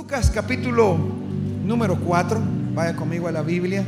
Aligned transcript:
Lucas 0.00 0.30
capítulo 0.30 0.96
número 1.62 1.94
4, 1.94 2.40
vaya 2.74 2.96
conmigo 2.96 3.28
a 3.28 3.32
la 3.32 3.42
Biblia. 3.42 3.84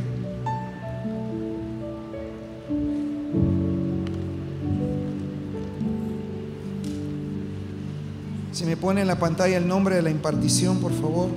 Si 8.51 8.63
me 8.63 8.77
pone 8.77 9.01
en 9.01 9.07
la 9.07 9.17
pantalla 9.17 9.57
el 9.57 9.67
nombre 9.67 9.95
de 9.95 10.03
la 10.03 10.11
impartición, 10.11 10.77
por 10.77 10.91
favor. 10.91 11.29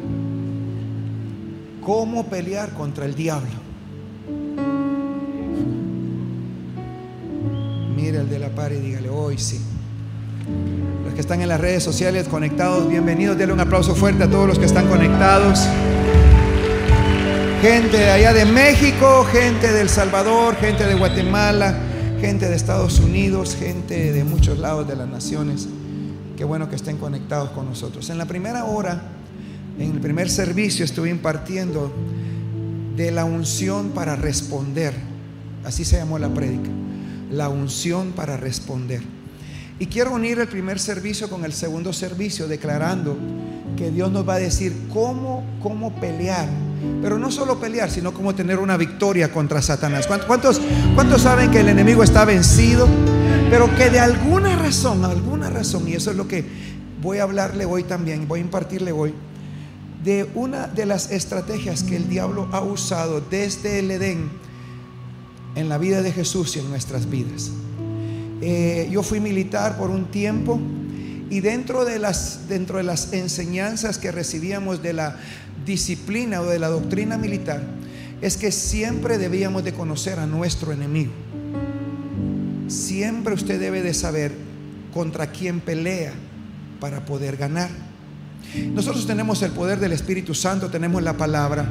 ¿Cómo 1.83 2.27
pelear 2.27 2.75
contra 2.75 3.07
el 3.07 3.15
diablo? 3.15 3.49
Mire 7.97 8.19
el 8.19 8.29
de 8.29 8.39
la 8.39 8.51
par 8.51 8.73
y 8.73 8.77
dígale, 8.77 9.09
hoy 9.09 9.39
sí. 9.39 9.59
Los 11.05 11.13
que 11.15 11.21
están 11.21 11.43
en 11.43 11.49
las 11.49 11.61
redes 11.61 11.83
sociales 11.83 12.29
conectados, 12.29 12.89
bienvenidos. 12.89 13.37
Denle 13.37 13.53
un 13.53 13.59
aplauso 13.59 13.97
fuerte 13.97 14.23
a 14.23 14.31
todos 14.31 14.47
los 14.47 14.59
que 14.61 14.65
están 14.65 14.87
conectados. 14.87 15.67
Gente 17.61 17.97
de 17.97 18.11
allá 18.11 18.33
de 18.33 18.45
México, 18.45 19.25
gente 19.25 19.73
de 19.73 19.81
El 19.81 19.89
Salvador, 19.89 20.55
gente 20.55 20.87
de 20.87 20.95
Guatemala, 20.95 21.75
gente 22.21 22.49
de 22.49 22.55
Estados 22.55 23.01
Unidos, 23.01 23.57
gente 23.57 24.13
de 24.13 24.23
muchos 24.23 24.59
lados 24.59 24.87
de 24.87 24.95
las 24.95 25.09
naciones. 25.09 25.67
Qué 26.37 26.45
bueno 26.45 26.71
que 26.71 26.77
estén 26.77 26.97
conectados 26.97 27.51
con 27.51 27.67
nosotros. 27.67 28.09
En 28.11 28.19
la 28.19 28.27
primera 28.27 28.67
hora, 28.67 29.03
en 29.81 29.91
el 29.91 30.01
primer 30.01 30.31
servicio, 30.31 30.85
estuve 30.85 31.11
impartiendo 31.11 31.93
de 32.95 33.11
la 33.11 33.25
unción 33.25 33.91
para 33.91 34.15
responder. 34.15 34.95
Así 35.65 35.85
se 35.85 35.97
llamó 35.97 36.21
la 36.21 36.29
prédica. 36.29 36.71
La 37.33 37.49
unción 37.49 38.13
para 38.13 38.37
responder. 38.37 39.16
Y 39.79 39.87
quiero 39.87 40.13
unir 40.13 40.39
el 40.39 40.49
primer 40.49 40.79
servicio 40.79 41.29
con 41.29 41.45
el 41.45 41.53
segundo 41.53 41.93
servicio, 41.93 42.49
declarando 42.49 43.17
que 43.77 43.91
Dios 43.91 44.11
nos 44.11 44.27
va 44.27 44.35
a 44.35 44.39
decir 44.39 44.75
cómo, 44.93 45.45
cómo 45.63 45.95
pelear. 46.01 46.49
Pero 47.03 47.19
no 47.19 47.31
solo 47.31 47.61
pelear, 47.61 47.91
sino 47.91 48.15
cómo 48.15 48.35
tener 48.35 48.59
una 48.59 48.77
victoria 48.79 49.31
contra 49.31 49.61
Satanás. 49.61 50.07
¿Cuántos, 50.07 50.61
saben 51.21 51.51
que 51.51 51.61
el 51.61 51.69
enemigo 51.69 52.03
está 52.03 52.25
vencido? 52.25 52.89
Pero 53.51 53.75
que 53.77 53.91
de 53.91 54.01
alguna 54.01 54.57
razón, 54.57 55.05
alguna 55.05 55.51
razón, 55.51 55.87
y 55.89 55.93
eso 55.93 56.11
es 56.11 56.17
lo 56.17 56.27
que 56.27 56.45
voy 57.03 57.19
a 57.19 57.25
hablarle 57.25 57.67
hoy 57.67 57.83
también, 57.83 58.27
voy 58.27 58.41
a 58.41 58.43
impartirle 58.43 58.93
hoy, 58.93 59.15
de 60.03 60.29
una 60.35 60.69
de 60.69 60.87
las 60.87 61.11
estrategias 61.11 61.83
que 61.83 61.97
el 61.97 62.09
diablo 62.09 62.49
ha 62.53 62.61
usado 62.61 63.21
desde 63.21 63.81
el 63.81 63.91
Edén 63.91 64.31
en 65.55 65.69
la 65.69 65.79
vida 65.79 66.03
de 66.03 66.13
Jesús 66.13 66.57
y 66.57 66.61
en 66.61 66.71
nuestras 66.71 67.11
vidas. 67.11 67.51
Eh, 68.41 68.89
yo 68.91 69.03
fui 69.03 69.21
militar 69.21 69.79
por 69.79 69.91
un 69.91 70.11
tiempo 70.11 70.61
y 71.31 71.41
dentro 71.41 71.85
de, 71.85 71.99
las, 71.99 72.49
dentro 72.49 72.79
de 72.79 72.85
las 72.85 73.13
enseñanzas 73.13 73.99
que 73.99 74.13
recibíamos 74.13 74.83
de 74.83 74.93
la 74.93 75.17
disciplina 75.65 76.41
o 76.41 76.47
de 76.47 76.59
la 76.59 76.69
doctrina 76.69 77.19
militar, 77.19 77.63
es 78.21 78.37
que 78.37 78.53
siempre 78.53 79.19
debíamos 79.19 79.65
de 79.65 79.73
conocer 79.73 80.19
a 80.19 80.27
nuestro 80.27 80.73
enemigo. 80.73 81.13
Siempre 82.69 83.35
usted 83.35 83.61
debe 83.61 83.83
de 83.83 83.95
saber 83.95 84.33
contra 84.93 85.31
quién 85.31 85.61
pelea 85.61 86.13
para 86.81 87.05
poder 87.05 87.37
ganar. 87.37 87.71
Nosotros 88.73 89.07
tenemos 89.07 89.43
el 89.43 89.51
poder 89.51 89.79
del 89.79 89.93
Espíritu 89.93 90.35
Santo, 90.35 90.71
tenemos 90.71 91.03
la 91.03 91.17
palabra, 91.17 91.67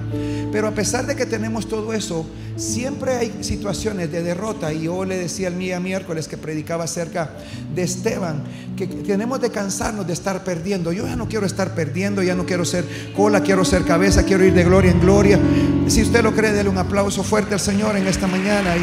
pero 0.51 0.67
a 0.67 0.71
pesar 0.71 1.05
de 1.07 1.15
que 1.15 1.25
tenemos 1.25 1.67
todo 1.67 1.93
eso, 1.93 2.27
siempre 2.57 3.15
hay 3.15 3.33
situaciones 3.41 4.11
de 4.11 4.21
derrota. 4.21 4.71
Y 4.71 4.83
yo 4.83 5.03
le 5.03 5.17
decía 5.17 5.47
el 5.47 5.57
día 5.57 5.79
miércoles 5.79 6.27
que 6.27 6.37
predicaba 6.37 6.83
acerca 6.83 7.31
de 7.73 7.81
Esteban, 7.81 8.43
que 8.77 8.87
tenemos 8.87 9.41
de 9.41 9.49
cansarnos 9.49 10.05
de 10.05 10.13
estar 10.13 10.43
perdiendo. 10.43 10.91
Yo 10.91 11.07
ya 11.07 11.15
no 11.15 11.27
quiero 11.27 11.45
estar 11.45 11.73
perdiendo, 11.73 12.21
ya 12.21 12.35
no 12.35 12.45
quiero 12.45 12.65
ser 12.65 12.85
cola, 13.15 13.41
quiero 13.41 13.65
ser 13.65 13.83
cabeza, 13.83 14.23
quiero 14.23 14.45
ir 14.45 14.53
de 14.53 14.63
gloria 14.63 14.91
en 14.91 14.99
gloria. 14.99 15.39
Si 15.87 16.01
usted 16.01 16.23
lo 16.23 16.33
cree, 16.33 16.51
déle 16.51 16.69
un 16.69 16.77
aplauso 16.77 17.23
fuerte 17.23 17.53
al 17.53 17.59
Señor 17.59 17.97
en 17.97 18.07
esta 18.07 18.27
mañana. 18.27 18.75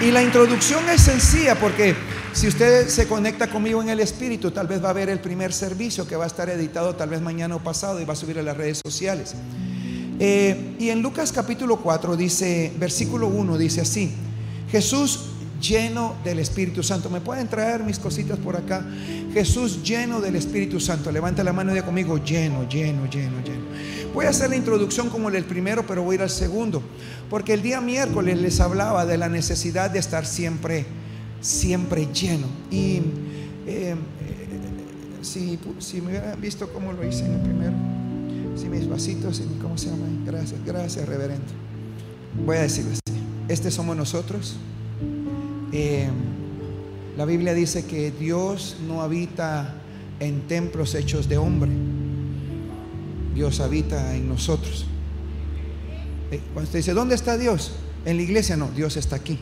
Y, 0.00 0.06
y 0.06 0.10
la 0.10 0.22
introducción 0.22 0.88
es 0.88 1.02
sencilla 1.02 1.54
porque 1.54 1.94
si 2.34 2.48
usted 2.48 2.88
se 2.88 3.06
conecta 3.06 3.48
conmigo 3.48 3.80
en 3.80 3.88
el 3.88 4.00
Espíritu, 4.00 4.50
tal 4.50 4.66
vez 4.66 4.82
va 4.82 4.90
a 4.90 4.92
ver 4.92 5.08
el 5.08 5.20
primer 5.20 5.52
servicio 5.52 6.06
que 6.06 6.16
va 6.16 6.24
a 6.24 6.26
estar 6.26 6.50
editado 6.50 6.96
tal 6.96 7.08
vez 7.08 7.20
mañana 7.20 7.54
o 7.54 7.60
pasado 7.60 8.00
y 8.00 8.04
va 8.04 8.14
a 8.14 8.16
subir 8.16 8.38
a 8.40 8.42
las 8.42 8.56
redes 8.56 8.80
sociales. 8.84 9.34
Eh, 10.18 10.76
y 10.78 10.90
en 10.90 11.00
Lucas 11.00 11.30
capítulo 11.30 11.76
4 11.76 12.16
dice, 12.16 12.72
versículo 12.76 13.28
1 13.28 13.56
dice 13.56 13.82
así, 13.82 14.12
Jesús 14.68 15.30
lleno 15.60 16.16
del 16.24 16.40
Espíritu 16.40 16.82
Santo. 16.82 17.08
¿Me 17.08 17.20
pueden 17.20 17.48
traer 17.48 17.84
mis 17.84 18.00
cositas 18.00 18.36
por 18.38 18.56
acá? 18.56 18.84
Jesús 19.32 19.82
lleno 19.84 20.20
del 20.20 20.34
Espíritu 20.34 20.80
Santo. 20.80 21.12
Levanta 21.12 21.44
la 21.44 21.52
mano 21.52 21.70
y 21.70 21.74
diga 21.74 21.86
conmigo, 21.86 22.18
lleno, 22.18 22.68
lleno, 22.68 23.06
lleno, 23.06 23.40
lleno. 23.42 23.64
Voy 24.12 24.26
a 24.26 24.30
hacer 24.30 24.50
la 24.50 24.56
introducción 24.56 25.08
como 25.08 25.28
el 25.28 25.44
primero, 25.44 25.86
pero 25.86 26.02
voy 26.02 26.14
a 26.14 26.16
ir 26.16 26.22
al 26.22 26.30
segundo. 26.30 26.82
Porque 27.30 27.54
el 27.54 27.62
día 27.62 27.80
miércoles 27.80 28.38
les 28.38 28.60
hablaba 28.60 29.06
de 29.06 29.18
la 29.18 29.28
necesidad 29.28 29.90
de 29.90 30.00
estar 30.00 30.26
siempre 30.26 30.84
siempre 31.44 32.08
lleno. 32.12 32.46
Y 32.70 33.02
eh, 33.66 33.94
si, 35.20 35.58
si, 35.78 36.00
me 36.00 36.08
hubieran 36.08 36.40
visto 36.40 36.72
cómo 36.72 36.92
lo 36.92 37.06
hice 37.06 37.26
en 37.26 37.32
el 37.32 37.40
primero, 37.40 37.74
si 38.56 38.68
mis 38.68 38.88
vasitos, 38.88 39.42
¿cómo 39.60 39.76
se 39.76 39.90
llama? 39.90 40.06
Gracias, 40.24 40.64
gracias, 40.64 41.06
reverendo. 41.06 41.44
Voy 42.44 42.56
a 42.56 42.62
decirlo 42.62 42.92
así: 42.92 43.20
Este 43.48 43.70
somos 43.70 43.96
nosotros. 43.96 44.56
Eh, 45.72 46.08
la 47.16 47.24
Biblia 47.26 47.52
dice 47.52 47.84
que 47.84 48.10
Dios 48.10 48.76
no 48.86 49.02
habita 49.02 49.74
en 50.20 50.42
templos 50.48 50.94
hechos 50.94 51.28
de 51.28 51.36
hombre. 51.36 51.70
Dios 53.34 53.60
habita 53.60 54.14
en 54.16 54.28
nosotros. 54.28 54.86
Eh, 56.30 56.40
cuando 56.52 56.68
usted 56.68 56.78
dice, 56.78 56.94
¿dónde 56.94 57.14
está 57.14 57.36
Dios? 57.36 57.72
En 58.04 58.16
la 58.16 58.22
iglesia 58.22 58.56
no, 58.56 58.70
Dios 58.70 58.96
está 58.96 59.16
aquí. 59.16 59.38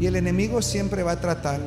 Y 0.00 0.06
el 0.06 0.16
enemigo 0.16 0.62
siempre 0.62 1.02
va 1.02 1.12
a 1.12 1.20
tratar 1.20 1.60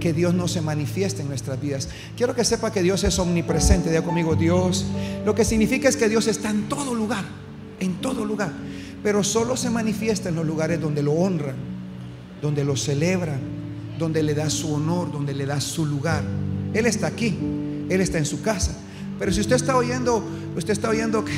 que 0.00 0.12
Dios 0.12 0.34
no 0.34 0.48
se 0.48 0.60
manifieste 0.60 1.22
en 1.22 1.28
nuestras 1.28 1.60
vidas. 1.60 1.88
Quiero 2.16 2.34
que 2.34 2.44
sepa 2.44 2.72
que 2.72 2.82
Dios 2.82 3.04
es 3.04 3.18
omnipresente. 3.18 3.90
Diga 3.90 4.02
conmigo, 4.02 4.34
Dios. 4.36 4.86
Lo 5.24 5.34
que 5.34 5.44
significa 5.44 5.88
es 5.88 5.96
que 5.96 6.08
Dios 6.08 6.26
está 6.28 6.50
en 6.50 6.68
todo 6.68 6.94
lugar, 6.94 7.24
en 7.80 8.00
todo 8.00 8.24
lugar. 8.24 8.52
Pero 9.02 9.24
solo 9.24 9.56
se 9.56 9.70
manifiesta 9.70 10.28
en 10.28 10.36
los 10.36 10.46
lugares 10.46 10.80
donde 10.80 11.02
lo 11.02 11.12
honran, 11.12 11.56
donde 12.40 12.64
lo 12.64 12.76
celebran, 12.76 13.40
donde 13.98 14.22
le 14.22 14.34
da 14.34 14.48
su 14.48 14.72
honor, 14.72 15.12
donde 15.12 15.34
le 15.34 15.46
da 15.46 15.60
su 15.60 15.84
lugar. 15.84 16.22
Él 16.72 16.86
está 16.86 17.08
aquí, 17.08 17.36
Él 17.88 18.00
está 18.00 18.18
en 18.18 18.26
su 18.26 18.40
casa. 18.40 18.78
Pero 19.18 19.32
si 19.32 19.40
usted 19.40 19.56
está 19.56 19.76
oyendo, 19.76 20.24
usted 20.56 20.72
está 20.72 20.88
oyendo 20.88 21.24
que, 21.24 21.32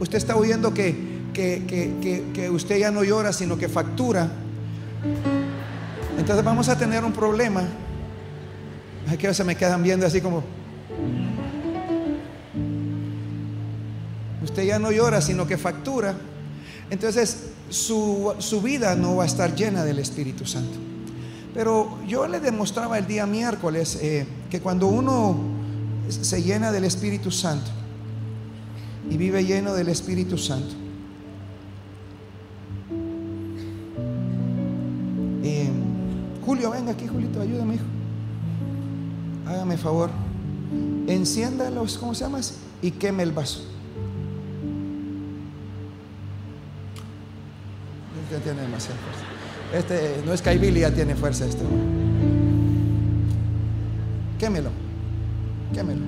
usted 0.00 0.18
está 0.18 0.36
oyendo 0.36 0.72
que 0.72 1.15
que, 1.36 2.50
usted 2.50 2.78
ya 2.78 2.90
no 2.90 3.04
llora, 3.04 3.32
sino 3.32 3.58
que 3.58 3.68
factura, 3.68 4.30
entonces 6.18 6.44
vamos 6.44 6.68
a 6.68 6.78
tener 6.78 7.04
un 7.04 7.12
problema. 7.12 7.62
Hay 9.08 9.18
que 9.18 9.32
se 9.34 9.44
me 9.44 9.54
quedan 9.54 9.82
viendo 9.82 10.06
así 10.06 10.20
como. 10.20 10.42
Usted 14.42 14.64
ya 14.64 14.78
no 14.78 14.90
llora, 14.90 15.20
sino 15.20 15.46
que 15.46 15.58
factura. 15.58 16.14
Entonces 16.88 17.50
su, 17.68 18.60
vida 18.62 18.94
no 18.94 19.16
va 19.16 19.24
a 19.24 19.26
estar 19.26 19.54
llena 19.54 19.84
del 19.84 19.98
Espíritu 19.98 20.46
Santo. 20.46 20.78
Pero 21.52 21.98
yo 22.06 22.26
le 22.26 22.40
demostraba 22.40 22.98
el 22.98 23.06
día 23.06 23.26
miércoles 23.26 23.98
eh, 24.00 24.26
que 24.50 24.60
cuando 24.60 24.86
uno 24.86 25.36
se 26.08 26.42
llena 26.42 26.72
del 26.72 26.84
Espíritu 26.84 27.30
Santo 27.30 27.70
y 29.10 29.16
vive 29.16 29.44
lleno 29.44 29.74
del 29.74 29.88
Espíritu 29.88 30.38
Santo, 30.38 30.85
Julio, 36.44 36.70
venga 36.70 36.92
aquí, 36.92 37.06
Julito, 37.06 37.40
ayúdame, 37.40 37.74
hijo. 37.74 37.84
Hágame 39.46 39.76
favor. 39.76 40.10
Encienda 41.06 41.70
los, 41.70 41.98
¿cómo 41.98 42.14
se 42.14 42.24
llama? 42.24 42.40
Y 42.82 42.90
queme 42.92 43.22
el 43.22 43.32
vaso. 43.32 43.60
Este 48.24 48.38
tiene 48.40 48.62
demasiada 48.62 48.98
fuerza. 49.00 49.36
Este 49.72 50.22
no 50.24 50.32
es 50.32 50.60
Billy 50.60 50.80
ya 50.80 50.92
tiene 50.92 51.14
fuerza 51.14 51.46
este. 51.46 51.64
Quémelo. 54.38 54.70
Quémelo. 55.72 56.02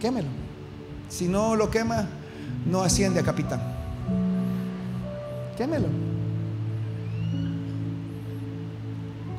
Quémelo. 0.00 0.28
Si 1.08 1.28
no 1.28 1.56
lo 1.56 1.70
quema, 1.70 2.06
no 2.66 2.82
asciende 2.82 3.20
a 3.20 3.22
capitán. 3.22 3.73
Quémelo. 5.56 5.88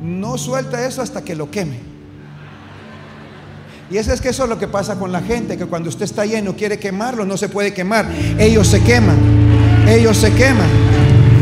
no 0.06 0.38
suelta 0.38 0.86
eso 0.86 1.02
hasta 1.02 1.24
que 1.24 1.36
lo 1.36 1.50
queme. 1.50 1.80
Y 3.90 3.98
eso 3.98 4.14
es 4.14 4.22
que 4.22 4.30
eso 4.30 4.44
es 4.44 4.50
lo 4.50 4.58
que 4.58 4.68
pasa 4.68 4.98
con 4.98 5.12
la 5.12 5.22
gente, 5.22 5.58
que 5.58 5.66
cuando 5.66 5.90
usted 5.90 6.06
está 6.06 6.26
lleno 6.26 6.56
quiere 6.56 6.80
quemarlo, 6.80 7.26
no 7.26 7.38
se 7.38 7.50
puede 7.50 7.74
quemar. 7.74 8.08
Ellos 8.40 8.68
se 8.68 8.82
queman, 8.82 9.88
ellos 9.88 10.18
se 10.18 10.32
queman. 10.34 10.68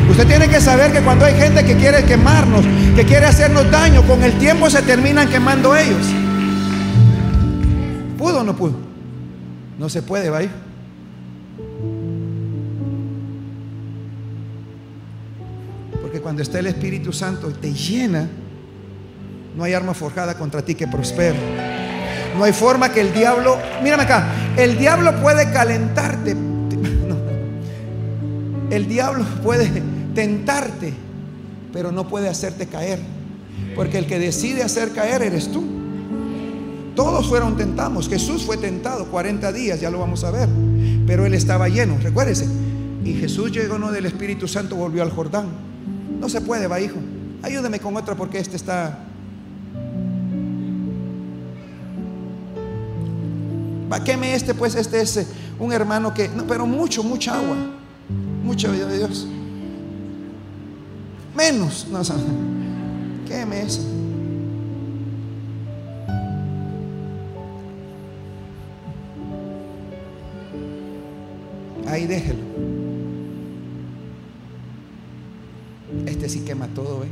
Usted 0.10 0.28
tiene 0.28 0.50
que 0.50 0.60
saber 0.60 0.92
que 0.92 1.02
cuando 1.02 1.26
hay 1.26 1.36
gente 1.36 1.64
que 1.64 1.76
quiere 1.76 2.04
quemarnos, 2.04 2.66
que 2.96 3.06
quiere 3.06 3.26
hacernos 3.26 3.70
daño, 3.72 4.04
con 4.04 4.22
el 4.24 4.38
tiempo 4.38 4.70
se 4.70 4.82
terminan 4.82 5.30
quemando 5.30 5.76
ellos. 5.76 6.06
¿Pudo 8.18 8.42
o 8.42 8.44
no 8.44 8.56
pudo? 8.56 8.76
No 9.80 9.90
se 9.90 10.02
puede, 10.02 10.30
va 10.30 10.42
cuando 16.34 16.42
está 16.42 16.58
el 16.58 16.66
Espíritu 16.66 17.14
Santo 17.14 17.48
y 17.48 17.54
te 17.54 17.72
llena, 17.72 18.28
no 19.56 19.64
hay 19.64 19.74
arma 19.74 19.94
forjada 19.94 20.36
contra 20.36 20.66
ti 20.66 20.74
que 20.74 20.88
prospere. 20.88 21.38
No 22.36 22.44
hay 22.44 22.52
forma 22.52 22.92
que 22.92 23.02
el 23.02 23.14
diablo, 23.14 23.56
mírame 23.84 24.02
acá, 24.02 24.34
el 24.58 24.80
diablo 24.80 25.22
puede 25.22 25.52
calentarte. 25.52 26.36
El 28.72 28.88
diablo 28.88 29.24
puede 29.44 29.84
tentarte, 30.16 30.96
pero 31.72 31.92
no 31.92 32.08
puede 32.08 32.30
hacerte 32.30 32.66
caer. 32.66 32.98
Porque 33.76 34.00
el 34.00 34.08
que 34.08 34.18
decide 34.18 34.64
hacer 34.64 34.92
caer 34.92 35.22
eres 35.22 35.52
tú. 35.52 35.64
Todos 36.96 37.28
fueron 37.28 37.58
tentados. 37.58 38.10
Jesús 38.10 38.44
fue 38.44 38.58
tentado 38.58 39.06
40 39.12 39.52
días, 39.52 39.80
ya 39.80 39.92
lo 39.92 40.00
vamos 40.00 40.24
a 40.24 40.32
ver. 40.32 40.50
Pero 41.06 41.28
él 41.28 41.36
estaba 41.36 41.70
lleno, 41.70 42.00
recuérdese. 42.02 42.48
Y 43.06 43.14
Jesús 43.14 43.52
llegó 43.52 43.78
no 43.78 43.92
del 43.92 44.08
Espíritu 44.08 44.48
Santo, 44.48 44.76
volvió 44.76 45.04
al 45.04 45.12
Jordán. 45.12 45.73
No 46.24 46.30
se 46.30 46.40
puede, 46.40 46.68
va 46.68 46.80
hijo. 46.80 46.96
Ayúdeme 47.42 47.82
con 47.82 47.98
otra 47.98 48.16
porque 48.16 48.40
este 48.40 48.56
está 48.56 48.98
Va, 53.92 54.02
queme 54.02 54.34
este, 54.34 54.54
pues 54.54 54.74
este 54.76 55.02
es 55.02 55.18
eh, 55.18 55.28
un 55.60 55.74
hermano 55.74 56.14
que, 56.14 56.30
no, 56.30 56.48
pero 56.48 56.66
mucho, 56.66 57.04
mucha 57.04 57.36
agua. 57.36 57.58
Mucha 58.42 58.72
vida 58.72 58.86
de 58.88 59.00
Dios. 59.00 59.28
Menos, 61.36 61.88
no, 61.92 62.02
queme 63.28 63.64
eso. 63.64 63.82
Ahí 71.86 72.08
déjelo. 72.08 72.73
Todo, 76.74 77.04
¿eh? 77.04 77.08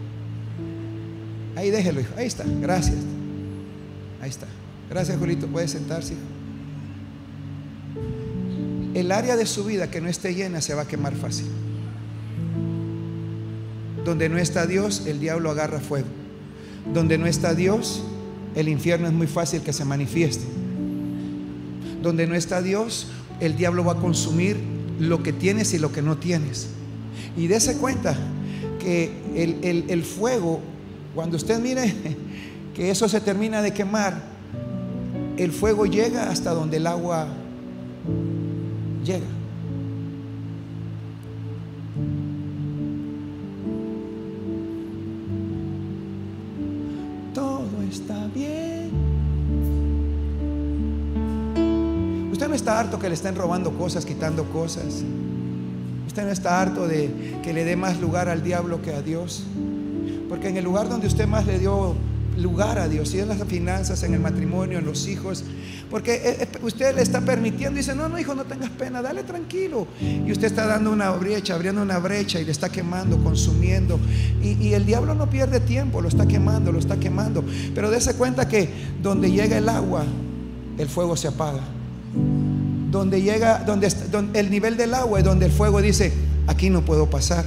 Ahí 1.55 1.69
déjelo. 1.69 2.01
Ahí 2.17 2.27
está. 2.27 2.43
Gracias. 2.61 2.97
Ahí 4.21 4.29
está. 4.29 4.47
Gracias, 4.89 5.17
Julito. 5.17 5.47
Puede 5.47 5.67
sentarse, 5.67 6.15
el 8.93 9.11
área 9.11 9.37
de 9.37 9.45
su 9.45 9.63
vida 9.63 9.89
que 9.89 10.01
no 10.01 10.09
esté 10.09 10.35
llena 10.35 10.61
se 10.61 10.73
va 10.73 10.83
a 10.83 10.87
quemar 10.87 11.15
fácil. 11.15 11.47
Donde 14.03 14.29
no 14.29 14.37
está 14.37 14.65
Dios, 14.65 15.05
el 15.05 15.19
diablo 15.19 15.49
agarra 15.51 15.79
fuego. 15.79 16.07
Donde 16.93 17.17
no 17.17 17.25
está 17.25 17.53
Dios, 17.53 18.03
el 18.55 18.67
infierno 18.67 19.07
es 19.07 19.13
muy 19.13 19.27
fácil 19.27 19.61
que 19.61 19.73
se 19.73 19.85
manifieste. 19.85 20.45
Donde 22.01 22.27
no 22.27 22.35
está 22.35 22.61
Dios, 22.61 23.07
el 23.39 23.55
diablo 23.55 23.85
va 23.85 23.93
a 23.93 23.97
consumir 23.97 24.57
lo 24.99 25.23
que 25.23 25.33
tienes 25.33 25.73
y 25.73 25.79
lo 25.79 25.91
que 25.91 26.01
no 26.01 26.17
tienes. 26.17 26.67
Y 27.37 27.47
dése 27.47 27.77
cuenta 27.77 28.17
que 28.81 29.11
el, 29.35 29.85
el 29.89 30.03
fuego, 30.03 30.59
cuando 31.13 31.37
usted 31.37 31.59
mire 31.59 31.93
que 32.75 32.89
eso 32.89 33.07
se 33.07 33.21
termina 33.21 33.61
de 33.61 33.71
quemar, 33.71 34.21
el 35.37 35.51
fuego 35.51 35.85
llega 35.85 36.29
hasta 36.29 36.53
donde 36.53 36.77
el 36.77 36.87
agua 36.87 37.27
llega. 39.03 39.25
Todo 47.33 47.81
está 47.89 48.27
bien. 48.33 48.91
Usted 52.31 52.47
no 52.47 52.55
está 52.55 52.79
harto 52.79 52.99
que 52.99 53.07
le 53.07 53.15
estén 53.15 53.35
robando 53.35 53.71
cosas, 53.71 54.05
quitando 54.05 54.43
cosas. 54.45 55.03
Usted 56.11 56.25
no 56.25 56.31
está 56.31 56.59
harto 56.59 56.89
de 56.89 57.09
que 57.41 57.53
le 57.53 57.63
dé 57.63 57.77
más 57.77 58.01
lugar 58.01 58.27
al 58.27 58.43
diablo 58.43 58.81
que 58.81 58.93
a 58.93 59.01
Dios. 59.01 59.43
Porque 60.27 60.49
en 60.49 60.57
el 60.57 60.65
lugar 60.65 60.89
donde 60.89 61.07
usted 61.07 61.25
más 61.25 61.45
le 61.45 61.57
dio 61.57 61.95
lugar 62.37 62.79
a 62.79 62.89
Dios, 62.89 63.13
y 63.13 63.19
en 63.19 63.29
las 63.29 63.41
finanzas, 63.45 64.03
en 64.03 64.15
el 64.15 64.19
matrimonio, 64.19 64.79
en 64.79 64.83
los 64.85 65.07
hijos, 65.07 65.45
porque 65.89 66.15
eh, 66.15 66.37
eh, 66.41 66.47
usted 66.63 66.93
le 66.97 67.01
está 67.01 67.21
permitiendo, 67.21 67.77
dice, 67.77 67.95
no, 67.95 68.09
no, 68.09 68.19
hijo, 68.19 68.35
no 68.35 68.43
tengas 68.43 68.71
pena, 68.71 69.01
dale 69.01 69.23
tranquilo. 69.23 69.87
Y 70.01 70.29
usted 70.29 70.47
está 70.47 70.67
dando 70.67 70.91
una 70.91 71.11
brecha, 71.11 71.55
abriendo 71.55 71.81
una 71.81 71.97
brecha 71.97 72.41
y 72.41 72.43
le 72.43 72.51
está 72.51 72.67
quemando, 72.67 73.17
consumiendo. 73.23 73.97
Y, 74.43 74.73
el 74.73 74.85
diablo 74.85 75.15
no 75.15 75.29
pierde 75.29 75.61
tiempo, 75.61 76.01
lo 76.01 76.09
está 76.09 76.27
quemando, 76.27 76.73
lo 76.73 76.79
está 76.79 76.97
quemando. 76.97 77.41
Pero 77.73 77.89
dése 77.89 78.15
cuenta 78.15 78.49
que 78.49 78.69
donde 79.01 79.31
llega 79.31 79.57
el 79.57 79.69
agua, 79.69 80.03
el 80.77 80.89
fuego 80.89 81.15
se 81.15 81.29
apaga. 81.29 81.63
Donde 82.91 83.21
llega, 83.21 83.63
donde, 83.65 83.89
donde 84.11 84.39
el 84.39 84.51
nivel 84.51 84.77
del 84.77 84.93
agua 84.93 85.19
es 85.19 85.25
donde 85.25 85.47
el 85.47 85.51
fuego 85.51 85.81
dice, 85.81 86.13
aquí 86.47 86.69
no 86.69 86.81
puedo 86.81 87.09
pasar. 87.09 87.45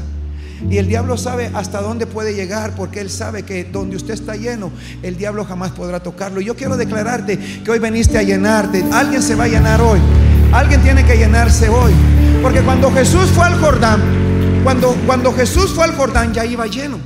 Y 0.70 0.79
el 0.79 0.88
diablo 0.88 1.17
sabe 1.19 1.50
hasta 1.52 1.82
dónde 1.82 2.06
puede 2.06 2.35
llegar 2.35 2.75
porque 2.75 3.00
él 3.00 3.11
sabe 3.11 3.43
que 3.43 3.64
donde 3.64 3.96
usted 3.96 4.14
está 4.14 4.37
lleno, 4.37 4.70
el 5.02 5.17
diablo 5.17 5.44
jamás 5.44 5.73
podrá 5.73 6.00
tocarlo. 6.00 6.41
Y 6.41 6.46
yo 6.46 6.56
quiero 6.56 6.76
declararte 6.76 7.38
que 7.62 7.70
hoy 7.70 7.79
veniste 7.79 8.19
a 8.19 8.23
llenarte. 8.23 8.85
Alguien 8.93 9.23
se 9.23 9.35
va 9.35 9.44
a 9.44 9.49
llenar 9.49 9.81
hoy. 9.82 9.99
Alguien 10.52 10.81
tiene 10.82 11.05
que 11.05 11.17
llenarse 11.17 11.69
hoy. 11.69 11.93
Porque 12.43 12.62
cuando 12.62 12.91
Jesús 12.93 13.26
fue 13.31 13.44
al 13.44 13.61
Jordán, 13.61 14.00
cuando, 14.62 14.96
cuando 15.06 15.32
Jesús 15.32 15.73
fue 15.75 15.85
al 15.85 15.94
Jordán 15.94 16.32
ya 16.32 16.46
iba 16.46 16.67
lleno. 16.67 16.99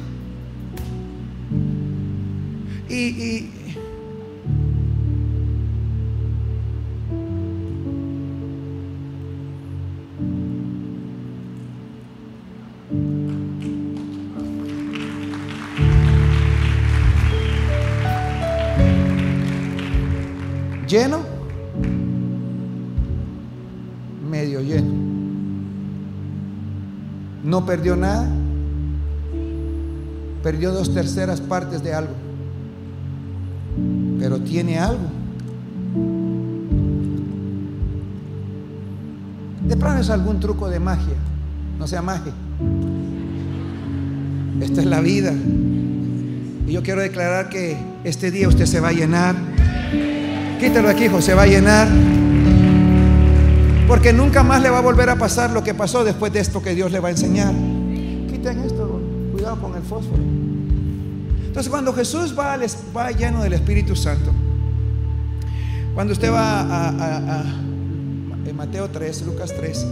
Y, 2.88 2.94
y 2.94 3.50
lleno, 20.88 21.20
medio 24.28 24.60
lleno. 24.60 24.92
No 27.44 27.64
perdió 27.64 27.94
nada, 27.94 28.28
perdió 30.42 30.72
dos 30.72 30.92
terceras 30.92 31.40
partes 31.40 31.82
de 31.82 31.94
algo, 31.94 32.12
pero 34.18 34.40
tiene 34.40 34.78
algo. 34.78 35.04
De 39.66 39.76
pronto 39.76 40.00
es 40.00 40.10
algún 40.10 40.40
truco 40.40 40.68
de 40.68 40.80
magia, 40.80 41.14
no 41.78 41.86
sea 41.86 42.02
magia. 42.02 42.32
Esta 44.60 44.80
es 44.80 44.86
la 44.86 45.00
vida. 45.00 45.32
Y 46.66 46.72
yo 46.72 46.82
quiero 46.82 47.00
declarar 47.00 47.48
que 47.48 47.76
este 48.04 48.30
día 48.30 48.48
usted 48.48 48.66
se 48.66 48.80
va 48.80 48.88
a 48.88 48.92
llenar 48.92 49.36
Quítelo 50.58 50.88
aquí, 50.88 51.04
hijo, 51.04 51.20
se 51.22 51.34
va 51.34 51.42
a 51.42 51.46
llenar. 51.46 51.88
Porque 53.86 54.12
nunca 54.12 54.42
más 54.42 54.60
le 54.60 54.70
va 54.70 54.78
a 54.78 54.82
volver 54.82 55.08
a 55.08 55.16
pasar 55.16 55.50
lo 55.50 55.62
que 55.62 55.72
pasó 55.72 56.04
después 56.04 56.32
de 56.32 56.40
esto 56.40 56.62
que 56.62 56.74
Dios 56.74 56.90
le 56.90 57.00
va 57.00 57.08
a 57.08 57.10
enseñar. 57.12 57.54
Quiten 58.28 58.60
esto, 58.60 59.00
cuidado 59.32 59.60
con 59.60 59.74
el 59.76 59.82
fósforo. 59.82 60.22
Entonces, 61.46 61.70
cuando 61.70 61.92
Jesús 61.92 62.38
va, 62.38 62.58
va 62.96 63.10
lleno 63.12 63.42
del 63.42 63.54
Espíritu 63.54 63.96
Santo, 63.96 64.32
cuando 65.94 66.12
usted 66.12 66.30
va 66.30 66.60
a, 66.60 67.44
Mateo 68.54 68.90
3, 68.90 69.22
Lucas 69.22 69.54
3, 69.56 69.86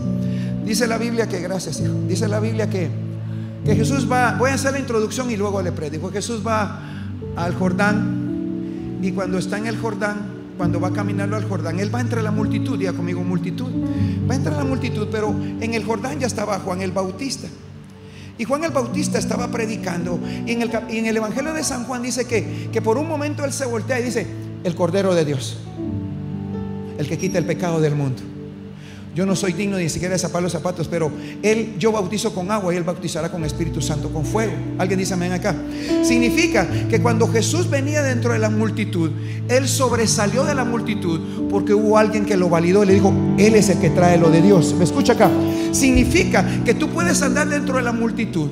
dice 0.64 0.86
la 0.86 0.98
Biblia 0.98 1.28
que, 1.28 1.40
gracias, 1.40 1.80
hijo, 1.80 1.94
dice 2.08 2.26
la 2.26 2.40
Biblia 2.40 2.68
que, 2.68 2.90
que 3.64 3.76
Jesús 3.76 4.10
va, 4.10 4.34
voy 4.36 4.50
a 4.50 4.54
hacer 4.54 4.72
la 4.72 4.80
introducción 4.80 5.30
y 5.30 5.36
luego 5.36 5.62
le 5.62 5.70
predico. 5.70 6.10
Jesús 6.10 6.44
va 6.44 6.80
al 7.36 7.54
Jordán 7.54 8.98
y 9.00 9.12
cuando 9.12 9.38
está 9.38 9.58
en 9.58 9.66
el 9.66 9.78
Jordán, 9.78 10.35
cuando 10.56 10.80
va 10.80 10.92
caminando 10.92 11.36
al 11.36 11.44
Jordán, 11.44 11.78
él 11.78 11.94
va 11.94 12.00
entre 12.00 12.22
la 12.22 12.30
multitud, 12.30 12.80
ya 12.80 12.92
conmigo 12.92 13.22
multitud, 13.22 13.70
va 14.28 14.34
entre 14.34 14.52
la 14.52 14.64
multitud, 14.64 15.08
pero 15.10 15.28
en 15.60 15.74
el 15.74 15.84
Jordán 15.84 16.18
ya 16.18 16.26
estaba 16.26 16.58
Juan 16.58 16.82
el 16.82 16.92
Bautista. 16.92 17.48
Y 18.38 18.44
Juan 18.44 18.64
el 18.64 18.70
Bautista 18.70 19.18
estaba 19.18 19.50
predicando. 19.50 20.20
Y 20.46 20.52
en 20.52 20.62
el, 20.62 20.70
en 20.88 21.06
el 21.06 21.16
Evangelio 21.16 21.54
de 21.54 21.64
San 21.64 21.84
Juan 21.84 22.02
dice 22.02 22.26
que, 22.26 22.68
que 22.72 22.82
por 22.82 22.98
un 22.98 23.08
momento 23.08 23.44
él 23.44 23.52
se 23.52 23.66
voltea 23.66 24.00
y 24.00 24.04
dice, 24.04 24.26
el 24.64 24.74
Cordero 24.74 25.14
de 25.14 25.24
Dios, 25.24 25.58
el 26.98 27.08
que 27.08 27.18
quita 27.18 27.38
el 27.38 27.46
pecado 27.46 27.80
del 27.80 27.94
mundo. 27.94 28.35
Yo 29.16 29.24
no 29.24 29.34
soy 29.34 29.54
digno 29.54 29.78
ni 29.78 29.88
siquiera 29.88 30.12
de 30.12 30.18
zapar 30.18 30.42
los 30.42 30.52
zapatos, 30.52 30.88
pero 30.88 31.10
Él, 31.42 31.76
yo 31.78 31.90
bautizo 31.90 32.34
con 32.34 32.50
agua 32.50 32.74
y 32.74 32.76
Él 32.76 32.82
bautizará 32.82 33.30
con 33.30 33.46
Espíritu 33.46 33.80
Santo, 33.80 34.10
con 34.10 34.26
fuego. 34.26 34.52
Alguien 34.76 34.98
dice 34.98 35.14
amén 35.14 35.32
acá. 35.32 35.56
Significa 36.02 36.68
que 36.90 37.00
cuando 37.00 37.26
Jesús 37.26 37.70
venía 37.70 38.02
dentro 38.02 38.34
de 38.34 38.38
la 38.38 38.50
multitud, 38.50 39.10
Él 39.48 39.66
sobresalió 39.68 40.44
de 40.44 40.54
la 40.54 40.66
multitud 40.66 41.48
porque 41.48 41.72
hubo 41.72 41.96
alguien 41.96 42.26
que 42.26 42.36
lo 42.36 42.50
validó 42.50 42.84
y 42.84 42.88
le 42.88 42.92
dijo, 42.92 43.10
Él 43.38 43.54
es 43.54 43.70
el 43.70 43.78
que 43.78 43.88
trae 43.88 44.18
lo 44.18 44.28
de 44.28 44.42
Dios. 44.42 44.74
¿Me 44.74 44.84
escucha 44.84 45.14
acá? 45.14 45.30
Significa 45.72 46.44
que 46.66 46.74
tú 46.74 46.90
puedes 46.90 47.22
andar 47.22 47.48
dentro 47.48 47.78
de 47.78 47.84
la 47.84 47.92
multitud 47.92 48.50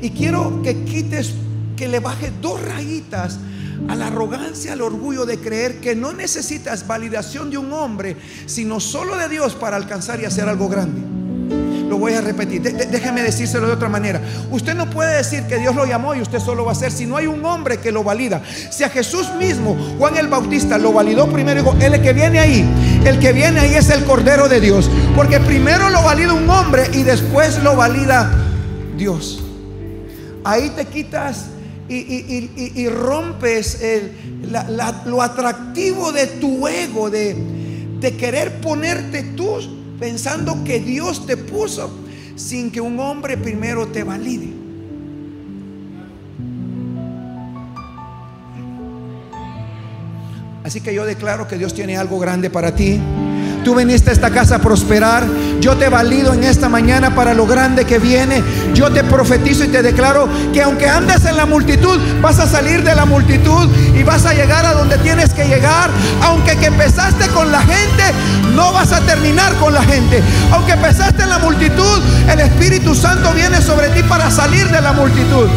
y 0.00 0.10
quiero 0.10 0.62
que 0.62 0.84
quites, 0.84 1.34
que 1.76 1.88
le 1.88 1.98
bajes 1.98 2.30
dos 2.40 2.64
rayitas 2.64 3.40
a 3.88 3.94
la 3.94 4.08
arrogancia, 4.08 4.72
al 4.72 4.82
orgullo 4.82 5.26
de 5.26 5.38
creer 5.38 5.80
que 5.80 5.94
no 5.94 6.12
necesitas 6.12 6.86
validación 6.86 7.50
de 7.50 7.58
un 7.58 7.72
hombre, 7.72 8.16
sino 8.46 8.80
solo 8.80 9.16
de 9.16 9.28
Dios 9.28 9.54
para 9.54 9.76
alcanzar 9.76 10.20
y 10.20 10.24
hacer 10.24 10.48
algo 10.48 10.68
grande. 10.68 11.02
Lo 11.88 11.98
voy 11.98 12.14
a 12.14 12.20
repetir, 12.20 12.62
déjeme 12.62 13.22
decírselo 13.22 13.66
de 13.66 13.74
otra 13.74 13.88
manera. 13.88 14.20
Usted 14.50 14.74
no 14.74 14.88
puede 14.88 15.16
decir 15.16 15.44
que 15.44 15.58
Dios 15.58 15.76
lo 15.76 15.84
llamó 15.84 16.14
y 16.14 16.22
usted 16.22 16.40
solo 16.40 16.64
va 16.64 16.72
a 16.72 16.74
hacer 16.74 16.90
si 16.90 17.06
no 17.06 17.16
hay 17.16 17.26
un 17.26 17.44
hombre 17.44 17.76
que 17.76 17.92
lo 17.92 18.02
valida. 18.02 18.42
Si 18.70 18.82
a 18.82 18.88
Jesús 18.88 19.32
mismo, 19.38 19.76
Juan 19.98 20.16
el 20.16 20.28
Bautista, 20.28 20.78
lo 20.78 20.92
validó 20.92 21.28
primero, 21.28 21.62
dijo, 21.62 21.76
el 21.80 22.00
que 22.00 22.12
viene 22.12 22.40
ahí, 22.40 22.68
el 23.04 23.18
que 23.18 23.32
viene 23.32 23.60
ahí 23.60 23.74
es 23.74 23.90
el 23.90 24.04
Cordero 24.04 24.48
de 24.48 24.60
Dios. 24.60 24.90
Porque 25.14 25.38
primero 25.40 25.90
lo 25.90 26.02
valida 26.02 26.32
un 26.32 26.48
hombre 26.48 26.88
y 26.94 27.02
después 27.02 27.62
lo 27.62 27.76
valida 27.76 28.30
Dios. 28.96 29.42
Ahí 30.42 30.70
te 30.70 30.86
quitas 30.86 31.46
y, 31.96 32.88
rompes 32.88 33.80
lo 35.06 35.22
atractivo 35.22 36.12
de 36.12 36.26
tu 36.26 36.66
ego, 36.68 37.10
de, 37.10 37.36
de 38.00 38.16
querer 38.16 38.60
ponerte 38.60 39.22
tú 39.22 39.58
pensando 39.98 40.64
que 40.64 40.80
Dios 40.80 41.26
te 41.26 41.36
puso 41.36 41.90
sin 42.36 42.70
que 42.70 42.80
un 42.80 42.98
hombre 42.98 43.36
primero 43.36 43.86
te 43.88 44.02
valide. 44.02 44.52
Así 50.64 50.80
que 50.80 50.94
yo 50.94 51.04
declaro 51.04 51.46
que 51.46 51.58
Dios 51.58 51.74
tiene 51.74 51.96
algo 51.96 52.18
grande 52.18 52.48
para 52.48 52.74
ti. 52.74 52.98
Tú 53.64 53.74
viniste 53.74 54.10
a 54.10 54.12
esta 54.12 54.30
casa 54.30 54.56
a 54.56 54.58
prosperar. 54.58 55.24
Yo 55.58 55.76
te 55.76 55.88
valido 55.88 56.34
en 56.34 56.44
esta 56.44 56.68
mañana 56.68 57.14
para 57.14 57.32
lo 57.32 57.46
grande 57.46 57.86
que 57.86 57.98
viene. 57.98 58.42
Yo 58.74 58.90
te 58.90 59.02
profetizo 59.02 59.64
y 59.64 59.68
te 59.68 59.82
declaro 59.82 60.28
que 60.52 60.62
aunque 60.62 60.86
andes 60.86 61.24
en 61.24 61.38
la 61.38 61.46
multitud, 61.46 61.98
vas 62.20 62.38
a 62.40 62.46
salir 62.46 62.84
de 62.84 62.94
la 62.94 63.06
multitud 63.06 63.68
y 63.94 64.02
vas 64.02 64.26
a 64.26 64.34
llegar 64.34 64.66
a 64.66 64.74
donde 64.74 64.98
tienes 64.98 65.32
que 65.32 65.44
llegar. 65.46 65.88
Aunque 66.22 66.56
que 66.58 66.66
empezaste 66.66 67.26
con 67.28 67.50
la 67.50 67.60
gente, 67.60 68.02
no 68.54 68.70
vas 68.74 68.92
a 68.92 69.00
terminar 69.00 69.54
con 69.54 69.72
la 69.72 69.82
gente. 69.82 70.22
Aunque 70.52 70.72
empezaste 70.72 71.22
en 71.22 71.30
la 71.30 71.38
multitud, 71.38 72.02
el 72.30 72.40
Espíritu 72.40 72.94
Santo 72.94 73.32
viene 73.32 73.62
sobre 73.62 73.88
ti 73.88 74.02
para 74.02 74.30
salir 74.30 74.68
de 74.68 74.82
la 74.82 74.92
multitud. 74.92 75.48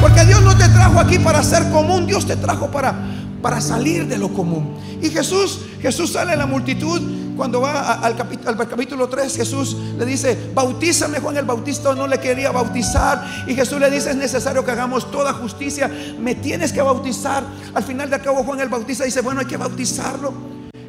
Porque 0.00 0.24
Dios 0.24 0.40
no 0.42 0.56
te 0.56 0.68
trajo 0.68 1.00
aquí 1.00 1.18
para 1.18 1.42
ser 1.42 1.68
común, 1.70 2.06
Dios 2.06 2.26
te 2.26 2.36
trajo 2.36 2.70
para 2.70 2.94
para 3.42 3.60
salir 3.60 4.06
de 4.06 4.18
lo 4.18 4.32
común. 4.32 4.74
Y 5.02 5.10
Jesús, 5.10 5.60
Jesús 5.80 6.12
sale 6.12 6.32
de 6.32 6.36
la 6.36 6.46
multitud 6.46 7.00
cuando 7.40 7.62
va 7.62 7.94
al, 7.94 8.16
capítulo, 8.16 8.50
al 8.50 8.68
capítulo 8.68 9.08
3, 9.08 9.34
Jesús 9.34 9.74
le 9.96 10.04
dice, 10.04 10.36
bautízame 10.54 11.20
Juan 11.20 11.38
el 11.38 11.46
Bautista, 11.46 11.94
no 11.94 12.06
le 12.06 12.20
quería 12.20 12.50
bautizar. 12.50 13.46
Y 13.46 13.54
Jesús 13.54 13.80
le 13.80 13.90
dice, 13.90 14.10
es 14.10 14.16
necesario 14.16 14.62
que 14.62 14.70
hagamos 14.72 15.10
toda 15.10 15.32
justicia, 15.32 15.90
me 16.20 16.34
tienes 16.34 16.70
que 16.70 16.82
bautizar. 16.82 17.42
Al 17.72 17.82
final 17.82 18.10
de 18.10 18.20
cabo 18.20 18.44
Juan 18.44 18.60
el 18.60 18.68
Bautista 18.68 19.04
dice, 19.04 19.22
bueno, 19.22 19.40
hay 19.40 19.46
que 19.46 19.56
bautizarlo. 19.56 20.34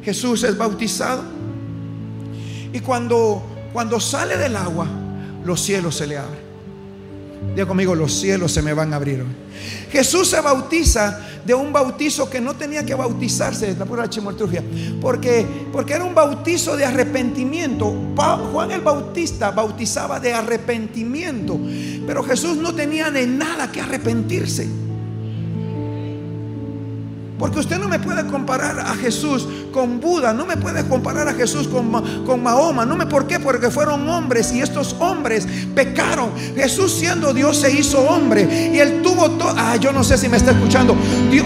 Jesús 0.02 0.42
es 0.42 0.58
bautizado. 0.58 1.22
Y 2.70 2.80
cuando, 2.80 3.42
cuando 3.72 3.98
sale 3.98 4.36
del 4.36 4.54
agua, 4.54 4.86
los 5.46 5.58
cielos 5.58 5.96
se 5.96 6.06
le 6.06 6.18
abren. 6.18 6.41
Diga 7.54 7.66
conmigo, 7.66 7.94
los 7.94 8.12
cielos 8.12 8.52
se 8.52 8.62
me 8.62 8.72
van 8.72 8.92
a 8.92 8.96
abrir. 8.96 9.24
Jesús 9.90 10.28
se 10.28 10.40
bautiza 10.40 11.20
de 11.44 11.54
un 11.54 11.72
bautizo 11.72 12.30
que 12.30 12.40
no 12.40 12.54
tenía 12.54 12.84
que 12.86 12.94
bautizarse, 12.94 13.74
la 13.76 13.84
pura 13.84 14.08
porque, 15.00 15.46
porque 15.72 15.92
era 15.92 16.04
un 16.04 16.14
bautizo 16.14 16.76
de 16.76 16.84
arrepentimiento. 16.84 17.94
Juan 18.52 18.70
el 18.70 18.80
Bautista 18.80 19.50
bautizaba 19.50 20.18
de 20.20 20.32
arrepentimiento, 20.32 21.58
pero 22.06 22.22
Jesús 22.22 22.56
no 22.56 22.74
tenía 22.74 23.10
de 23.10 23.26
nada 23.26 23.70
que 23.70 23.80
arrepentirse. 23.80 24.66
Porque 27.42 27.58
usted 27.58 27.76
no 27.76 27.88
me 27.88 27.98
puede 27.98 28.24
comparar 28.28 28.78
a 28.78 28.94
Jesús 28.94 29.48
con 29.72 29.98
Buda, 29.98 30.32
no 30.32 30.46
me 30.46 30.56
puede 30.56 30.86
comparar 30.86 31.26
a 31.26 31.34
Jesús 31.34 31.66
con, 31.66 31.90
con 32.24 32.40
Mahoma, 32.40 32.86
no 32.86 32.94
me 32.94 33.04
por 33.04 33.26
qué, 33.26 33.40
porque 33.40 33.68
fueron 33.68 34.08
hombres 34.08 34.52
y 34.52 34.60
estos 34.60 34.94
hombres 35.00 35.48
pecaron. 35.74 36.30
Jesús 36.54 36.92
siendo 36.92 37.34
Dios 37.34 37.56
se 37.56 37.72
hizo 37.72 37.98
hombre 37.98 38.70
y 38.72 38.78
él 38.78 39.02
tuvo 39.02 39.28
todo, 39.32 39.52
ah, 39.56 39.74
yo 39.74 39.90
no 39.90 40.04
sé 40.04 40.18
si 40.18 40.28
me 40.28 40.36
está 40.36 40.52
escuchando. 40.52 40.96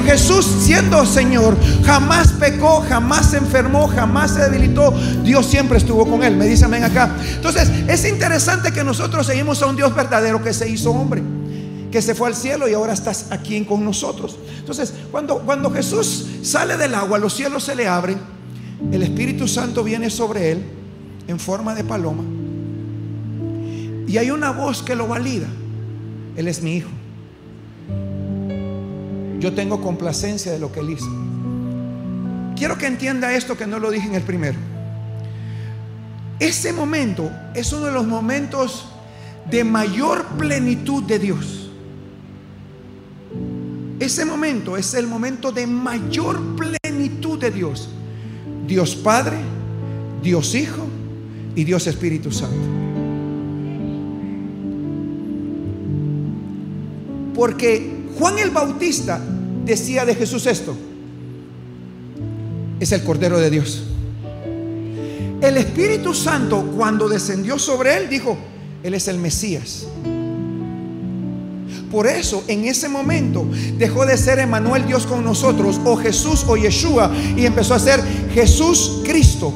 Jesús 0.05 0.45
siendo 0.61 1.07
Señor 1.07 1.57
jamás 1.87 2.31
pecó, 2.33 2.85
jamás 2.87 3.31
se 3.31 3.39
enfermó, 3.39 3.89
jamás 3.89 4.33
se 4.33 4.41
debilitó. 4.51 4.93
Dios 5.25 5.47
siempre 5.47 5.79
estuvo 5.79 6.07
con 6.07 6.23
él. 6.23 6.37
Me 6.37 6.45
dice 6.45 6.67
amén 6.67 6.85
acá. 6.85 7.17
Entonces, 7.37 7.71
es 7.89 8.05
interesante 8.05 8.71
que 8.71 8.85
nosotros 8.85 9.27
seguimos 9.27 9.63
a 9.63 9.67
un 9.67 9.77
Dios 9.77 9.95
verdadero 9.95 10.43
que 10.43 10.53
se 10.53 10.69
hizo 10.69 10.91
hombre 10.91 11.23
que 11.91 12.03
se 12.03 12.15
fue 12.15 12.29
al 12.29 12.35
cielo 12.35 12.69
y 12.69 12.75
ahora 12.75 12.93
estás 12.93 13.27
aquí 13.31 13.65
con 13.65 13.85
nosotros. 13.85 14.39
Entonces, 14.59 14.93
cuando, 15.11 15.39
cuando 15.41 15.71
Jesús 15.71 16.27
sale 16.43 16.77
del 16.77 16.95
agua, 16.95 17.19
los 17.19 17.35
cielos 17.35 17.65
se 17.65 17.75
le 17.75 17.87
abren, 17.87 18.19
el 18.93 19.03
Espíritu 19.03 19.49
Santo 19.49 19.83
viene 19.83 20.11
sobre 20.11 20.53
él 20.53 20.63
en 21.29 21.39
forma 21.39 21.75
de 21.75 21.85
paloma 21.85 22.23
y 24.07 24.19
hay 24.19 24.31
una 24.31 24.51
voz 24.51 24.83
que 24.83 24.95
lo 24.95 25.09
valida. 25.09 25.49
Él 26.37 26.49
es 26.49 26.63
mi 26.63 26.77
hijo. 26.77 26.91
Yo 29.41 29.53
tengo 29.55 29.81
complacencia 29.83 30.53
de 30.53 30.59
lo 30.59 30.73
que 30.73 30.81
él 30.81 30.91
hizo. 30.91 31.07
Quiero 32.57 32.79
que 32.79 32.87
entienda 32.87 33.35
esto 33.35 33.57
que 33.57 33.67
no 33.67 33.79
lo 33.79 33.91
dije 33.91 34.07
en 34.07 34.15
el 34.15 34.23
primero. 34.23 34.59
Ese 36.39 36.73
momento 36.73 37.31
es 37.55 37.73
uno 37.73 37.87
de 37.87 37.93
los 37.93 38.07
momentos 38.07 38.87
de 39.51 39.65
mayor 39.65 40.25
plenitud 40.39 41.03
de 41.03 41.19
Dios. 41.19 41.66
Ese 43.99 44.25
momento 44.25 44.77
es 44.77 44.93
el 44.95 45.07
momento 45.07 45.53
de 45.53 45.67
mayor 45.67 46.39
plenitud 46.57 47.39
de 47.39 47.51
Dios. 47.51 47.89
Dios 48.67 48.95
Padre, 48.95 49.37
Dios 50.23 50.55
Hijo 50.55 50.87
y 51.55 51.65
Dios 51.65 51.87
Espíritu 51.87 52.31
Santo. 52.31 52.57
Porque 57.35 58.05
Juan 58.19 58.39
el 58.39 58.51
Bautista 58.51 59.21
decía 59.65 60.05
de 60.05 60.15
Jesús 60.15 60.47
esto. 60.47 60.77
Es 62.81 62.93
el 62.93 63.03
Cordero 63.03 63.39
de 63.39 63.51
Dios. 63.51 63.85
El 65.41 65.57
Espíritu 65.57 66.13
Santo 66.15 66.73
cuando 66.77 67.09
descendió 67.09 67.59
sobre 67.59 67.97
él 67.97 68.09
dijo, 68.09 68.37
Él 68.83 68.95
es 68.95 69.09
el 69.09 69.19
Mesías. 69.19 69.87
Por 71.91 72.07
eso 72.07 72.43
en 72.49 72.65
ese 72.65 72.89
momento 72.89 73.47
dejó 73.79 74.05
de 74.07 74.17
ser 74.17 74.39
Emanuel 74.39 74.87
Dios 74.87 75.07
con 75.07 75.25
nosotros 75.25 75.81
o 75.85 75.97
Jesús 75.97 76.45
o 76.47 76.57
Yeshua 76.57 77.13
y 77.37 77.47
empezó 77.47 77.75
a 77.75 77.79
ser 77.79 78.03
Jesús 78.35 79.03
Cristo. 79.05 79.53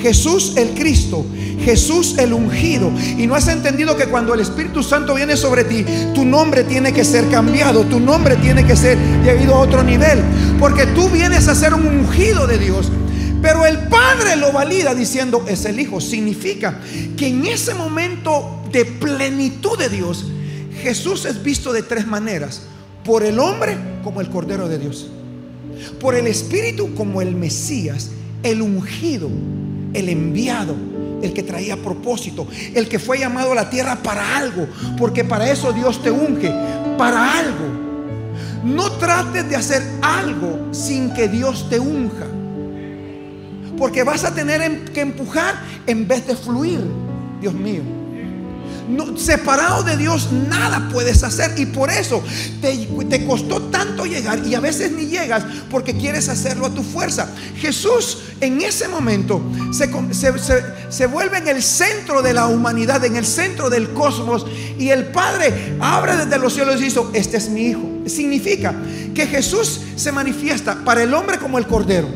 Jesús 0.00 0.52
el 0.56 0.74
Cristo, 0.74 1.24
Jesús 1.64 2.16
el 2.18 2.32
ungido. 2.32 2.92
Y 3.18 3.26
no 3.26 3.34
has 3.34 3.48
entendido 3.48 3.96
que 3.96 4.06
cuando 4.06 4.34
el 4.34 4.40
Espíritu 4.40 4.82
Santo 4.82 5.14
viene 5.14 5.36
sobre 5.36 5.64
ti, 5.64 5.84
tu 6.14 6.24
nombre 6.24 6.64
tiene 6.64 6.92
que 6.92 7.04
ser 7.04 7.28
cambiado, 7.28 7.84
tu 7.84 7.98
nombre 7.98 8.36
tiene 8.36 8.64
que 8.64 8.76
ser 8.76 8.98
llevado 9.24 9.54
a 9.54 9.58
otro 9.60 9.82
nivel. 9.82 10.22
Porque 10.60 10.86
tú 10.86 11.08
vienes 11.08 11.48
a 11.48 11.54
ser 11.54 11.74
un 11.74 11.86
ungido 11.86 12.46
de 12.46 12.58
Dios. 12.58 12.90
Pero 13.42 13.66
el 13.66 13.78
Padre 13.88 14.36
lo 14.36 14.52
valida 14.52 14.94
diciendo, 14.94 15.44
es 15.48 15.64
el 15.64 15.80
Hijo. 15.80 16.00
Significa 16.00 16.80
que 17.16 17.28
en 17.28 17.46
ese 17.46 17.74
momento 17.74 18.62
de 18.70 18.84
plenitud 18.84 19.78
de 19.78 19.88
Dios, 19.88 20.26
Jesús 20.82 21.24
es 21.24 21.42
visto 21.42 21.72
de 21.72 21.82
tres 21.82 22.06
maneras. 22.06 22.62
Por 23.04 23.22
el 23.22 23.38
hombre 23.38 23.76
como 24.02 24.20
el 24.20 24.28
Cordero 24.28 24.68
de 24.68 24.78
Dios. 24.78 25.08
Por 26.00 26.14
el 26.14 26.26
Espíritu 26.26 26.94
como 26.94 27.20
el 27.22 27.34
Mesías, 27.34 28.10
el 28.42 28.62
ungido, 28.62 29.28
el 29.94 30.08
enviado, 30.08 30.74
el 31.22 31.32
que 31.32 31.42
traía 31.42 31.76
propósito, 31.76 32.46
el 32.74 32.88
que 32.88 32.98
fue 32.98 33.18
llamado 33.18 33.52
a 33.52 33.54
la 33.54 33.70
tierra 33.70 33.96
para 34.02 34.36
algo. 34.36 34.66
Porque 34.98 35.24
para 35.24 35.50
eso 35.50 35.72
Dios 35.72 36.02
te 36.02 36.10
unge, 36.10 36.52
para 36.98 37.38
algo. 37.38 37.86
No 38.64 38.92
trates 38.92 39.48
de 39.48 39.56
hacer 39.56 39.82
algo 40.02 40.68
sin 40.72 41.12
que 41.14 41.28
Dios 41.28 41.68
te 41.68 41.78
unja. 41.78 42.26
Porque 43.78 44.02
vas 44.02 44.24
a 44.24 44.34
tener 44.34 44.84
que 44.92 45.00
empujar 45.02 45.54
en 45.86 46.08
vez 46.08 46.26
de 46.26 46.34
fluir. 46.34 46.80
Dios 47.40 47.54
mío. 47.54 47.95
Separado 49.16 49.82
de 49.82 49.96
Dios 49.96 50.30
nada 50.32 50.88
puedes 50.92 51.22
hacer. 51.22 51.58
Y 51.58 51.66
por 51.66 51.90
eso 51.90 52.22
te, 52.60 53.26
costó 53.26 53.62
tanto 53.62 54.04
llegar 54.04 54.46
y 54.46 54.54
a 54.54 54.60
veces 54.60 54.92
ni 54.92 55.06
llegas 55.06 55.44
porque 55.70 55.96
quieres 55.96 56.28
hacerlo 56.28 56.66
a 56.66 56.70
tu 56.70 56.82
fuerza. 56.82 57.28
Jesús 57.56 58.18
en 58.40 58.60
ese 58.60 58.88
momento 58.88 59.42
se, 59.72 59.90
se, 60.12 60.32
se, 60.88 61.06
vuelve 61.06 61.38
en 61.38 61.48
el 61.48 61.62
centro 61.62 62.22
de 62.22 62.34
la 62.34 62.46
humanidad, 62.46 63.04
en 63.04 63.16
el 63.16 63.26
centro 63.26 63.70
del 63.70 63.90
cosmos. 63.90 64.46
Y 64.78 64.90
el 64.90 65.06
Padre 65.06 65.76
abre 65.80 66.16
desde 66.16 66.38
los 66.38 66.52
cielos 66.52 66.80
y 66.80 66.84
dice, 66.84 67.00
este 67.14 67.36
es 67.38 67.48
mi 67.48 67.68
hijo. 67.68 67.82
Significa 68.06 68.74
que 69.14 69.26
Jesús 69.26 69.80
se 69.96 70.12
manifiesta 70.12 70.84
para 70.84 71.02
el 71.02 71.12
hombre 71.14 71.38
como 71.38 71.58
el 71.58 71.66
Cordero, 71.66 72.08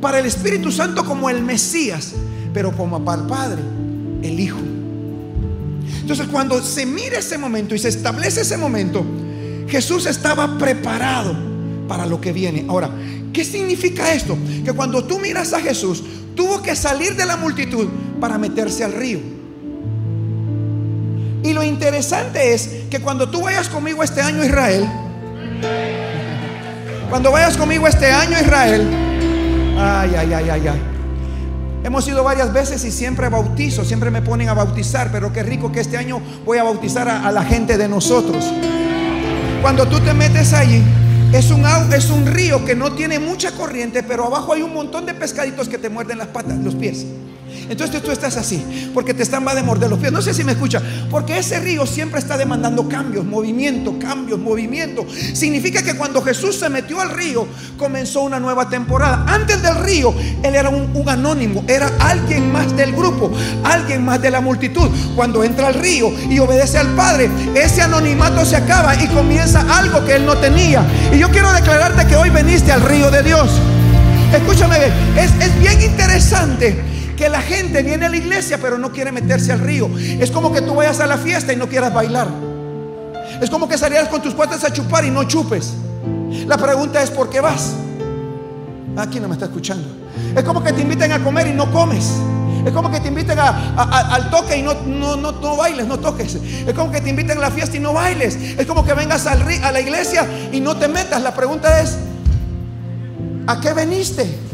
para 0.00 0.18
el 0.18 0.26
Espíritu 0.26 0.70
Santo 0.70 1.04
como 1.04 1.30
el 1.30 1.42
Mesías, 1.42 2.12
pero 2.52 2.76
como 2.76 3.04
para 3.04 3.22
el 3.22 3.28
Padre, 3.28 3.62
el 4.22 4.38
Hijo. 4.38 4.71
Entonces 6.12 6.30
cuando 6.30 6.62
se 6.62 6.84
mira 6.84 7.20
ese 7.20 7.38
momento 7.38 7.74
y 7.74 7.78
se 7.78 7.88
establece 7.88 8.42
ese 8.42 8.58
momento, 8.58 9.02
Jesús 9.66 10.04
estaba 10.04 10.58
preparado 10.58 11.34
para 11.88 12.04
lo 12.04 12.20
que 12.20 12.34
viene. 12.34 12.66
Ahora, 12.68 12.90
¿qué 13.32 13.42
significa 13.46 14.12
esto? 14.12 14.36
Que 14.62 14.74
cuando 14.74 15.04
tú 15.04 15.18
miras 15.18 15.54
a 15.54 15.60
Jesús, 15.62 16.04
tuvo 16.36 16.60
que 16.60 16.76
salir 16.76 17.16
de 17.16 17.24
la 17.24 17.38
multitud 17.38 17.88
para 18.20 18.36
meterse 18.36 18.84
al 18.84 18.92
río. 18.92 19.20
Y 21.42 21.54
lo 21.54 21.62
interesante 21.62 22.52
es 22.52 22.68
que 22.90 23.00
cuando 23.00 23.30
tú 23.30 23.40
vayas 23.40 23.70
conmigo 23.70 24.02
este 24.02 24.20
año 24.20 24.42
a 24.42 24.44
Israel, 24.44 24.86
cuando 27.08 27.32
vayas 27.32 27.56
conmigo 27.56 27.88
este 27.88 28.10
año 28.10 28.36
a 28.36 28.40
Israel, 28.42 28.86
ay, 29.78 30.10
ay, 30.14 30.32
ay, 30.34 30.50
ay, 30.50 30.68
ay. 30.68 30.91
Hemos 31.84 32.06
ido 32.06 32.22
varias 32.22 32.52
veces 32.52 32.84
y 32.84 32.92
siempre 32.92 33.28
bautizo, 33.28 33.84
siempre 33.84 34.10
me 34.10 34.22
ponen 34.22 34.48
a 34.48 34.54
bautizar, 34.54 35.10
pero 35.10 35.32
qué 35.32 35.42
rico 35.42 35.72
que 35.72 35.80
este 35.80 35.96
año 35.96 36.20
voy 36.44 36.58
a 36.58 36.62
bautizar 36.62 37.08
a, 37.08 37.32
la 37.32 37.42
gente 37.42 37.76
de 37.76 37.88
nosotros. 37.88 38.52
Cuando 39.60 39.86
tú 39.88 39.98
te 39.98 40.14
metes 40.14 40.52
allí, 40.52 40.82
es 41.32 41.50
un, 41.50 41.64
es 41.92 42.10
un 42.10 42.26
río 42.26 42.64
que 42.64 42.76
no 42.76 42.92
tiene 42.92 43.18
mucha 43.18 43.52
corriente, 43.52 44.04
pero 44.04 44.26
abajo 44.26 44.52
hay 44.52 44.62
un 44.62 44.72
montón 44.72 45.06
de 45.06 45.14
pescaditos 45.14 45.68
que 45.68 45.78
te 45.78 45.88
muerden 45.88 46.18
las 46.18 46.28
patas, 46.28 46.56
los 46.58 46.76
pies. 46.76 47.04
Entonces 47.72 48.02
tú 48.02 48.10
estás 48.10 48.36
así, 48.36 48.90
porque 48.92 49.14
te 49.14 49.22
están 49.22 49.46
va 49.46 49.54
de 49.54 49.62
morder 49.62 49.88
los 49.88 49.98
pies. 49.98 50.12
No 50.12 50.20
sé 50.20 50.34
si 50.34 50.44
me 50.44 50.52
escucha, 50.52 50.82
porque 51.10 51.38
ese 51.38 51.58
río 51.58 51.86
siempre 51.86 52.20
está 52.20 52.36
demandando 52.36 52.86
cambios, 52.86 53.24
movimiento, 53.24 53.98
cambios, 53.98 54.38
movimiento. 54.38 55.06
Significa 55.32 55.82
que 55.82 55.94
cuando 55.94 56.20
Jesús 56.20 56.58
se 56.58 56.68
metió 56.68 57.00
al 57.00 57.08
río, 57.08 57.46
comenzó 57.78 58.20
una 58.20 58.38
nueva 58.38 58.68
temporada. 58.68 59.24
Antes 59.26 59.62
del 59.62 59.76
río, 59.76 60.14
él 60.42 60.54
era 60.54 60.68
un, 60.68 60.94
un 60.94 61.08
anónimo, 61.08 61.64
era 61.66 61.90
alguien 61.98 62.52
más 62.52 62.76
del 62.76 62.92
grupo, 62.92 63.32
alguien 63.64 64.04
más 64.04 64.20
de 64.20 64.30
la 64.30 64.42
multitud. 64.42 64.90
Cuando 65.16 65.42
entra 65.42 65.68
al 65.68 65.74
río 65.74 66.12
y 66.28 66.38
obedece 66.40 66.76
al 66.76 66.88
Padre, 66.88 67.30
ese 67.54 67.80
anonimato 67.80 68.44
se 68.44 68.56
acaba 68.56 69.02
y 69.02 69.06
comienza 69.08 69.64
algo 69.78 70.04
que 70.04 70.16
él 70.16 70.26
no 70.26 70.36
tenía. 70.36 70.84
Y 71.10 71.18
yo 71.18 71.30
quiero 71.30 71.50
declararte 71.54 72.06
que 72.06 72.16
hoy 72.16 72.28
veniste 72.28 72.70
al 72.70 72.82
río 72.82 73.10
de 73.10 73.22
Dios. 73.22 73.50
Escúchame, 74.30 74.76
es, 75.16 75.30
es 75.40 75.58
bien 75.58 75.80
interesante 75.80 76.91
que 77.22 77.28
la 77.28 77.40
gente 77.40 77.84
viene 77.84 78.06
a 78.06 78.08
la 78.08 78.16
iglesia 78.16 78.58
pero 78.60 78.78
no 78.78 78.90
quiere 78.90 79.12
meterse 79.12 79.52
al 79.52 79.60
río. 79.60 79.88
Es 79.96 80.32
como 80.32 80.52
que 80.52 80.60
tú 80.60 80.74
vayas 80.74 80.98
a 80.98 81.06
la 81.06 81.16
fiesta 81.16 81.52
y 81.52 81.56
no 81.56 81.68
quieras 81.68 81.94
bailar. 81.94 82.26
Es 83.40 83.48
como 83.48 83.68
que 83.68 83.78
salieras 83.78 84.08
con 84.08 84.20
tus 84.20 84.34
cuates 84.34 84.64
a 84.64 84.72
chupar 84.72 85.04
y 85.04 85.10
no 85.12 85.22
chupes. 85.22 85.72
La 86.48 86.58
pregunta 86.58 87.00
es 87.00 87.12
¿por 87.12 87.30
qué 87.30 87.40
vas? 87.40 87.74
Aquí 88.96 89.20
no 89.20 89.28
me 89.28 89.34
está 89.34 89.44
escuchando. 89.44 89.86
Es 90.34 90.42
como 90.42 90.64
que 90.64 90.72
te 90.72 90.80
inviten 90.80 91.12
a 91.12 91.22
comer 91.22 91.46
y 91.46 91.52
no 91.52 91.70
comes. 91.70 92.10
Es 92.66 92.72
como 92.72 92.90
que 92.90 92.98
te 92.98 93.06
inviten 93.06 93.38
al 93.38 94.28
toque 94.28 94.56
y 94.56 94.62
no, 94.62 94.74
no, 94.84 95.14
no, 95.14 95.30
no, 95.30 95.56
bailes, 95.56 95.86
no 95.86 96.00
toques. 96.00 96.34
Es 96.34 96.74
como 96.74 96.90
que 96.90 97.00
te 97.00 97.08
inviten 97.08 97.38
a 97.38 97.42
la 97.42 97.50
fiesta 97.52 97.76
y 97.76 97.80
no 97.80 97.92
bailes. 97.92 98.34
Es 98.34 98.66
como 98.66 98.84
que 98.84 98.94
vengas 98.94 99.28
al, 99.28 99.42
a 99.62 99.70
la 99.70 99.80
iglesia 99.80 100.26
y 100.50 100.58
no 100.58 100.76
te 100.76 100.88
metas. 100.88 101.22
La 101.22 101.32
pregunta 101.32 101.82
es, 101.82 101.96
¿a 103.46 103.60
qué 103.60 103.72
veniste? 103.74 104.51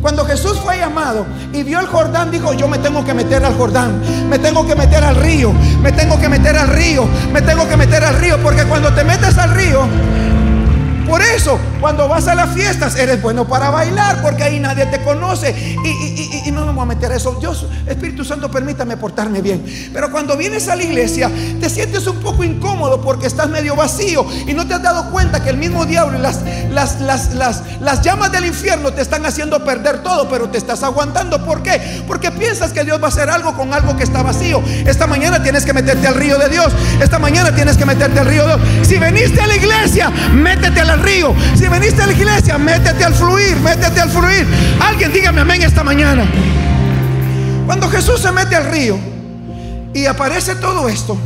Cuando 0.00 0.24
Jesús 0.24 0.58
fue 0.62 0.78
llamado 0.78 1.26
y 1.52 1.62
vio 1.64 1.80
el 1.80 1.86
Jordán, 1.86 2.30
dijo, 2.30 2.52
yo 2.52 2.68
me 2.68 2.78
tengo 2.78 3.04
que 3.04 3.14
meter 3.14 3.44
al 3.44 3.56
Jordán, 3.56 4.00
me 4.28 4.38
tengo 4.38 4.66
que 4.66 4.76
meter 4.76 5.02
al 5.02 5.16
río, 5.16 5.52
me 5.82 5.90
tengo 5.90 6.20
que 6.20 6.28
meter 6.28 6.56
al 6.56 6.68
río, 6.68 7.06
me 7.32 7.42
tengo 7.42 7.68
que 7.68 7.76
meter 7.76 8.04
al 8.04 8.16
río, 8.18 8.38
porque 8.42 8.62
cuando 8.64 8.92
te 8.92 9.02
metes 9.02 9.36
al 9.38 9.54
río, 9.54 9.86
por 11.08 11.22
eso, 11.22 11.58
cuando 11.80 12.08
vas 12.08 12.26
a 12.28 12.34
las 12.34 12.54
fiestas, 12.54 12.96
eres 12.96 13.20
bueno 13.22 13.46
para 13.46 13.70
bailar, 13.70 14.22
porque 14.22 14.42
ahí 14.42 14.60
nadie 14.60 14.86
te 14.86 15.02
conoce. 15.02 15.54
Y, 15.84 16.50
no 16.50 16.64
me 16.64 16.72
voy 16.72 16.82
a 16.82 16.86
meter 16.86 17.12
eso. 17.12 17.36
Dios, 17.38 17.66
Espíritu 17.86 18.24
Santo, 18.24 18.50
permítame 18.50 18.96
portarme 18.96 19.40
bien. 19.42 19.90
Pero 19.92 20.10
cuando 20.10 20.36
vienes 20.36 20.68
a 20.68 20.76
la 20.76 20.82
iglesia, 20.82 21.30
te 21.60 21.68
sientes 21.68 22.06
un 22.06 22.18
poco 22.18 22.42
incómodo 22.42 23.00
porque 23.00 23.26
estás 23.26 23.48
medio 23.48 23.76
vacío 23.76 24.26
y 24.46 24.54
no 24.54 24.66
te 24.66 24.74
has 24.74 24.82
dado 24.82 25.10
cuenta 25.10 25.42
que 25.42 25.50
el 25.50 25.56
mismo 25.56 25.84
diablo 25.84 26.18
y 26.18 26.22
las, 26.22 26.40
las, 26.70 27.00
las, 27.00 27.34
las, 27.34 27.62
las 27.80 28.02
llamas 28.02 28.32
del 28.32 28.46
infierno 28.46 28.92
te 28.92 29.02
están 29.02 29.24
haciendo 29.26 29.64
perder 29.64 30.02
todo, 30.02 30.28
pero 30.28 30.48
te 30.48 30.58
estás 30.58 30.82
aguantando. 30.82 31.44
¿Por 31.44 31.62
qué? 31.62 32.02
Porque 32.06 32.30
piensas 32.30 32.72
que 32.72 32.84
Dios 32.84 33.00
va 33.00 33.06
a 33.06 33.08
hacer 33.08 33.30
algo 33.30 33.54
con 33.54 33.72
algo 33.72 33.96
que 33.96 34.04
está 34.04 34.22
vacío. 34.22 34.62
Esta 34.86 35.06
mañana 35.06 35.42
tienes 35.42 35.64
que 35.64 35.72
meterte 35.72 36.06
al 36.06 36.14
río 36.14 36.38
de 36.38 36.48
Dios. 36.48 36.72
Esta 37.00 37.18
mañana 37.18 37.54
tienes 37.54 37.76
que 37.76 37.84
meterte 37.84 38.18
al 38.18 38.26
río 38.26 38.46
de 38.46 38.56
Dios. 38.56 38.88
Si 38.88 38.98
veniste 38.98 39.40
a 39.40 39.46
la 39.46 39.56
iglesia, 39.56 40.10
métete 40.32 40.80
a 40.80 40.84
la 40.84 40.96
río. 40.96 41.34
Si 41.54 41.67
veniste 41.68 42.02
a 42.02 42.06
la 42.06 42.12
iglesia, 42.12 42.58
métete 42.58 43.04
al 43.04 43.14
fluir, 43.14 43.56
métete 43.56 44.00
al 44.00 44.10
fluir. 44.10 44.46
Alguien 44.80 45.12
dígame 45.12 45.40
amén 45.40 45.62
esta 45.62 45.84
mañana. 45.84 46.26
Cuando 47.66 47.88
Jesús 47.88 48.20
se 48.20 48.32
mete 48.32 48.56
al 48.56 48.70
río 48.70 48.98
y 49.92 50.06
aparece 50.06 50.54
todo 50.56 50.88
esto, 50.88 51.16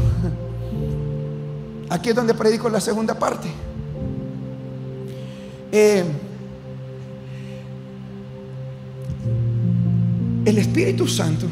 aquí 1.89 2.11
es 2.11 2.15
donde 2.15 2.35
predico 2.35 2.69
la 2.69 2.81
segunda 2.81 3.19
parte. 3.19 3.49
Eh, 5.71 6.05
el 10.45 10.59
Espíritu 10.59 11.07
Santo 11.07 11.47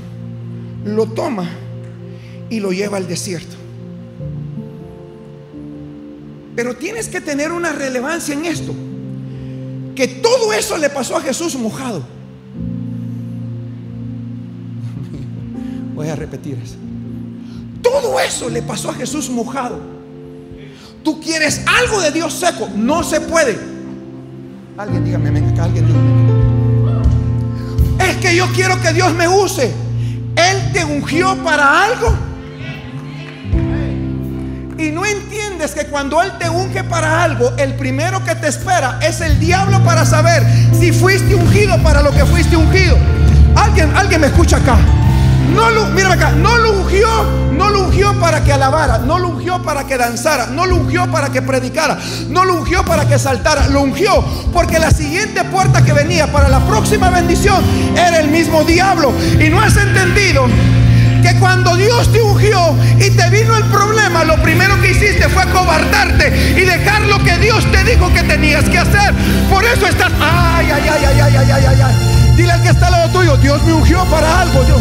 lo 0.84 1.06
toma 1.06 1.48
y 2.48 2.60
lo 2.60 2.72
lleva 2.72 2.96
al 2.96 3.06
desierto. 3.06 3.59
Pero 6.60 6.76
tienes 6.76 7.08
que 7.08 7.22
tener 7.22 7.52
una 7.52 7.72
relevancia 7.72 8.34
en 8.34 8.44
esto. 8.44 8.74
Que 9.94 10.06
todo 10.06 10.52
eso 10.52 10.76
le 10.76 10.90
pasó 10.90 11.16
a 11.16 11.22
Jesús 11.22 11.56
mojado. 11.56 12.02
Voy 15.94 16.08
a 16.08 16.16
repetir 16.16 16.58
eso. 16.62 16.76
Todo 17.80 18.20
eso 18.20 18.50
le 18.50 18.60
pasó 18.60 18.90
a 18.90 18.92
Jesús 18.92 19.30
mojado. 19.30 19.80
Tú 21.02 21.18
quieres 21.18 21.62
algo 21.64 21.98
de 22.02 22.10
Dios 22.10 22.34
seco, 22.34 22.68
no 22.76 23.02
se 23.04 23.22
puede. 23.22 23.58
Alguien 24.76 25.02
dígame, 25.02 25.30
venga 25.30 25.52
acá, 25.52 25.64
alguien 25.64 25.86
dígame. 25.86 26.10
Es 28.06 28.18
que 28.18 28.36
yo 28.36 28.46
quiero 28.52 28.78
que 28.82 28.92
Dios 28.92 29.14
me 29.14 29.26
use. 29.26 29.72
Él 30.36 30.72
te 30.74 30.84
ungió 30.84 31.42
para 31.42 31.86
algo 31.86 32.14
y 34.80 34.90
no 34.90 35.04
entiendes 35.04 35.72
que 35.72 35.86
cuando 35.86 36.22
Él 36.22 36.32
te 36.38 36.48
unge 36.48 36.82
para 36.84 37.22
algo, 37.22 37.52
el 37.58 37.74
primero 37.74 38.24
que 38.24 38.34
te 38.34 38.48
espera 38.48 38.98
es 39.02 39.20
el 39.20 39.38
diablo 39.38 39.82
para 39.84 40.06
saber 40.06 40.42
si 40.78 40.90
fuiste 40.90 41.34
ungido 41.34 41.76
para 41.82 42.02
lo 42.02 42.10
que 42.12 42.24
fuiste 42.24 42.56
ungido. 42.56 42.96
Alguien, 43.56 43.94
alguien 43.94 44.22
me 44.22 44.28
escucha 44.28 44.56
acá. 44.56 44.78
No 45.54 45.68
lo, 45.68 45.82
acá, 46.12 46.30
no 46.30 46.56
lo 46.58 46.72
ungió, 46.72 47.08
no 47.52 47.70
lo 47.70 47.80
ungió 47.86 48.18
para 48.20 48.42
que 48.42 48.52
alabara, 48.52 48.98
no 48.98 49.18
lo 49.18 49.28
ungió 49.28 49.62
para 49.62 49.84
que 49.84 49.98
danzara, 49.98 50.46
no 50.46 50.64
lo 50.64 50.76
ungió 50.76 51.10
para 51.10 51.30
que 51.30 51.42
predicara, 51.42 51.98
no 52.28 52.44
lo 52.44 52.54
ungió 52.54 52.84
para 52.84 53.06
que 53.08 53.18
saltara, 53.18 53.66
lo 53.66 53.82
ungió 53.82 54.24
porque 54.52 54.78
la 54.78 54.92
siguiente 54.92 55.42
puerta 55.44 55.84
que 55.84 55.92
venía 55.92 56.30
para 56.30 56.48
la 56.48 56.60
próxima 56.60 57.10
bendición 57.10 57.62
era 57.96 58.20
el 58.20 58.28
mismo 58.28 58.62
diablo. 58.62 59.12
Y 59.40 59.50
no 59.50 59.60
has 59.60 59.76
entendido 59.76 60.46
que 61.20 61.38
cuando 61.38 61.76
Dios 61.76 62.10
te 62.12 62.20
ungió 62.20 62.74
y 62.98 63.10
te 63.10 63.30
vino 63.30 63.56
el 63.56 63.64
problema, 63.64 64.24
lo 64.24 64.40
primero 64.42 64.80
que 64.80 64.90
hiciste 64.90 65.28
fue 65.28 65.42
acobardarte 65.42 66.54
y 66.56 66.64
dejar 66.64 67.02
lo 67.02 67.18
que 67.22 67.36
Dios 67.38 67.64
te 67.70 67.84
dijo 67.84 68.12
que 68.12 68.22
tenías 68.22 68.68
que 68.68 68.78
hacer. 68.78 69.14
Por 69.50 69.64
eso 69.64 69.86
estás, 69.86 70.12
ay, 70.20 70.66
ay, 70.70 70.82
ay, 70.88 71.04
ay, 71.04 71.20
ay, 71.20 71.36
ay, 71.36 71.64
ay, 71.66 71.80
ay. 71.82 72.34
Dile 72.36 72.52
al 72.52 72.62
que 72.62 72.68
está 72.68 72.86
al 72.86 72.92
lado 72.92 73.12
tuyo, 73.18 73.36
Dios 73.38 73.62
me 73.64 73.72
ungió 73.72 74.04
para 74.06 74.40
algo. 74.40 74.64
Dios. 74.64 74.80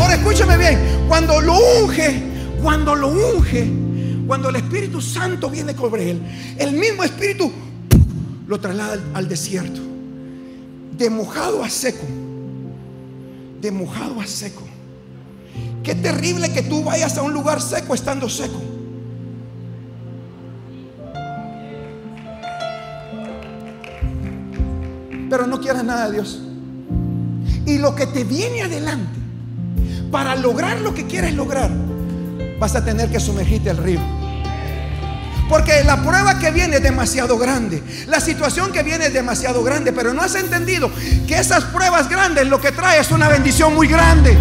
Ahora 0.00 0.14
escúchame 0.14 0.56
bien, 0.56 0.78
cuando 1.08 1.40
lo 1.40 1.58
unge, 1.82 2.22
cuando 2.62 2.94
lo 2.94 3.08
unge, 3.08 3.70
cuando 4.26 4.48
el 4.48 4.56
Espíritu 4.56 5.00
Santo 5.00 5.50
viene 5.50 5.74
sobre 5.74 6.10
él, 6.10 6.22
el 6.58 6.72
mismo 6.72 7.04
Espíritu 7.04 7.52
lo 8.46 8.58
traslada 8.58 8.98
al 9.14 9.28
desierto, 9.28 9.80
de 10.96 11.10
mojado 11.10 11.62
a 11.62 11.68
seco, 11.68 12.06
de 13.60 13.70
mojado 13.70 14.20
a 14.20 14.26
seco. 14.26 14.69
Qué 15.82 15.94
terrible 15.94 16.52
que 16.52 16.62
tú 16.62 16.84
vayas 16.84 17.16
a 17.16 17.22
un 17.22 17.32
lugar 17.32 17.60
seco 17.60 17.94
estando 17.94 18.28
seco. 18.28 18.60
Pero 25.30 25.46
no 25.46 25.60
quieres 25.60 25.84
nada 25.84 26.06
de 26.06 26.12
Dios. 26.12 26.40
Y 27.64 27.78
lo 27.78 27.94
que 27.94 28.06
te 28.06 28.24
viene 28.24 28.62
adelante 28.62 29.18
para 30.10 30.34
lograr 30.34 30.80
lo 30.80 30.92
que 30.92 31.06
quieres 31.06 31.34
lograr, 31.34 31.70
vas 32.58 32.74
a 32.74 32.84
tener 32.84 33.10
que 33.10 33.20
sumergirte 33.20 33.70
al 33.70 33.76
río. 33.76 34.00
Porque 35.48 35.82
la 35.84 36.02
prueba 36.02 36.38
que 36.38 36.50
viene 36.50 36.76
es 36.76 36.82
demasiado 36.82 37.38
grande. 37.38 37.82
La 38.06 38.20
situación 38.20 38.70
que 38.70 38.82
viene 38.82 39.06
es 39.06 39.12
demasiado 39.12 39.64
grande. 39.64 39.92
Pero 39.92 40.14
no 40.14 40.22
has 40.22 40.36
entendido 40.36 40.90
que 41.26 41.38
esas 41.38 41.64
pruebas 41.64 42.08
grandes 42.08 42.46
lo 42.46 42.60
que 42.60 42.70
trae 42.70 43.00
es 43.00 43.10
una 43.10 43.28
bendición 43.28 43.74
muy 43.74 43.88
grande. 43.88 44.36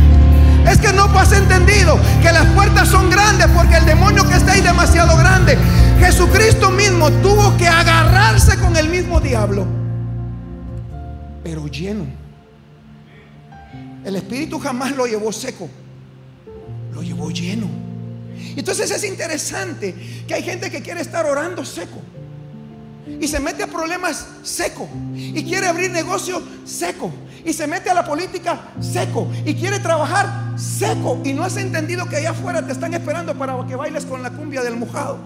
Es 0.69 0.77
que 0.77 0.93
no 0.93 1.05
has 1.05 1.31
entendido 1.31 1.99
que 2.21 2.31
las 2.31 2.45
puertas 2.53 2.87
son 2.87 3.09
grandes 3.09 3.47
porque 3.47 3.75
el 3.77 3.85
demonio 3.85 4.27
que 4.27 4.35
está 4.35 4.51
ahí 4.51 4.59
es 4.59 4.65
demasiado 4.65 5.17
grande. 5.17 5.57
Jesucristo 5.99 6.69
mismo 6.69 7.11
tuvo 7.21 7.57
que 7.57 7.67
agarrarse 7.67 8.57
con 8.57 8.77
el 8.77 8.87
mismo 8.87 9.19
diablo. 9.19 9.65
Pero 11.43 11.67
lleno. 11.67 12.05
El 14.05 14.15
Espíritu 14.15 14.59
jamás 14.59 14.95
lo 14.95 15.07
llevó 15.07 15.31
seco. 15.31 15.69
Lo 16.93 17.01
llevó 17.01 17.31
lleno. 17.31 17.67
Entonces 18.55 18.91
es 18.91 19.03
interesante 19.03 20.23
que 20.27 20.33
hay 20.33 20.43
gente 20.43 20.69
que 20.69 20.81
quiere 20.81 21.01
estar 21.01 21.25
orando 21.25 21.65
seco. 21.65 22.01
Y 23.19 23.27
se 23.27 23.39
mete 23.39 23.63
a 23.63 23.67
problemas 23.67 24.27
seco. 24.43 24.87
Y 25.15 25.43
quiere 25.43 25.67
abrir 25.67 25.91
negocio 25.91 26.41
seco. 26.65 27.11
Y 27.45 27.53
se 27.53 27.67
mete 27.67 27.89
a 27.89 27.93
la 27.93 28.05
política 28.05 28.71
seco. 28.79 29.27
Y 29.45 29.55
quiere 29.55 29.79
trabajar 29.79 30.53
seco. 30.57 31.19
Y 31.23 31.33
no 31.33 31.43
has 31.43 31.57
entendido 31.57 32.07
que 32.07 32.17
allá 32.17 32.31
afuera 32.31 32.65
te 32.65 32.71
están 32.71 32.93
esperando 32.93 33.35
para 33.35 33.65
que 33.65 33.75
bailes 33.75 34.05
con 34.05 34.21
la 34.21 34.31
cumbia 34.31 34.61
del 34.61 34.75
mojado. 34.75 35.19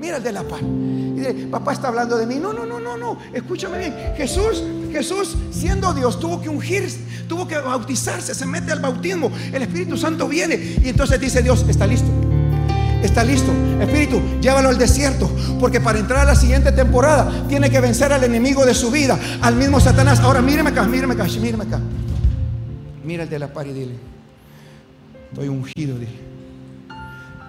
Mira 0.00 0.16
el 0.16 0.22
de 0.22 0.32
la 0.32 0.42
paz. 0.42 0.60
Y 0.62 1.46
papá 1.46 1.72
está 1.72 1.88
hablando 1.88 2.16
de 2.16 2.26
mí. 2.26 2.36
No, 2.36 2.52
no, 2.52 2.64
no, 2.64 2.80
no, 2.80 2.96
no. 2.96 3.18
Escúchame 3.32 3.78
bien. 3.78 3.94
Jesús, 4.16 4.62
Jesús, 4.90 5.36
siendo 5.50 5.92
Dios, 5.92 6.18
tuvo 6.18 6.40
que 6.40 6.48
ungir, 6.48 6.88
tuvo 7.28 7.46
que 7.46 7.58
bautizarse. 7.58 8.34
Se 8.34 8.46
mete 8.46 8.72
al 8.72 8.80
bautismo. 8.80 9.30
El 9.52 9.62
Espíritu 9.62 9.96
Santo 9.96 10.26
viene. 10.26 10.78
Y 10.82 10.88
entonces 10.88 11.20
dice 11.20 11.42
Dios, 11.42 11.64
está 11.68 11.86
listo. 11.86 12.29
Está 13.02 13.24
listo. 13.24 13.52
Espíritu, 13.80 14.20
llévalo 14.40 14.68
al 14.68 14.78
desierto. 14.78 15.30
Porque 15.58 15.80
para 15.80 15.98
entrar 15.98 16.20
a 16.20 16.24
la 16.24 16.34
siguiente 16.36 16.72
temporada 16.72 17.46
tiene 17.48 17.70
que 17.70 17.80
vencer 17.80 18.12
al 18.12 18.24
enemigo 18.24 18.64
de 18.64 18.74
su 18.74 18.90
vida, 18.90 19.18
al 19.40 19.56
mismo 19.56 19.80
Satanás. 19.80 20.20
Ahora 20.20 20.42
míreme 20.42 20.70
acá, 20.70 20.84
míreme 20.84 21.14
acá, 21.14 21.24
míreme 21.24 21.64
acá. 21.64 21.80
Mira 23.04 23.22
el 23.24 23.28
de 23.30 23.38
la 23.38 23.52
par 23.52 23.66
y 23.66 23.72
dile, 23.72 23.94
estoy 25.30 25.48
ungido, 25.48 25.98
dile. 25.98 26.30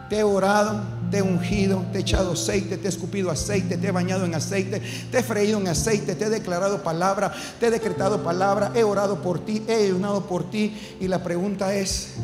Te 0.09 0.19
he 0.19 0.23
orado, 0.23 0.81
te 1.09 1.19
he 1.19 1.21
ungido, 1.21 1.85
te 1.91 1.99
he 1.99 2.01
echado 2.01 2.33
aceite, 2.33 2.77
te 2.77 2.87
he 2.87 2.89
escupido 2.89 3.31
aceite, 3.31 3.77
te 3.77 3.87
he 3.87 3.91
bañado 3.91 4.25
en 4.25 4.35
aceite, 4.35 4.81
te 5.11 5.19
he 5.19 5.23
freído 5.23 5.59
en 5.59 5.67
aceite, 5.67 6.15
te 6.15 6.25
he 6.25 6.29
declarado 6.29 6.83
palabra, 6.83 7.31
te 7.59 7.67
he 7.67 7.71
decretado 7.71 8.23
palabra, 8.23 8.71
he 8.75 8.83
orado 8.83 9.21
por 9.21 9.45
ti, 9.45 9.63
he 9.67 9.85
ayunado 9.85 10.25
por 10.25 10.49
ti. 10.49 10.75
Y 10.99 11.07
la 11.07 11.23
pregunta 11.23 11.73
es, 11.73 12.15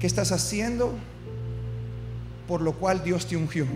¿qué 0.00 0.06
estás 0.06 0.32
haciendo 0.32 0.92
por 2.48 2.62
lo 2.62 2.72
cual 2.72 3.04
Dios 3.04 3.26
te 3.26 3.36
ungió? 3.36 3.66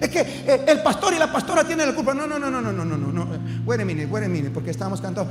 Es 0.00 0.08
que 0.08 0.20
eh, 0.20 0.64
el 0.66 0.82
pastor 0.82 1.14
y 1.14 1.18
la 1.18 1.30
pastora 1.30 1.64
tienen 1.64 1.86
la 1.86 1.94
culpa. 1.94 2.12
No, 2.12 2.26
no, 2.26 2.38
no, 2.38 2.50
no, 2.50 2.60
no, 2.60 2.72
no, 2.72 2.84
no, 2.84 2.96
no. 2.96 3.26
Wait 3.64 3.80
a 3.80 3.84
a 3.84 4.50
porque 4.52 4.70
estamos 4.70 5.00
cantando. 5.00 5.30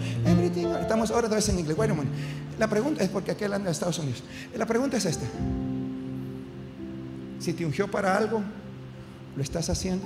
Estamos 0.80 1.12
ahora 1.12 1.28
otra 1.28 1.36
vez 1.36 1.50
en 1.50 1.60
inglés. 1.60 1.78
Wait 1.78 1.92
a. 1.92 1.96
La 2.58 2.68
pregunta 2.68 3.04
es 3.04 3.10
porque 3.10 3.32
aquel 3.32 3.54
anda 3.54 3.68
en 3.68 3.72
Estados 3.72 4.00
Unidos. 4.00 4.24
La 4.56 4.66
pregunta 4.66 4.98
es 4.98 5.06
esta. 5.06 5.26
Si 7.40 7.54
te 7.54 7.66
ungió 7.66 7.90
para 7.90 8.16
algo, 8.16 8.42
¿lo 9.36 9.42
estás 9.42 9.70
haciendo? 9.70 10.06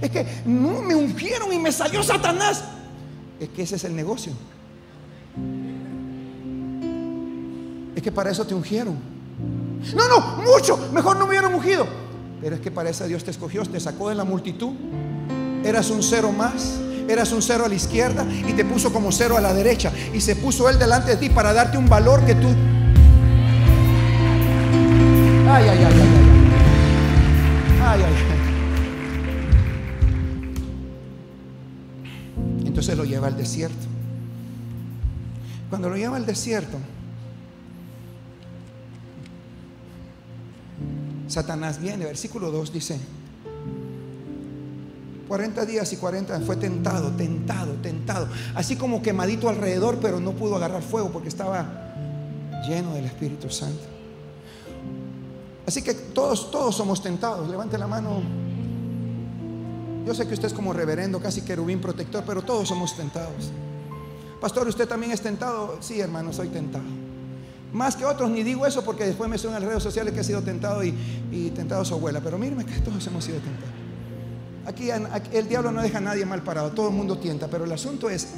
Es 0.00 0.10
que 0.10 0.24
no 0.46 0.82
me 0.82 0.94
ungieron 0.94 1.52
y 1.52 1.58
me 1.58 1.72
salió 1.72 2.02
Satanás. 2.02 2.64
Es 3.40 3.48
que 3.50 3.62
ese 3.62 3.76
es 3.76 3.84
el 3.84 3.94
negocio. 3.94 4.32
Que 8.06 8.12
para 8.12 8.30
eso 8.30 8.46
te 8.46 8.54
ungieron. 8.54 8.94
No, 9.96 10.08
no, 10.08 10.36
mucho. 10.44 10.78
Mejor 10.92 11.16
no 11.16 11.24
me 11.24 11.30
hubieran 11.30 11.52
ungido. 11.52 11.88
Pero 12.40 12.54
es 12.54 12.60
que 12.60 12.70
para 12.70 12.88
eso 12.88 13.04
Dios 13.04 13.24
te 13.24 13.32
escogió, 13.32 13.64
te 13.64 13.80
sacó 13.80 14.10
de 14.10 14.14
la 14.14 14.22
multitud. 14.22 14.74
Eras 15.64 15.90
un 15.90 16.04
cero 16.04 16.30
más. 16.30 16.78
Eras 17.08 17.32
un 17.32 17.42
cero 17.42 17.64
a 17.64 17.68
la 17.68 17.74
izquierda 17.74 18.24
y 18.24 18.52
te 18.52 18.64
puso 18.64 18.92
como 18.92 19.10
cero 19.10 19.36
a 19.36 19.40
la 19.40 19.52
derecha. 19.52 19.92
Y 20.14 20.20
se 20.20 20.36
puso 20.36 20.68
Él 20.68 20.78
delante 20.78 21.10
de 21.10 21.16
ti 21.16 21.30
para 21.30 21.52
darte 21.52 21.78
un 21.78 21.88
valor 21.88 22.24
que 22.24 22.36
tú... 22.36 22.46
Ay, 25.48 25.66
ay, 25.68 25.68
ay, 25.68 25.84
ay. 25.84 26.00
Ay, 27.82 28.02
ay, 28.04 28.06
ay. 28.06 28.14
Entonces 32.66 32.96
lo 32.96 33.04
lleva 33.04 33.26
al 33.26 33.36
desierto. 33.36 33.88
Cuando 35.70 35.88
lo 35.88 35.96
lleva 35.96 36.16
al 36.16 36.24
desierto, 36.24 36.78
Satanás 41.36 41.78
viene. 41.78 42.06
Versículo 42.06 42.50
2 42.50 42.72
dice, 42.72 42.98
40 45.28 45.66
días 45.66 45.92
y 45.92 45.98
40 45.98 46.40
fue 46.40 46.56
tentado, 46.56 47.10
tentado, 47.10 47.74
tentado. 47.74 48.26
Así 48.54 48.76
como 48.76 49.02
quemadito 49.02 49.50
alrededor, 49.50 49.98
pero 50.00 50.18
no 50.18 50.32
pudo 50.32 50.56
agarrar 50.56 50.82
fuego 50.82 51.10
porque 51.10 51.28
estaba 51.28 51.92
lleno 52.66 52.94
del 52.94 53.04
Espíritu 53.04 53.50
Santo. 53.50 53.84
Así 55.66 55.82
que 55.82 55.92
todos, 55.92 56.50
todos 56.50 56.74
somos 56.74 57.02
tentados. 57.02 57.50
Levante 57.50 57.76
la 57.76 57.86
mano. 57.86 58.22
Yo 60.06 60.14
sé 60.14 60.26
que 60.26 60.32
usted 60.32 60.46
es 60.46 60.54
como 60.54 60.72
reverendo, 60.72 61.20
casi 61.20 61.42
querubín 61.42 61.82
protector, 61.82 62.24
pero 62.26 62.40
todos 62.40 62.66
somos 62.66 62.96
tentados. 62.96 63.50
Pastor, 64.40 64.68
¿usted 64.68 64.88
también 64.88 65.12
es 65.12 65.20
tentado? 65.20 65.76
Sí, 65.80 66.00
hermano, 66.00 66.32
soy 66.32 66.48
tentado. 66.48 67.05
Más 67.76 67.94
que 67.94 68.06
otros, 68.06 68.30
ni 68.30 68.42
digo 68.42 68.66
eso 68.66 68.82
porque 68.82 69.04
después 69.04 69.28
me 69.28 69.36
suenan 69.36 69.58
en 69.58 69.64
las 69.64 69.68
redes 69.68 69.82
sociales 69.82 70.14
que 70.14 70.20
ha 70.20 70.24
sido 70.24 70.40
tentado 70.40 70.82
y, 70.82 70.92
tentado 71.54 71.82
a 71.82 71.84
su 71.84 71.92
abuela. 71.92 72.22
Pero 72.22 72.38
mírame 72.38 72.64
que 72.64 72.80
todos 72.80 73.06
hemos 73.06 73.22
sido 73.22 73.36
tentados. 73.36 73.74
Aquí, 74.64 74.88
el 75.36 75.46
diablo 75.46 75.70
no 75.70 75.82
deja 75.82 75.98
a 75.98 76.00
nadie 76.00 76.24
mal 76.24 76.42
parado, 76.42 76.72
todo 76.72 76.88
el 76.88 76.94
mundo 76.94 77.18
tienta. 77.18 77.48
Pero 77.48 77.66
el 77.66 77.72
asunto 77.72 78.08
es 78.08 78.28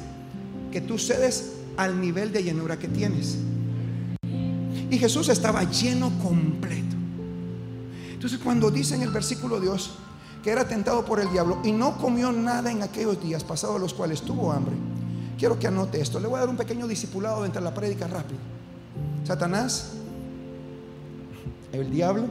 que 0.73 0.81
tú 0.81 0.99
cedes 0.99 1.53
al 1.77 2.01
nivel 2.01 2.33
de 2.33 2.43
llenura 2.43 2.77
que 2.77 2.89
tienes. 2.89 3.37
Y 4.91 4.97
Jesús 4.97 5.29
estaba 5.29 5.63
lleno 5.63 6.11
completo. 6.21 6.97
Entonces 8.11 8.39
cuando 8.39 8.69
dice 8.69 8.95
en 8.95 9.03
el 9.03 9.11
versículo 9.11 9.61
Dios 9.61 9.91
que 10.43 10.49
era 10.49 10.67
tentado 10.67 11.05
por 11.05 11.21
el 11.21 11.31
diablo 11.31 11.59
y 11.63 11.71
no 11.71 11.97
comió 11.97 12.33
nada 12.33 12.71
en 12.71 12.83
aquellos 12.83 13.23
días 13.23 13.45
pasados 13.45 13.79
los 13.79 13.93
cuales 13.93 14.21
tuvo 14.21 14.51
hambre, 14.51 14.75
quiero 15.37 15.57
que 15.57 15.67
anote 15.67 16.01
esto. 16.01 16.19
Le 16.19 16.27
voy 16.27 16.35
a 16.35 16.39
dar 16.41 16.49
un 16.49 16.57
pequeño 16.57 16.89
discipulado 16.89 17.43
dentro 17.43 17.61
de 17.61 17.69
la 17.69 17.73
prédica 17.73 18.05
rápido. 18.05 18.58
Satanás, 19.23 19.93
el 21.71 21.91
diablo, 21.91 22.25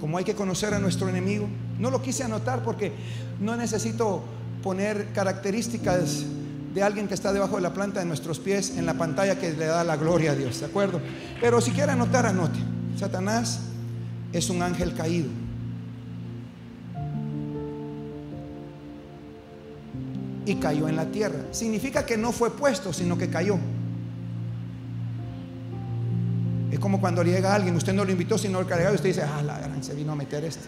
como 0.00 0.18
hay 0.18 0.24
que 0.24 0.34
conocer 0.34 0.74
a 0.74 0.78
nuestro 0.78 1.08
enemigo. 1.08 1.48
No 1.78 1.90
lo 1.90 2.02
quise 2.02 2.24
anotar 2.24 2.62
porque 2.62 2.92
no 3.40 3.56
necesito 3.56 4.22
poner 4.62 5.12
características 5.12 6.24
de 6.74 6.82
alguien 6.82 7.08
que 7.08 7.14
está 7.14 7.32
debajo 7.32 7.56
de 7.56 7.62
la 7.62 7.72
planta 7.72 8.00
de 8.00 8.06
nuestros 8.06 8.38
pies 8.38 8.76
en 8.76 8.84
la 8.84 8.94
pantalla 8.94 9.38
que 9.38 9.52
le 9.52 9.66
da 9.66 9.84
la 9.84 9.96
gloria 9.96 10.32
a 10.32 10.34
Dios, 10.34 10.60
¿de 10.60 10.66
acuerdo? 10.66 11.00
Pero 11.40 11.60
si 11.60 11.70
quiere 11.70 11.92
anotar, 11.92 12.26
anote. 12.26 12.58
Satanás 12.98 13.60
es 14.32 14.50
un 14.50 14.60
ángel 14.60 14.94
caído. 14.94 15.28
Y 20.46 20.56
cayó 20.56 20.88
en 20.88 20.96
la 20.96 21.06
tierra. 21.06 21.38
Significa 21.52 22.04
que 22.04 22.16
no 22.16 22.32
fue 22.32 22.50
puesto, 22.50 22.92
sino 22.92 23.16
que 23.16 23.30
cayó. 23.30 23.56
Como 26.84 27.00
cuando 27.00 27.22
llega 27.22 27.54
alguien, 27.54 27.74
usted 27.76 27.94
no 27.94 28.04
lo 28.04 28.12
invitó, 28.12 28.36
sino 28.36 28.60
el 28.60 28.66
cargado, 28.66 28.92
y 28.92 28.96
usted 28.96 29.08
dice, 29.08 29.22
ah, 29.22 29.40
la 29.42 29.58
gran, 29.58 29.82
se 29.82 29.94
vino 29.94 30.12
a 30.12 30.16
meter 30.16 30.44
este. 30.44 30.66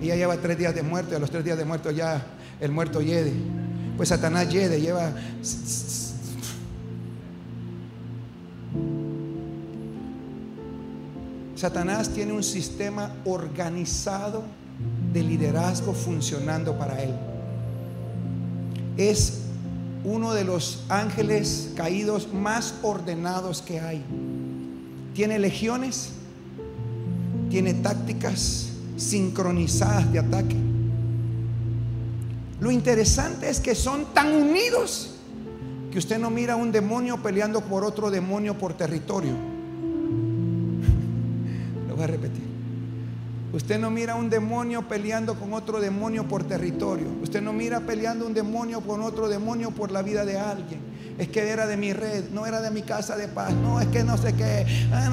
Y 0.00 0.06
ya 0.06 0.16
lleva 0.16 0.38
tres 0.38 0.56
días 0.56 0.74
de 0.74 0.82
muerto, 0.82 1.12
y 1.12 1.16
a 1.16 1.18
los 1.18 1.30
tres 1.30 1.44
días 1.44 1.58
de 1.58 1.66
muerto 1.66 1.90
ya 1.90 2.24
el 2.58 2.72
muerto 2.72 3.02
yede. 3.02 3.34
Pues 3.94 4.08
Satanás 4.08 4.48
yede, 4.48 4.80
lleva. 4.80 5.12
Satanás 11.54 12.08
tiene 12.08 12.32
un 12.32 12.42
sistema 12.42 13.12
organizado 13.26 14.44
de 15.12 15.22
liderazgo 15.22 15.92
funcionando 15.92 16.78
para 16.78 17.02
él. 17.02 17.14
Es 18.96 19.42
uno 20.04 20.34
de 20.34 20.44
los 20.44 20.84
ángeles 20.88 21.70
caídos 21.76 22.32
más 22.32 22.74
ordenados 22.82 23.62
que 23.62 23.80
hay. 23.80 24.04
Tiene 25.14 25.38
legiones, 25.38 26.10
tiene 27.50 27.74
tácticas 27.74 28.70
sincronizadas 28.96 30.12
de 30.12 30.18
ataque. 30.18 30.56
Lo 32.60 32.70
interesante 32.70 33.50
es 33.50 33.60
que 33.60 33.74
son 33.74 34.06
tan 34.14 34.32
unidos 34.32 35.16
que 35.90 35.98
usted 35.98 36.18
no 36.18 36.30
mira 36.30 36.54
a 36.54 36.56
un 36.56 36.72
demonio 36.72 37.22
peleando 37.22 37.60
por 37.60 37.84
otro 37.84 38.10
demonio 38.10 38.56
por 38.56 38.72
territorio. 38.74 39.32
Lo 41.88 41.96
voy 41.96 42.04
a 42.04 42.06
repetir. 42.06 42.41
Usted 43.52 43.78
no 43.78 43.90
mira 43.90 44.14
un 44.14 44.30
demonio 44.30 44.88
peleando 44.88 45.34
con 45.34 45.52
otro 45.52 45.78
demonio 45.78 46.26
por 46.26 46.44
territorio. 46.44 47.06
Usted 47.22 47.42
no 47.42 47.52
mira 47.52 47.80
peleando 47.80 48.26
un 48.26 48.32
demonio 48.32 48.80
con 48.80 49.02
otro 49.02 49.28
demonio 49.28 49.70
por 49.72 49.90
la 49.90 50.00
vida 50.00 50.24
de 50.24 50.38
alguien. 50.38 50.80
Es 51.18 51.28
que 51.28 51.46
era 51.46 51.66
de 51.66 51.76
mi 51.76 51.92
red, 51.92 52.30
no 52.30 52.46
era 52.46 52.62
de 52.62 52.70
mi 52.70 52.80
casa 52.80 53.14
de 53.14 53.28
paz. 53.28 53.52
No, 53.52 53.78
es 53.78 53.88
que 53.88 54.02
no 54.02 54.16
sé 54.16 54.32
qué. 54.32 54.66
Ah, 54.90 55.10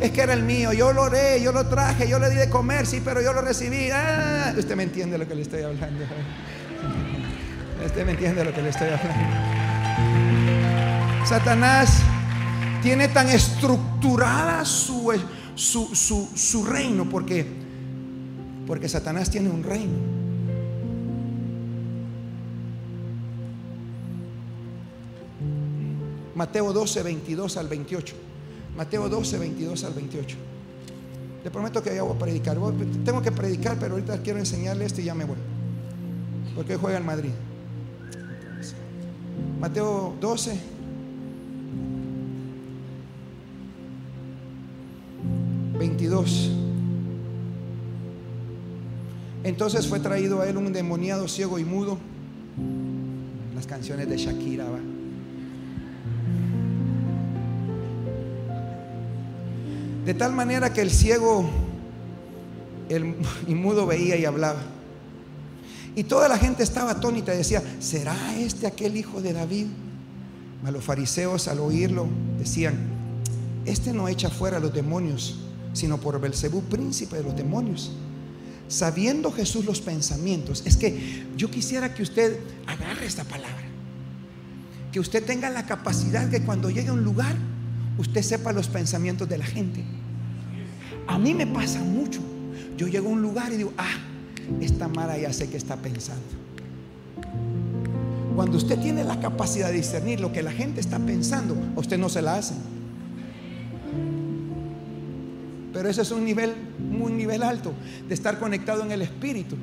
es 0.00 0.10
que 0.10 0.20
era 0.20 0.34
el 0.34 0.42
mío. 0.42 0.74
Yo 0.74 0.92
lo 0.92 1.04
oré, 1.04 1.40
yo 1.40 1.50
lo 1.52 1.66
traje, 1.66 2.06
yo 2.06 2.18
le 2.18 2.28
di 2.28 2.36
de 2.36 2.50
comer, 2.50 2.86
sí, 2.86 3.00
pero 3.02 3.22
yo 3.22 3.32
lo 3.32 3.40
recibí. 3.40 3.88
Ah, 3.90 4.52
usted 4.56 4.76
me 4.76 4.82
entiende 4.82 5.16
lo 5.16 5.26
que 5.26 5.34
le 5.34 5.42
estoy 5.42 5.62
hablando. 5.62 6.04
Usted 7.84 8.06
me 8.06 8.12
entiende 8.12 8.44
lo 8.44 8.52
que 8.54 8.62
le 8.62 8.70
estoy 8.70 8.88
hablando. 8.88 9.36
Satanás 11.26 11.98
tiene 12.82 13.08
tan 13.08 13.28
estructurada 13.28 14.64
su 14.64 15.12
su, 15.54 16.64
reino, 16.64 17.08
porque, 17.08 17.46
porque 18.66 18.88
Satanás 18.88 19.30
tiene 19.30 19.50
un 19.50 19.62
reino. 19.62 19.92
Mateo 26.34 26.72
12, 26.72 27.02
22 27.02 27.56
al 27.56 27.68
28. 27.68 28.14
Mateo 28.76 29.08
12, 29.08 29.38
22 29.38 29.84
al 29.84 29.94
28. 29.94 30.36
Le 31.44 31.50
prometo 31.50 31.82
que 31.82 31.94
ya 31.94 32.02
voy 32.02 32.16
a 32.16 32.18
predicar. 32.18 32.58
Tengo 33.04 33.22
que 33.22 33.30
predicar, 33.30 33.78
pero 33.78 33.94
ahorita 33.94 34.20
quiero 34.22 34.38
enseñarle 34.38 34.86
esto 34.86 35.00
y 35.00 35.04
ya 35.04 35.14
me 35.14 35.24
voy. 35.24 35.36
Porque 36.56 36.74
hoy 36.74 36.78
juega 36.80 36.98
en 36.98 37.06
Madrid. 37.06 37.30
Mateo 39.60 40.14
12, 40.20 40.58
22. 45.78 46.50
Entonces 49.44 49.86
fue 49.86 50.00
traído 50.00 50.40
a 50.40 50.48
él 50.48 50.56
un 50.56 50.72
demoniado 50.72 51.28
ciego 51.28 51.58
y 51.58 51.64
mudo. 51.64 51.98
Las 53.54 53.66
canciones 53.66 54.08
de 54.08 54.16
Shakira, 54.16 54.64
¿va? 54.64 54.78
De 60.04 60.12
tal 60.12 60.32
manera 60.32 60.72
que 60.72 60.82
el 60.82 60.90
ciego 60.90 61.48
el, 62.88 63.16
y 63.46 63.54
mudo 63.54 63.86
veía 63.86 64.16
y 64.16 64.24
hablaba. 64.24 64.62
Y 65.96 66.04
toda 66.04 66.28
la 66.28 66.38
gente 66.38 66.62
estaba 66.62 66.92
atónita 66.92 67.32
y 67.34 67.38
decía, 67.38 67.62
¿será 67.78 68.16
este 68.36 68.66
aquel 68.66 68.96
hijo 68.96 69.22
de 69.22 69.32
David? 69.32 69.66
A 70.64 70.70
los 70.70 70.82
fariseos 70.82 71.46
al 71.46 71.60
oírlo 71.60 72.06
decían, 72.38 72.74
este 73.64 73.92
no 73.92 74.08
echa 74.08 74.28
fuera 74.28 74.56
a 74.56 74.60
los 74.60 74.72
demonios, 74.72 75.43
sino 75.74 75.98
por 75.98 76.18
Belcebú, 76.20 76.62
príncipe 76.62 77.16
de 77.16 77.24
los 77.24 77.36
demonios. 77.36 77.92
Sabiendo 78.68 79.30
Jesús 79.30 79.66
los 79.66 79.82
pensamientos, 79.82 80.62
es 80.64 80.78
que 80.78 81.26
yo 81.36 81.50
quisiera 81.50 81.92
que 81.92 82.02
usted 82.02 82.38
agarre 82.66 83.04
esta 83.04 83.24
palabra, 83.24 83.64
que 84.90 85.00
usted 85.00 85.22
tenga 85.22 85.50
la 85.50 85.66
capacidad 85.66 86.30
que 86.30 86.40
cuando 86.40 86.70
llegue 86.70 86.88
a 86.88 86.94
un 86.94 87.04
lugar, 87.04 87.36
usted 87.98 88.22
sepa 88.22 88.52
los 88.52 88.68
pensamientos 88.68 89.28
de 89.28 89.36
la 89.36 89.44
gente. 89.44 89.84
A 91.06 91.18
mí 91.18 91.34
me 91.34 91.46
pasa 91.46 91.80
mucho. 91.80 92.20
Yo 92.78 92.88
llego 92.88 93.08
a 93.08 93.12
un 93.12 93.20
lugar 93.20 93.52
y 93.52 93.58
digo, 93.58 93.72
ah, 93.76 93.98
esta 94.60 94.88
Mara 94.88 95.18
ya 95.18 95.32
sé 95.32 95.50
que 95.50 95.56
está 95.56 95.76
pensando. 95.76 96.22
Cuando 98.34 98.56
usted 98.56 98.78
tiene 98.80 99.04
la 99.04 99.20
capacidad 99.20 99.68
de 99.68 99.74
discernir 99.74 100.20
lo 100.20 100.32
que 100.32 100.42
la 100.42 100.50
gente 100.50 100.80
está 100.80 100.98
pensando, 100.98 101.56
usted 101.76 101.98
no 101.98 102.08
se 102.08 102.22
la 102.22 102.36
hace. 102.36 102.54
Pero 105.84 105.92
ese 105.92 106.00
es 106.00 106.12
un 106.12 106.24
nivel, 106.24 106.54
muy 106.78 107.12
nivel 107.12 107.42
alto, 107.42 107.74
de 108.08 108.14
estar 108.14 108.38
conectado 108.38 108.82
en 108.84 108.90
el 108.90 109.02
Espíritu, 109.02 109.58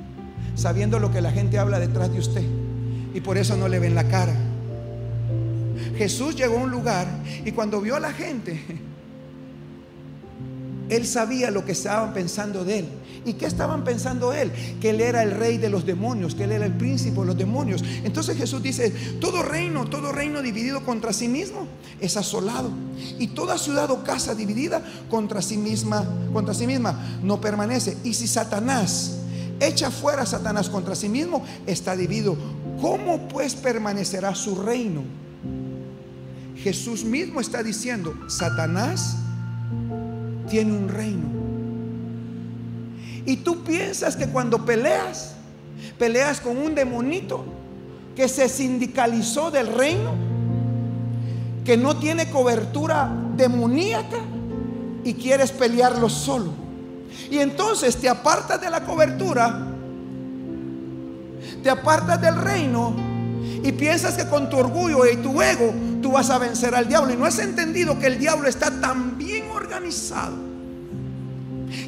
sabiendo 0.53 0.99
lo 0.99 1.11
que 1.11 1.19
la 1.19 1.31
gente 1.31 1.57
habla 1.57 1.79
detrás 1.79 2.13
de 2.13 2.19
usted. 2.19 2.43
Y 3.11 3.21
por 3.21 3.39
eso 3.39 3.57
no 3.57 3.67
le 3.67 3.79
ven 3.79 3.95
la 3.95 4.07
cara. 4.07 4.35
Jesús 5.97 6.35
llegó 6.35 6.59
a 6.59 6.61
un 6.61 6.69
lugar 6.69 7.07
y 7.43 7.53
cuando 7.53 7.81
vio 7.81 7.95
a 7.95 7.99
la 7.99 8.13
gente, 8.13 8.61
él 10.91 11.07
sabía 11.07 11.51
lo 11.51 11.63
que 11.63 11.71
estaban 11.71 12.13
pensando 12.13 12.65
de 12.65 12.79
él. 12.79 12.85
¿Y 13.23 13.33
qué 13.33 13.45
estaban 13.45 13.85
pensando 13.85 14.33
él? 14.33 14.51
Que 14.81 14.89
él 14.89 14.99
era 14.99 15.23
el 15.23 15.31
rey 15.31 15.57
de 15.57 15.69
los 15.69 15.85
demonios, 15.85 16.35
que 16.35 16.43
él 16.43 16.51
era 16.51 16.65
el 16.65 16.73
príncipe 16.73 17.17
de 17.17 17.25
los 17.27 17.37
demonios. 17.37 17.81
Entonces 18.03 18.35
Jesús 18.35 18.61
dice, 18.61 18.89
todo 19.21 19.41
reino, 19.41 19.85
todo 19.85 20.11
reino 20.11 20.41
dividido 20.41 20.83
contra 20.83 21.13
sí 21.13 21.29
mismo 21.29 21.65
es 22.01 22.17
asolado. 22.17 22.71
Y 23.19 23.27
toda 23.27 23.57
ciudad 23.57 23.89
o 23.89 24.03
casa 24.03 24.35
dividida 24.35 24.83
contra 25.09 25.41
sí 25.41 25.55
misma, 25.55 26.05
contra 26.33 26.53
sí 26.53 26.67
misma, 26.67 27.19
no 27.23 27.39
permanece. 27.39 27.95
Y 28.03 28.13
si 28.13 28.27
Satanás 28.27 29.19
echa 29.61 29.91
fuera 29.91 30.23
a 30.23 30.25
Satanás 30.25 30.67
contra 30.67 30.95
sí 30.95 31.07
mismo, 31.07 31.45
está 31.67 31.95
dividido. 31.95 32.35
¿Cómo 32.81 33.29
pues 33.29 33.55
permanecerá 33.55 34.35
su 34.35 34.55
reino? 34.55 35.03
Jesús 36.57 37.05
mismo 37.05 37.39
está 37.39 37.63
diciendo, 37.63 38.13
Satanás 38.27 39.15
tiene 40.51 40.73
un 40.73 40.89
reino. 40.89 41.23
Y 43.25 43.37
tú 43.37 43.63
piensas 43.63 44.17
que 44.17 44.27
cuando 44.27 44.65
peleas, 44.65 45.35
peleas 45.97 46.41
con 46.41 46.57
un 46.57 46.75
demonito 46.75 47.45
que 48.17 48.27
se 48.27 48.49
sindicalizó 48.49 49.49
del 49.49 49.67
reino, 49.67 50.11
que 51.63 51.77
no 51.77 51.95
tiene 51.95 52.29
cobertura 52.29 53.09
demoníaca 53.37 54.17
y 55.05 55.13
quieres 55.13 55.53
pelearlo 55.53 56.09
solo. 56.09 56.51
Y 57.29 57.37
entonces 57.37 57.95
te 57.95 58.09
apartas 58.09 58.59
de 58.59 58.69
la 58.69 58.83
cobertura, 58.83 59.67
te 61.63 61.69
apartas 61.69 62.19
del 62.19 62.35
reino 62.35 63.10
y 63.63 63.71
piensas 63.71 64.15
que 64.15 64.27
con 64.27 64.49
tu 64.49 64.57
orgullo 64.57 65.05
y 65.05 65.17
tu 65.17 65.41
ego 65.41 65.73
tú 66.01 66.11
vas 66.11 66.29
a 66.29 66.37
vencer 66.37 66.75
al 66.75 66.87
diablo. 66.87 67.13
Y 67.13 67.17
no 67.17 67.25
has 67.25 67.39
entendido 67.39 67.97
que 67.99 68.07
el 68.07 68.19
diablo 68.19 68.47
está 68.47 68.71
tan 68.81 69.17
bien 69.17 69.49
organizado 69.51 70.51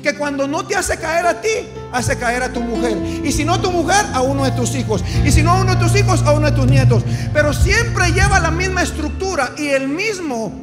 que 0.02 0.16
cuando 0.16 0.48
no 0.48 0.66
te 0.66 0.76
hace 0.76 0.98
caer 0.98 1.26
a 1.26 1.42
ti, 1.42 1.50
hace 1.92 2.18
caer 2.18 2.44
a 2.44 2.54
tu 2.54 2.62
mujer. 2.62 2.98
Y 3.24 3.32
si 3.32 3.46
no 3.46 3.60
tu 3.60 3.72
mujer, 3.72 4.06
a 4.14 4.22
uno 4.22 4.44
de 4.46 4.52
tus 4.52 4.76
hijos. 4.76 5.04
Y 5.26 5.32
si 5.32 5.44
no 5.44 5.52
a 5.52 5.62
uno 5.62 5.76
de 5.76 5.82
tus 5.82 5.96
hijos, 5.96 6.22
a 6.24 6.32
uno 6.32 6.50
de 6.50 6.56
tus 6.56 6.68
nietos. 6.68 7.04
Pero 7.34 7.54
siempre 7.54 8.12
lleva 8.12 8.40
la 8.40 8.52
misma 8.52 8.84
estructura 8.84 9.54
y 9.58 9.68
el 9.68 9.88
mismo, 9.88 10.54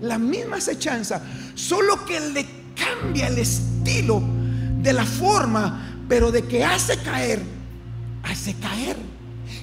la 0.00 0.18
misma 0.18 0.56
acechanza. 0.56 1.20
Solo 1.54 2.04
que 2.04 2.20
le 2.20 2.46
cambia 2.74 3.28
el 3.28 3.38
estilo 3.38 4.22
de 4.80 4.92
la 4.92 5.04
forma, 5.04 6.04
pero 6.08 6.30
de 6.30 6.42
que 6.42 6.64
hace 6.64 6.98
caer, 6.98 7.40
hace 8.26 8.54
caer. 8.54 8.96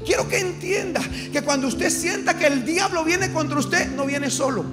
Quiero 0.05 0.27
que 0.27 0.39
entienda 0.39 1.01
que 1.31 1.41
cuando 1.41 1.67
usted 1.67 1.89
sienta 1.89 2.37
que 2.37 2.47
el 2.47 2.65
diablo 2.65 3.03
viene 3.03 3.31
contra 3.31 3.57
usted, 3.57 3.89
no 3.91 4.05
viene 4.05 4.29
solo. 4.29 4.65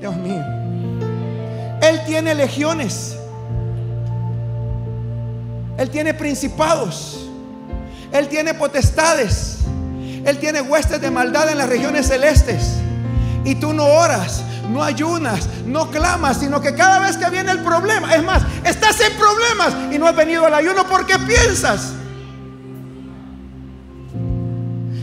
Dios 0.00 0.16
mío. 0.16 0.42
Él 1.80 2.00
tiene 2.06 2.34
legiones. 2.34 3.16
Él 5.78 5.90
tiene 5.90 6.14
principados. 6.14 7.28
Él 8.12 8.28
tiene 8.28 8.54
potestades. 8.54 9.58
Él 10.24 10.38
tiene 10.38 10.60
huestes 10.60 11.00
de 11.00 11.10
maldad 11.10 11.50
en 11.50 11.58
las 11.58 11.68
regiones 11.68 12.08
celestes. 12.08 12.74
Y 13.44 13.56
tú 13.56 13.72
no 13.72 13.84
oras, 13.84 14.42
no 14.70 14.84
ayunas, 14.84 15.48
no 15.66 15.90
clamas, 15.90 16.38
sino 16.38 16.60
que 16.60 16.74
cada 16.76 17.00
vez 17.00 17.16
que 17.16 17.28
viene 17.30 17.50
el 17.50 17.60
problema, 17.60 18.14
es 18.14 18.22
más, 18.22 18.42
estás 18.64 19.00
en 19.00 19.16
problemas 19.16 19.92
y 19.92 19.98
no 19.98 20.06
has 20.06 20.14
venido 20.14 20.46
al 20.46 20.54
ayuno 20.54 20.86
porque 20.88 21.18
piensas 21.18 21.94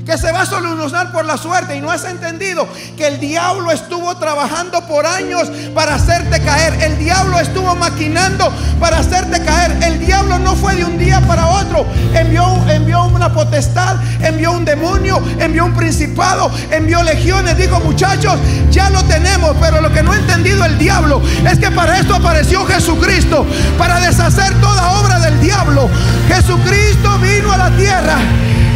que 0.10 0.18
se 0.18 0.32
va 0.32 0.42
a 0.42 0.46
solucionar 0.48 1.12
por 1.12 1.24
la 1.24 1.38
suerte 1.38 1.76
y 1.76 1.82
no 1.82 1.92
has 1.92 2.04
entendido 2.04 2.68
que 2.98 3.06
el 3.06 3.20
diablo 3.20 3.72
estuvo 3.72 4.18
trabajando 4.18 4.82
por 4.88 5.06
años 5.06 5.52
para 5.76 5.94
hacerte 5.94 6.42
caer. 6.42 6.82
El 6.82 6.98
diablo 6.98 7.40
estuvo 7.40 7.76
maquinando 7.76 8.52
para 8.80 8.98
hacerte 8.98 9.40
caer. 9.44 9.78
El 9.84 10.04
diablo 10.04 10.40
no 10.40 10.56
fue 10.56 10.76
de 10.78 10.84
un 10.84 10.98
día 10.98 11.22
para 11.28 11.46
otro. 11.46 11.86
Envió, 12.16 12.44
envió 12.72 13.04
una 13.04 13.32
potestad, 13.32 13.98
envió 14.24 14.52
un 14.54 14.66
demonio, 14.66 15.22
envió 15.38 15.66
un 15.66 15.76
principado, 15.76 16.50
envió 16.72 17.04
legiones. 17.04 17.56
Dijo, 17.56 17.80
muchachos, 17.80 18.40
ya 18.72 18.90
lo 18.90 19.04
tenemos, 19.04 19.56
pero 19.62 19.80
lo 19.80 19.94
que 19.94 20.02
no 20.02 20.12
ha 20.12 20.18
entendido 20.18 20.66
el 20.66 20.80
diablo 20.80 21.22
es 21.46 21.60
que 21.60 21.70
para 21.70 22.00
esto 22.00 22.16
apareció 22.16 22.66
Jesucristo, 22.66 23.46
para 23.78 24.00
deshacer 24.00 24.60
toda 24.60 24.90
obra 25.02 25.20
del 25.20 25.40
diablo. 25.40 25.88
Jesucristo 26.28 27.20
vino 27.20 27.52
a 27.52 27.58
la 27.58 27.70
tierra 27.78 28.18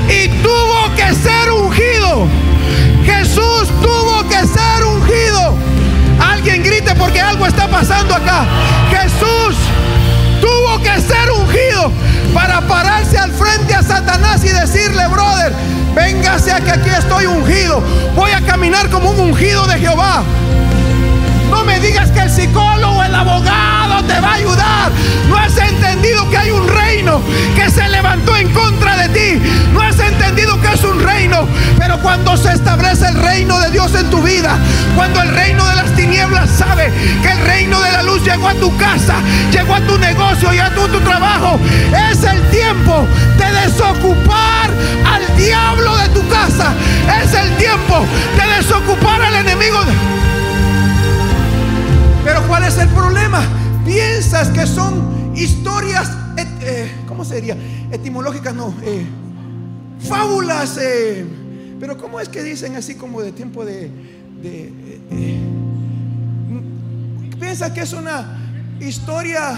y 0.10 0.28
tuvo 0.42 0.96
que 0.96 1.14
ser 1.16 1.52
ungido. 1.52 2.28
Jesús 3.06 3.70
tuvo 3.82 4.28
que 4.30 4.48
ser 4.48 4.84
ungido. 4.86 5.56
Alguien 6.20 6.64
grite 6.64 6.94
porque 6.96 7.22
algo 7.22 7.46
está 7.46 7.68
pasando 7.68 8.16
acá. 8.16 8.46
Jesús 8.90 9.56
tuvo 10.42 10.80
que 10.82 11.02
ser 11.02 11.32
ungido 11.32 11.92
para 12.34 12.62
pararse 12.62 13.18
al 13.18 13.32
frente 13.32 13.74
a 13.74 13.84
Satanás 13.84 14.44
y 14.44 14.50
decirle, 14.50 15.08
brother, 15.08 15.54
véngase 15.96 16.52
a 16.52 16.60
que 16.60 16.72
aquí 16.72 16.90
estoy 16.90 17.26
ungido. 17.26 17.82
Voy 18.16 18.32
a 18.32 18.42
caminar 18.42 18.90
como 18.90 19.12
un 19.12 19.20
ungido 19.20 19.66
de 19.68 19.80
Jehová. 19.80 20.24
No 21.54 21.64
me 21.64 21.80
digas 21.80 22.10
que 22.10 22.20
el 22.20 22.32
psicólogo, 22.32 23.04
el 23.04 23.14
abogado 23.14 24.04
te 24.06 24.20
va 24.20 24.32
a 24.32 24.34
ayudar. 24.34 24.92
No 25.30 25.38
has 25.38 25.56
entendido 25.56 26.28
que 26.32 26.38
hay 26.38 26.50
un 26.50 26.68
reino 26.68 27.22
que 27.56 27.70
se 27.70 27.88
levantó 27.90 28.36
en 28.36 28.52
contra 28.52 28.98
de 28.98 29.10
ti. 29.10 29.42
No 29.72 29.80
has 29.80 30.00
entendido 30.00 30.60
que 30.60 30.74
es 30.74 30.84
un 30.84 31.00
reino. 31.00 31.48
Pero 31.78 32.00
cuando 32.00 32.36
se 32.38 32.54
establece 32.54 33.08
el 33.08 33.22
reino 33.22 33.60
de 33.60 33.70
Dios 33.70 33.94
en 33.94 34.10
tu 34.10 34.20
vida, 34.24 34.58
cuando 34.96 35.22
el 35.22 35.30
reino 35.30 35.64
de 35.68 35.76
las 35.76 35.92
tinieblas 35.96 36.50
sabe 36.50 36.92
que 37.22 37.32
el 37.32 37.40
reino 37.46 37.80
de 37.82 37.92
la 37.92 38.02
luz 38.02 38.24
llegó 38.24 38.48
a 38.48 38.56
tu 38.56 38.76
casa, 38.78 39.18
llegó 39.52 39.76
a 39.76 39.82
tu 39.82 40.00
negocio 40.00 40.52
y 40.56 40.58
a 40.58 40.74
tu, 40.74 40.88
tu 40.88 41.02
trabajo, 41.02 41.60
es 42.10 42.24
el 42.24 42.42
tiempo 42.50 43.06
de 43.38 43.62
desocupar 43.62 44.72
al 45.06 45.38
diablo 45.38 45.98
de 45.98 46.10
tu 46.10 46.28
casa. 46.30 46.74
Es 47.24 47.32
el 47.36 47.56
tiempo 47.58 48.04
de 48.38 48.56
desocupar 48.56 49.22
al 49.22 49.36
enemigo. 49.36 49.78
Pero 52.24 52.48
¿cuál 52.48 52.64
es 52.64 52.78
el 52.78 52.88
problema? 52.90 53.42
Piensas 53.86 54.48
que 54.50 54.66
son 54.66 55.34
historias, 55.36 56.10
eh, 56.62 56.90
¿cómo 57.06 57.26
sería? 57.26 57.58
Etimológicas, 57.92 58.56
no. 58.56 58.74
Eh, 58.82 59.06
fábulas. 60.00 60.78
Eh, 60.82 61.26
pero 61.82 61.98
¿cómo 61.98 62.22
es 62.22 62.30
que 62.30 62.42
dicen 62.42 62.78
así 62.78 62.96
como 62.96 63.22
de 63.22 63.34
tiempo 63.34 63.66
de... 63.66 63.92
piensa 67.40 67.74
que 67.74 67.82
es 67.82 67.92
una 67.92 68.40
historia 68.80 69.58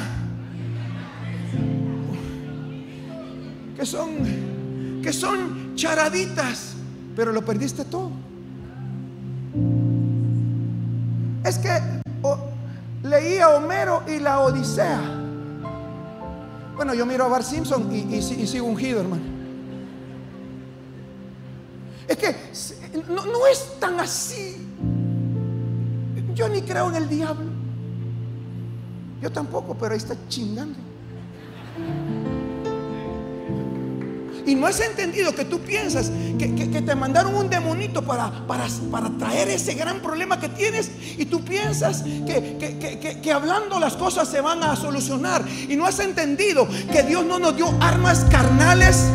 que 3.78 3.86
son 3.86 4.10
que 5.04 5.14
son 5.14 5.76
charaditas, 5.76 6.74
pero 7.16 7.32
lo 7.32 7.46
perdiste 7.46 7.86
todo. 7.86 8.12
Es 11.44 11.60
que 11.60 12.05
leía 13.06 13.50
Homero 13.50 14.04
y 14.08 14.20
la 14.20 14.40
Odisea. 14.40 15.00
Bueno, 16.76 16.94
yo 16.94 17.06
miro 17.06 17.26
a 17.26 17.28
Bar 17.28 17.44
Simpson 17.44 17.90
y, 17.92 18.16
y 18.16 18.48
sigo 18.48 18.68
ungido, 18.68 19.02
hermano. 19.02 19.24
Es 22.08 22.18
que 22.18 22.36
no, 23.08 23.48
es 23.48 23.80
tan 23.80 24.00
así. 24.00 24.58
Yo 26.34 26.50
ni 26.50 26.62
creo 26.62 26.90
en 26.90 26.96
el 26.96 27.10
diablo. 27.10 27.50
Yo 29.22 29.32
tampoco, 29.32 29.76
pero 29.76 29.94
ahí 29.94 29.98
está 29.98 30.16
chingando. 30.28 30.78
Y 34.46 34.56
no 34.56 34.68
has 34.68 34.80
entendido 34.80 35.34
que 35.34 35.46
tú 35.46 35.60
piensas 35.60 36.12
que, 36.38 36.48
te 36.86 36.96
mandaron 36.96 37.36
un 37.36 37.50
demonito 37.50 38.04
para, 38.04 38.46
para, 38.48 38.68
para, 38.92 39.10
traer 39.18 39.50
ese 39.50 39.74
gran 39.74 40.02
problema 40.02 40.40
que 40.40 40.50
tienes. 40.50 40.92
Y 41.18 41.26
tú 41.26 41.44
piensas 41.44 42.04
que, 42.04 43.20
que 43.22 43.32
hablando 43.32 43.80
las 43.80 43.96
cosas 43.96 44.28
se 44.28 44.42
van 44.42 44.64
a 44.64 44.76
solucionar. 44.76 45.44
Y 45.68 45.76
no 45.76 45.86
has 45.86 46.00
entendido 46.00 46.68
que 46.92 47.04
Dios 47.04 47.26
no 47.26 47.40
nos 47.40 47.56
dio 47.56 47.74
armas 47.82 48.26
carnales 48.30 49.10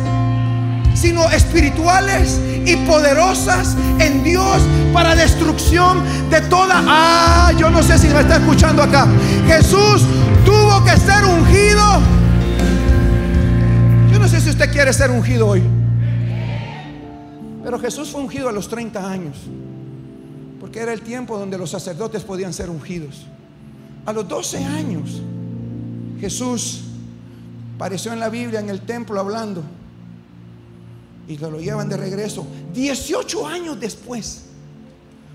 sino 1.01 1.27
espirituales 1.31 2.39
y 2.65 2.75
poderosas 2.87 3.75
en 3.99 4.23
Dios 4.23 4.61
para 4.93 5.15
destrucción 5.15 6.03
de 6.29 6.41
toda... 6.41 6.83
Ah, 6.87 7.51
yo 7.57 7.71
no 7.71 7.81
sé 7.81 7.97
si 7.97 8.07
me 8.07 8.21
está 8.21 8.37
escuchando 8.37 8.83
acá. 8.83 9.07
Jesús 9.47 10.03
tuvo 10.45 10.83
que 10.83 10.95
ser 10.97 11.25
ungido. 11.25 12.20
Usted 14.61 14.73
quiere 14.73 14.93
ser 14.93 15.09
ungido 15.09 15.47
hoy. 15.47 15.63
Pero 17.63 17.79
Jesús 17.79 18.11
fue 18.11 18.21
ungido 18.21 18.47
a 18.47 18.51
los 18.51 18.69
30 18.69 19.09
años. 19.09 19.35
Porque 20.59 20.77
era 20.77 20.93
el 20.93 21.01
tiempo 21.01 21.35
donde 21.39 21.57
los 21.57 21.71
sacerdotes 21.71 22.23
podían 22.23 22.53
ser 22.53 22.69
ungidos. 22.69 23.25
A 24.05 24.13
los 24.13 24.27
12 24.27 24.63
años 24.63 25.19
Jesús 26.19 26.83
apareció 27.75 28.13
en 28.13 28.19
la 28.19 28.29
Biblia 28.29 28.59
en 28.59 28.69
el 28.69 28.81
templo 28.81 29.19
hablando 29.19 29.63
y 31.27 31.39
lo 31.39 31.59
llevan 31.59 31.89
de 31.89 31.97
regreso 31.97 32.45
18 32.71 33.47
años 33.47 33.79
después. 33.79 34.43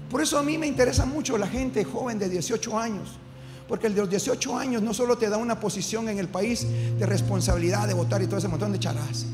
Por 0.08 0.22
eso 0.22 0.38
a 0.38 0.44
mí 0.44 0.56
me 0.56 0.68
interesa 0.68 1.04
mucho 1.04 1.36
la 1.36 1.48
gente 1.48 1.82
joven 1.82 2.20
de 2.20 2.28
18 2.28 2.78
años. 2.78 3.08
Porque 3.68 3.88
el 3.88 3.94
de 3.94 4.00
los 4.02 4.10
18 4.10 4.56
años 4.56 4.82
no 4.82 4.94
solo 4.94 5.18
te 5.18 5.28
da 5.28 5.36
una 5.36 5.58
posición 5.58 6.08
en 6.08 6.18
el 6.18 6.28
país 6.28 6.66
de 6.98 7.06
responsabilidad 7.06 7.88
de 7.88 7.94
votar 7.94 8.22
y 8.22 8.26
todo 8.26 8.38
ese 8.38 8.48
montón 8.48 8.72
de 8.72 8.78
charas, 8.78 9.26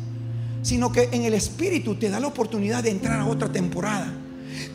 sino 0.63 0.91
que 0.91 1.09
en 1.13 1.25
el 1.25 1.35
espíritu 1.35 1.97
te 1.97 2.09
da 2.09 2.19
la 2.19 2.29
oportunidad 2.29 2.83
de 2.83 2.91
entrar 2.91 3.21
a 3.21 3.27
otra 3.27 3.51
temporada. 3.51 4.13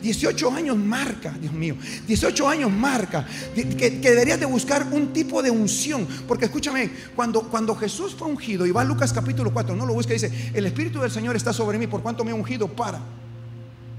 18 0.02 0.50
años 0.52 0.76
marca, 0.76 1.36
Dios 1.40 1.52
mío, 1.52 1.76
18 2.06 2.48
años 2.48 2.70
marca 2.70 3.26
que, 3.54 3.90
deberías 3.90 4.38
de 4.38 4.46
buscar 4.46 4.86
un 4.92 5.12
tipo 5.12 5.42
de 5.42 5.50
unción. 5.50 6.06
Porque 6.26 6.46
escúchame, 6.46 6.90
cuando, 7.14 7.42
cuando 7.42 7.74
Jesús 7.74 8.14
fue 8.14 8.28
ungido, 8.28 8.66
y 8.66 8.70
va 8.70 8.82
a 8.82 8.84
Lucas 8.84 9.12
capítulo 9.12 9.52
4, 9.52 9.74
no 9.76 9.86
lo 9.86 9.94
busca, 9.94 10.12
dice, 10.12 10.50
el 10.54 10.66
Espíritu 10.66 11.00
del 11.00 11.10
Señor 11.10 11.36
está 11.36 11.52
sobre 11.52 11.78
mí, 11.78 11.86
por 11.86 12.02
cuanto 12.02 12.24
me 12.24 12.32
ha 12.32 12.34
ungido 12.34 12.68
para. 12.68 13.00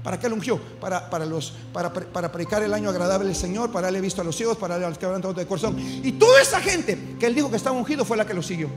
¿Para 0.02 0.18
qué 0.18 0.28
lo 0.28 0.34
ungió? 0.34 0.58
Para, 0.80 1.10
para, 1.10 1.26
los, 1.26 1.52
para, 1.72 1.92
para 1.92 2.32
predicar 2.32 2.62
el 2.62 2.72
año 2.72 2.88
agradable 2.88 3.26
del 3.26 3.36
Señor, 3.36 3.70
para 3.70 3.88
darle 3.88 4.00
visto 4.00 4.22
a 4.22 4.24
los 4.24 4.34
ciegos, 4.34 4.56
para 4.56 4.74
darle 4.74 4.86
a 4.86 4.88
los 4.90 4.98
quebrantados 4.98 5.36
de 5.36 5.46
corazón. 5.46 5.76
Y 5.78 6.12
toda 6.12 6.40
esa 6.40 6.60
gente 6.60 7.16
que 7.18 7.26
él 7.26 7.34
dijo 7.34 7.50
que 7.50 7.56
estaba 7.56 7.76
ungido 7.76 8.04
fue 8.04 8.16
la 8.16 8.26
que 8.26 8.32
lo 8.32 8.42
siguió. 8.42 8.68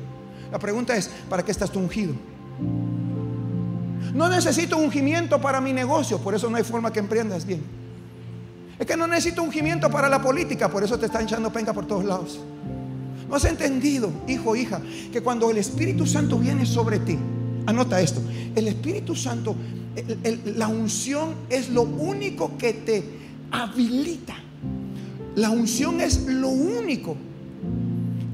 La 0.52 0.60
pregunta 0.60 0.96
es, 0.96 1.10
¿para 1.30 1.44
qué 1.44 1.52
estás 1.52 1.72
tú 1.72 1.80
ungido? 1.80 2.14
No 4.14 4.30
necesito 4.30 4.78
ungimiento 4.78 5.42
para 5.42 5.60
mi 5.60 5.74
negocio, 5.74 6.20
por 6.20 6.36
eso 6.36 6.50
no 6.50 6.58
hay 6.58 6.64
forma 6.64 6.92
que 6.92 7.00
emprendas 7.00 7.46
bien. 7.46 7.64
Es 8.78 8.86
que 8.86 8.98
no 8.98 9.08
necesito 9.08 9.42
ungimiento 9.42 9.90
para 9.90 10.10
la 10.10 10.22
política, 10.22 10.70
por 10.70 10.84
eso 10.84 11.00
te 11.00 11.06
están 11.06 11.24
echando 11.24 11.52
penca 11.52 11.74
por 11.74 11.88
todos 11.88 12.04
lados. 12.04 12.40
No 13.30 13.36
has 13.36 13.46
entendido, 13.46 14.12
hijo, 14.28 14.56
hija, 14.56 14.82
que 15.12 15.22
cuando 15.22 15.50
el 15.50 15.58
Espíritu 15.58 16.06
Santo 16.06 16.38
viene 16.38 16.66
sobre 16.66 17.00
ti, 17.00 17.18
anota 17.66 18.02
esto, 18.02 18.22
el 18.56 18.68
Espíritu 18.68 19.16
Santo, 19.16 19.56
la 20.46 20.68
unción 20.68 21.36
es 21.50 21.70
lo 21.70 21.84
único 21.84 22.58
que 22.58 22.74
te 22.74 23.04
habilita. 23.52 24.36
La 25.36 25.50
unción 25.50 26.02
es 26.02 26.26
lo 26.26 26.50
único 26.50 27.16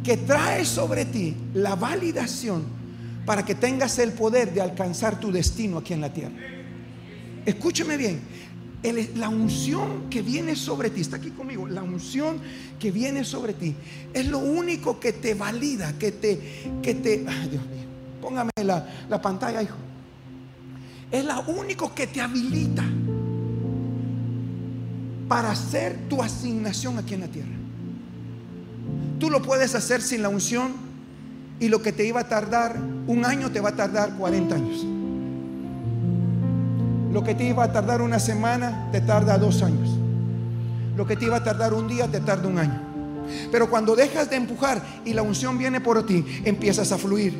que 0.04 0.18
trae 0.18 0.66
sobre 0.66 1.06
ti 1.06 1.36
la 1.54 1.76
validación 1.76 2.64
para 3.26 3.46
que 3.46 3.56
tengas 3.56 4.00
el 4.00 4.12
poder 4.14 4.54
de 4.54 4.62
alcanzar 4.62 5.20
tu 5.20 5.32
destino 5.32 5.78
aquí 5.78 5.94
en 5.94 6.02
la 6.02 6.12
tierra. 6.12 6.36
Escúcheme 7.46 7.96
bien, 7.98 8.20
la 9.16 9.30
unción 9.30 10.10
que 10.10 10.22
viene 10.22 10.56
sobre 10.56 10.90
ti, 10.90 11.02
está 11.02 11.18
aquí 11.18 11.32
conmigo, 11.32 11.68
la 11.68 11.84
unción 11.84 12.40
que 12.80 12.92
viene 12.92 13.24
sobre 13.24 13.54
ti 13.54 13.76
es 14.14 14.28
lo 14.28 14.40
único 14.40 15.00
que 15.00 15.14
te 15.14 15.34
valida, 15.34 15.94
que 15.98 16.12
te, 16.12 16.40
que 16.82 16.96
te, 16.96 17.26
ay 17.28 17.50
Dios 17.50 17.66
mío, 17.66 17.86
póngame 18.22 18.52
la, 18.64 18.88
la 19.10 19.22
pantalla, 19.22 19.62
hijo. 19.62 19.89
Es 21.12 21.26
lo 21.26 21.42
único 21.48 21.94
que 21.94 22.08
te 22.08 22.22
habilita 22.22 22.84
para 25.28 25.52
hacer 25.52 25.96
tu 26.10 26.22
asignación 26.22 26.98
aquí 26.98 27.16
en 27.16 27.22
la 27.22 27.28
tierra. 27.28 27.56
Tú 29.20 29.30
lo 29.30 29.42
puedes 29.42 29.76
hacer 29.76 30.02
sin 30.02 30.22
la 30.22 30.30
unción 30.30 30.74
y 31.60 31.68
lo 31.68 31.82
que 31.82 31.92
te 31.92 32.06
iba 32.06 32.22
a 32.22 32.28
tardar 32.28 32.78
un 33.08 33.26
año 33.26 33.52
te 33.52 33.60
va 33.60 33.70
a 33.70 33.76
tardar 33.76 34.16
40 34.16 34.56
años. 34.56 34.86
Lo 37.12 37.24
que 37.24 37.34
te 37.34 37.46
iba 37.46 37.64
a 37.64 37.72
tardar 37.72 38.02
una 38.02 38.20
semana 38.20 38.90
te 38.92 39.02
tarda 39.02 39.38
dos 39.38 39.64
años. 39.64 39.90
Lo 40.96 41.08
que 41.08 41.16
te 41.16 41.26
iba 41.26 41.38
a 41.38 41.44
tardar 41.44 41.74
un 41.74 41.88
día 41.88 42.08
te 42.08 42.20
tarda 42.20 42.48
un 42.48 42.60
año. 42.60 42.82
Pero 43.52 43.70
cuando 43.70 43.96
dejas 43.96 44.30
de 44.30 44.36
empujar 44.36 44.82
y 45.06 45.14
la 45.14 45.22
unción 45.22 45.58
viene 45.58 45.82
por 45.82 46.06
ti, 46.06 46.24
empiezas 46.46 46.92
a 46.92 46.98
fluir 46.98 47.38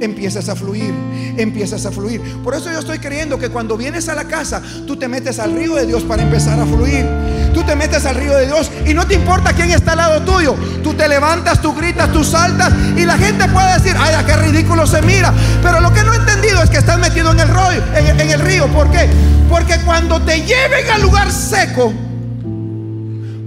empiezas 0.00 0.48
a 0.48 0.56
fluir, 0.56 0.92
empiezas 1.36 1.86
a 1.86 1.90
fluir. 1.90 2.20
Por 2.42 2.54
eso 2.54 2.70
yo 2.70 2.78
estoy 2.78 2.98
creyendo 2.98 3.38
que 3.38 3.48
cuando 3.48 3.76
vienes 3.76 4.08
a 4.08 4.14
la 4.14 4.24
casa, 4.24 4.62
tú 4.86 4.96
te 4.96 5.08
metes 5.08 5.38
al 5.38 5.54
río 5.54 5.74
de 5.74 5.86
Dios 5.86 6.02
para 6.02 6.22
empezar 6.22 6.58
a 6.58 6.66
fluir. 6.66 7.06
Tú 7.54 7.62
te 7.62 7.74
metes 7.74 8.04
al 8.04 8.16
río 8.16 8.36
de 8.36 8.46
Dios 8.46 8.70
y 8.86 8.92
no 8.92 9.06
te 9.06 9.14
importa 9.14 9.52
quién 9.52 9.70
está 9.70 9.92
al 9.92 9.98
lado 9.98 10.22
tuyo. 10.22 10.54
Tú 10.82 10.94
te 10.94 11.08
levantas, 11.08 11.62
tú 11.62 11.74
gritas, 11.74 12.12
tú 12.12 12.22
saltas 12.22 12.72
y 12.96 13.04
la 13.04 13.16
gente 13.16 13.48
puede 13.48 13.74
decir, 13.74 13.94
ay, 13.98 14.14
qué 14.26 14.36
ridículo 14.36 14.86
se 14.86 15.00
mira. 15.02 15.32
Pero 15.62 15.80
lo 15.80 15.92
que 15.92 16.02
no 16.02 16.12
he 16.12 16.16
entendido 16.16 16.62
es 16.62 16.70
que 16.70 16.78
estás 16.78 16.98
metido 16.98 17.32
en 17.32 17.40
el, 17.40 17.48
río, 17.48 17.82
en 17.96 18.30
el 18.30 18.40
río. 18.40 18.66
¿Por 18.68 18.90
qué? 18.90 19.08
Porque 19.48 19.78
cuando 19.84 20.20
te 20.20 20.42
lleven 20.42 20.90
al 20.90 21.02
lugar 21.02 21.32
seco, 21.32 21.92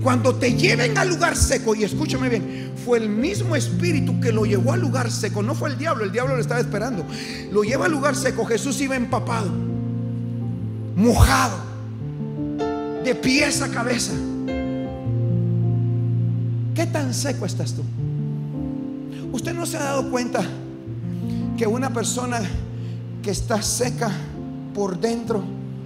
cuando 0.04 0.36
te 0.36 0.54
lleven 0.54 0.98
al 0.98 1.10
lugar 1.10 1.36
seco, 1.36 1.76
y 1.76 1.84
escúchame 1.84 2.30
bien, 2.30 2.72
fue 2.86 2.98
el 3.00 3.10
mismo 3.10 3.56
espíritu 3.56 4.20
que 4.20 4.32
lo 4.32 4.46
llevó 4.46 4.74
al 4.74 4.82
lugar 4.82 5.12
seco, 5.12 5.44
no 5.44 5.56
fue 5.56 5.70
el 5.70 5.78
diablo, 5.78 6.04
el 6.06 6.12
diablo 6.12 6.36
lo 6.36 6.42
estaba 6.42 6.60
esperando. 6.60 7.06
Lo 7.52 7.64
lleva 7.64 7.86
al 7.86 7.92
lugar 7.92 8.16
seco, 8.16 8.46
Jesús 8.46 8.80
iba 8.82 8.96
empapado, 8.96 9.50
mojado, 10.96 11.58
de 13.04 13.16
pies 13.16 13.62
a 13.62 13.70
cabeza. 13.70 14.14
¿Qué 16.76 16.86
tan 16.86 17.14
seco 17.14 17.46
estás 17.46 17.74
tú? 17.74 17.84
¿Usted 19.34 19.54
no 19.54 19.66
se 19.66 19.78
ha 19.78 19.84
dado 19.84 20.10
cuenta 20.10 20.42
que 21.58 21.68
una 21.68 21.92
persona 21.92 22.40
que 23.22 23.32
está 23.32 23.62
seca 23.62 24.10
por 24.74 25.00
dentro, 25.00 25.44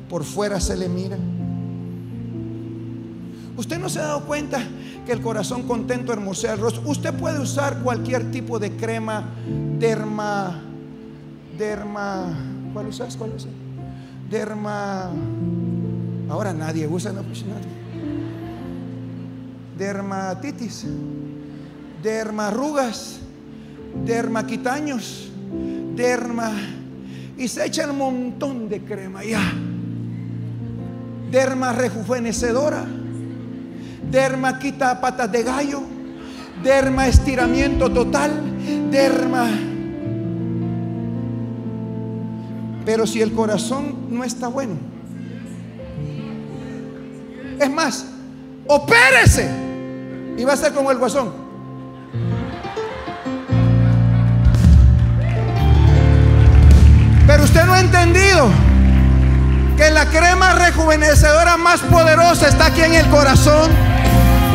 por 0.07 0.23
fuera 0.23 0.59
se 0.59 0.77
le 0.77 0.88
mira? 0.88 1.17
Usted 3.55 3.77
no 3.77 3.87
se 3.87 3.99
ha 3.99 4.03
dado 4.03 4.25
cuenta 4.25 4.59
que 5.05 5.11
el 5.11 5.21
corazón 5.21 5.63
contento 5.63 6.11
hermosea 6.11 6.53
el 6.53 6.59
rostro. 6.59 6.81
Usted 6.85 7.13
puede 7.13 7.39
usar 7.39 7.79
cualquier 7.79 8.31
tipo 8.31 8.57
de 8.57 8.71
crema, 8.71 9.29
derma, 9.77 10.59
derma, 11.57 12.35
¿cuál 12.73 12.87
usas? 12.87 13.15
¿Cuál 13.15 13.33
usas? 13.35 13.51
Derma, 14.29 15.11
ahora 16.29 16.53
nadie 16.53 16.87
usa, 16.87 17.11
no, 17.11 17.21
pues, 17.21 17.45
dermatitis, 19.77 20.85
dermarrugas, 22.01 23.19
dermaquitaños, 24.03 25.31
derma, 25.95 26.51
y 27.37 27.47
se 27.47 27.65
echa 27.67 27.87
un 27.87 27.99
montón 27.99 28.67
de 28.67 28.81
crema 28.83 29.23
ya. 29.23 29.53
Derma 31.29 31.73
rejuvenecedora 31.73 32.85
derma 34.14 34.59
quita 34.59 35.01
patas 35.01 35.32
de 35.32 35.41
gallo, 35.41 35.82
derma 36.61 37.07
estiramiento 37.07 37.91
total, 37.91 38.32
derma. 38.91 39.47
Pero 42.86 43.07
si 43.07 43.22
el 43.22 43.34
corazón 43.34 44.09
no 44.11 44.24
está 44.24 44.49
bueno, 44.49 44.76
es 47.59 47.72
más, 47.72 48.05
opérese 48.68 49.49
y 50.38 50.43
va 50.43 50.53
a 50.53 50.57
ser 50.57 50.74
como 50.74 50.91
el 50.91 50.99
guasón. 50.99 51.34
Pero 57.26 57.43
usted 57.45 57.66
no 57.66 57.74
ha 57.74 57.80
entendido 57.80 58.47
que 59.76 59.89
la 59.89 60.05
crema 60.05 60.53
rejuvenecedora 60.53 61.57
más 61.57 61.80
poderosa 61.80 62.47
está 62.47 62.68
aquí 62.68 62.82
en 62.82 62.93
el 62.93 63.09
corazón. 63.09 63.92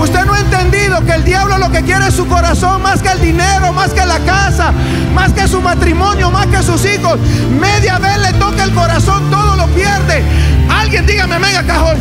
Usted 0.00 0.24
no 0.24 0.34
ha 0.34 0.40
entendido 0.40 1.04
que 1.04 1.12
el 1.12 1.24
diablo 1.24 1.58
lo 1.58 1.70
que 1.72 1.82
quiere 1.82 2.06
es 2.06 2.14
su 2.14 2.26
corazón 2.26 2.80
más 2.82 3.02
que 3.02 3.10
el 3.10 3.20
dinero, 3.20 3.72
más 3.72 3.92
que 3.92 4.06
la 4.06 4.20
casa, 4.20 4.72
más 5.12 5.32
que 5.32 5.48
su 5.48 5.60
matrimonio, 5.60 6.30
más 6.30 6.46
que 6.46 6.62
sus 6.62 6.84
hijos. 6.84 7.18
Media 7.60 7.98
vez 7.98 8.18
le 8.20 8.38
toca 8.38 8.62
el 8.62 8.72
corazón, 8.72 9.28
todo 9.30 9.56
lo 9.56 9.66
pierde. 9.74 10.22
Alguien 10.70 11.04
dígame, 11.04 11.38
venga 11.38 11.64
cajón. 11.64 11.96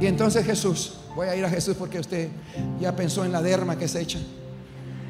Y 0.00 0.06
entonces 0.06 0.44
Jesús, 0.44 0.94
voy 1.16 1.28
a 1.28 1.36
ir 1.36 1.44
a 1.46 1.48
Jesús 1.48 1.76
porque 1.78 1.98
usted 1.98 2.28
ya 2.78 2.94
pensó 2.94 3.24
en 3.24 3.32
la 3.32 3.40
derma 3.40 3.78
que 3.78 3.88
se 3.88 4.02
echa. 4.02 4.18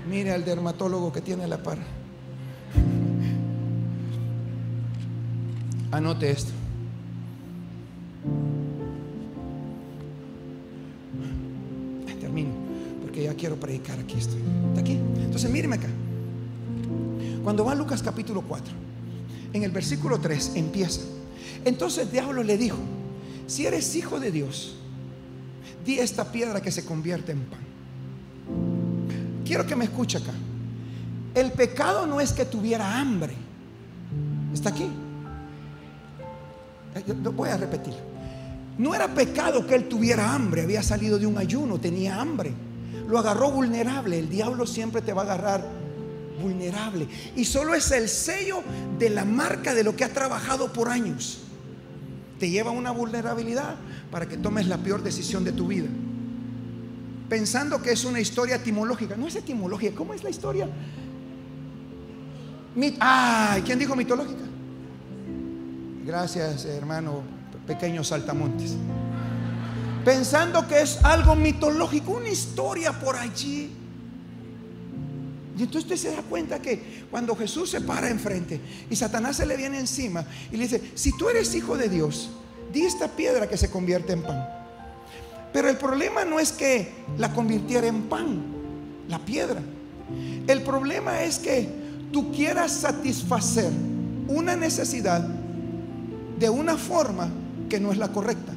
Mire 0.08 0.32
al 0.32 0.44
dermatólogo 0.44 1.12
que 1.12 1.20
tiene 1.20 1.48
la 1.48 1.58
par. 1.58 1.78
Anote 5.90 6.30
esto. 6.30 6.52
Quiero 13.34 13.56
predicar 13.56 13.98
aquí 13.98 14.18
esto. 14.18 14.36
¿Está 14.68 14.80
aquí? 14.80 14.92
Entonces, 14.92 15.50
míreme 15.50 15.76
acá. 15.76 15.88
Cuando 17.42 17.64
va 17.64 17.74
Lucas 17.74 18.02
capítulo 18.02 18.42
4, 18.42 18.72
en 19.52 19.62
el 19.62 19.70
versículo 19.70 20.18
3 20.18 20.52
empieza. 20.56 21.02
Entonces 21.64 22.10
diablo 22.10 22.42
le 22.42 22.58
dijo, 22.58 22.78
si 23.46 23.66
eres 23.66 23.94
hijo 23.96 24.18
de 24.18 24.30
Dios, 24.30 24.76
di 25.84 25.98
esta 25.98 26.30
piedra 26.32 26.60
que 26.62 26.70
se 26.70 26.84
convierte 26.84 27.32
en 27.32 27.40
pan. 27.40 27.60
Quiero 29.44 29.66
que 29.66 29.76
me 29.76 29.84
escuche 29.84 30.18
acá. 30.18 30.32
El 31.34 31.52
pecado 31.52 32.06
no 32.06 32.20
es 32.20 32.32
que 32.32 32.44
tuviera 32.44 32.98
hambre. 32.98 33.34
¿Está 34.52 34.70
aquí? 34.70 34.88
Voy 37.34 37.48
a 37.48 37.56
repetir. 37.56 37.94
No 38.78 38.94
era 38.94 39.12
pecado 39.14 39.66
que 39.66 39.74
él 39.74 39.88
tuviera 39.88 40.34
hambre, 40.34 40.62
había 40.62 40.82
salido 40.82 41.18
de 41.18 41.26
un 41.26 41.38
ayuno, 41.38 41.78
tenía 41.78 42.20
hambre. 42.20 42.52
Lo 43.08 43.18
agarró 43.18 43.50
vulnerable. 43.50 44.18
El 44.18 44.28
diablo 44.28 44.66
siempre 44.66 45.02
te 45.02 45.12
va 45.12 45.22
a 45.22 45.24
agarrar 45.24 45.68
vulnerable. 46.40 47.08
Y 47.36 47.44
solo 47.44 47.74
es 47.74 47.90
el 47.90 48.08
sello 48.08 48.62
de 48.98 49.10
la 49.10 49.24
marca 49.24 49.74
de 49.74 49.84
lo 49.84 49.96
que 49.96 50.04
ha 50.04 50.12
trabajado 50.12 50.72
por 50.72 50.88
años. 50.88 51.40
Te 52.38 52.50
lleva 52.50 52.70
a 52.70 52.74
una 52.74 52.90
vulnerabilidad 52.90 53.76
para 54.10 54.28
que 54.28 54.36
tomes 54.36 54.66
la 54.66 54.78
peor 54.78 55.02
decisión 55.02 55.44
de 55.44 55.52
tu 55.52 55.68
vida. 55.68 55.88
Pensando 57.28 57.80
que 57.80 57.92
es 57.92 58.04
una 58.04 58.20
historia 58.20 58.56
etimológica. 58.56 59.16
No 59.16 59.26
es 59.26 59.36
etimológica. 59.36 59.94
¿Cómo 59.94 60.14
es 60.14 60.22
la 60.22 60.30
historia? 60.30 60.68
Ay, 63.00 63.62
¿quién 63.62 63.78
dijo 63.78 63.94
mitológica? 63.94 64.42
Gracias, 66.04 66.64
hermano, 66.66 67.22
pequeños 67.66 68.08
saltamontes. 68.08 68.76
Pensando 70.04 70.68
que 70.68 70.82
es 70.82 71.02
algo 71.04 71.34
mitológico, 71.34 72.12
una 72.12 72.28
historia 72.28 72.92
por 72.92 73.16
allí. 73.16 73.70
Y 75.56 75.62
entonces 75.62 75.84
usted 75.84 75.96
se 75.96 76.16
da 76.16 76.22
cuenta 76.22 76.60
que 76.60 77.04
cuando 77.10 77.36
Jesús 77.36 77.70
se 77.70 77.80
para 77.80 78.10
enfrente 78.10 78.60
y 78.90 78.96
Satanás 78.96 79.36
se 79.36 79.46
le 79.46 79.56
viene 79.56 79.78
encima 79.78 80.26
y 80.50 80.56
le 80.56 80.64
dice, 80.64 80.82
si 80.94 81.16
tú 81.16 81.28
eres 81.28 81.54
hijo 81.54 81.76
de 81.76 81.88
Dios, 81.88 82.30
di 82.72 82.82
esta 82.82 83.08
piedra 83.08 83.48
que 83.48 83.56
se 83.56 83.70
convierte 83.70 84.12
en 84.12 84.22
pan. 84.22 84.48
Pero 85.52 85.68
el 85.68 85.76
problema 85.76 86.24
no 86.24 86.40
es 86.40 86.50
que 86.50 86.92
la 87.16 87.32
convirtiera 87.32 87.86
en 87.86 88.02
pan, 88.02 88.42
la 89.08 89.20
piedra. 89.20 89.62
El 90.48 90.62
problema 90.62 91.22
es 91.22 91.38
que 91.38 91.68
tú 92.12 92.32
quieras 92.32 92.72
satisfacer 92.72 93.70
una 94.26 94.56
necesidad 94.56 95.20
de 95.20 96.50
una 96.50 96.76
forma 96.76 97.30
que 97.68 97.78
no 97.78 97.92
es 97.92 97.98
la 97.98 98.08
correcta. 98.08 98.52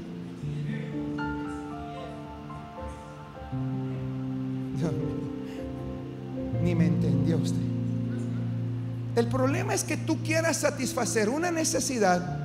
El 9.18 9.26
problema 9.30 9.74
es 9.74 9.84
que 9.84 9.97
tú 9.97 10.22
quieras 10.22 10.57
satisfacer 10.57 11.28
una 11.28 11.49
necesidad 11.49 12.38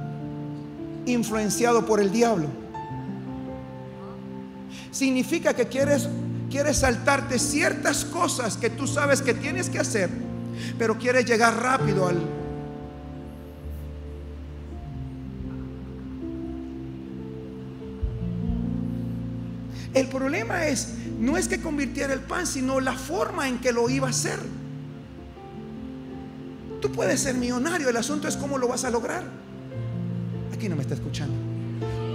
influenciado 1.04 1.84
por 1.84 2.00
el 2.00 2.10
diablo. 2.10 2.48
Significa 4.90 5.52
que 5.52 5.68
quieres 5.68 6.08
quieres 6.50 6.78
saltarte 6.78 7.38
ciertas 7.38 8.06
cosas 8.06 8.56
que 8.56 8.70
tú 8.70 8.86
sabes 8.86 9.20
que 9.20 9.34
tienes 9.34 9.68
que 9.68 9.80
hacer, 9.80 10.08
pero 10.78 10.96
quieres 10.96 11.26
llegar 11.26 11.62
rápido 11.62 12.08
al 12.08 12.22
El 19.92 20.08
problema 20.08 20.66
es, 20.68 20.94
no 21.18 21.36
es 21.36 21.48
que 21.48 21.60
convirtiera 21.60 22.14
el 22.14 22.20
pan, 22.20 22.46
sino 22.46 22.80
la 22.80 22.94
forma 22.94 23.46
en 23.46 23.58
que 23.58 23.72
lo 23.72 23.90
iba 23.90 24.06
a 24.06 24.10
hacer. 24.10 24.61
Tú 26.82 26.90
puedes 26.90 27.20
ser 27.20 27.36
millonario, 27.36 27.88
el 27.88 27.96
asunto 27.96 28.26
es 28.26 28.36
cómo 28.36 28.58
lo 28.58 28.66
vas 28.66 28.84
a 28.84 28.90
lograr. 28.90 29.22
Aquí 30.52 30.68
no 30.68 30.74
me 30.74 30.82
está 30.82 30.94
escuchando. 30.94 31.32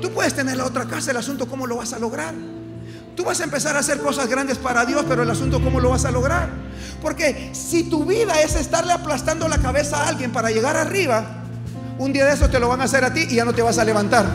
Tú 0.01 0.11
puedes 0.11 0.34
tener 0.34 0.57
la 0.57 0.65
otra 0.65 0.86
casa, 0.86 1.11
el 1.11 1.18
asunto 1.18 1.47
cómo 1.47 1.65
lo 1.65 1.78
vas 1.78 1.93
a 1.93 1.99
lograr. 1.99 2.36
Tú 3.15 3.24
vas 3.24 3.39
a 3.39 3.45
empezar 3.45 3.78
a 3.78 3.80
hacer 3.80 3.99
cosas 3.99 4.28
grandes 4.28 4.57
para 4.57 4.86
Dios, 4.86 5.05
pero 5.07 5.24
el 5.24 5.32
asunto 5.32 5.63
cómo 5.63 5.80
lo 5.80 5.91
vas 5.91 6.03
a 6.03 6.11
lograr. 6.11 6.49
Porque 7.01 7.51
si 7.53 7.89
tu 7.89 8.03
vida 8.03 8.41
es 8.41 8.55
estarle 8.55 8.91
aplastando 8.91 9.47
la 9.47 9.57
cabeza 9.57 10.03
a 10.03 10.09
alguien 10.09 10.34
para 10.34 10.51
llegar 10.51 10.76
arriba, 10.76 11.45
un 11.97 12.11
día 12.11 12.26
de 12.26 12.34
eso 12.34 12.49
te 12.49 12.59
lo 12.59 12.68
van 12.68 12.82
a 12.82 12.84
hacer 12.84 13.05
a 13.05 13.13
ti 13.13 13.26
y 13.30 13.36
ya 13.36 13.45
no 13.45 13.53
te 13.53 13.61
vas 13.61 13.78
a 13.78 13.86
levantar. 13.86 14.26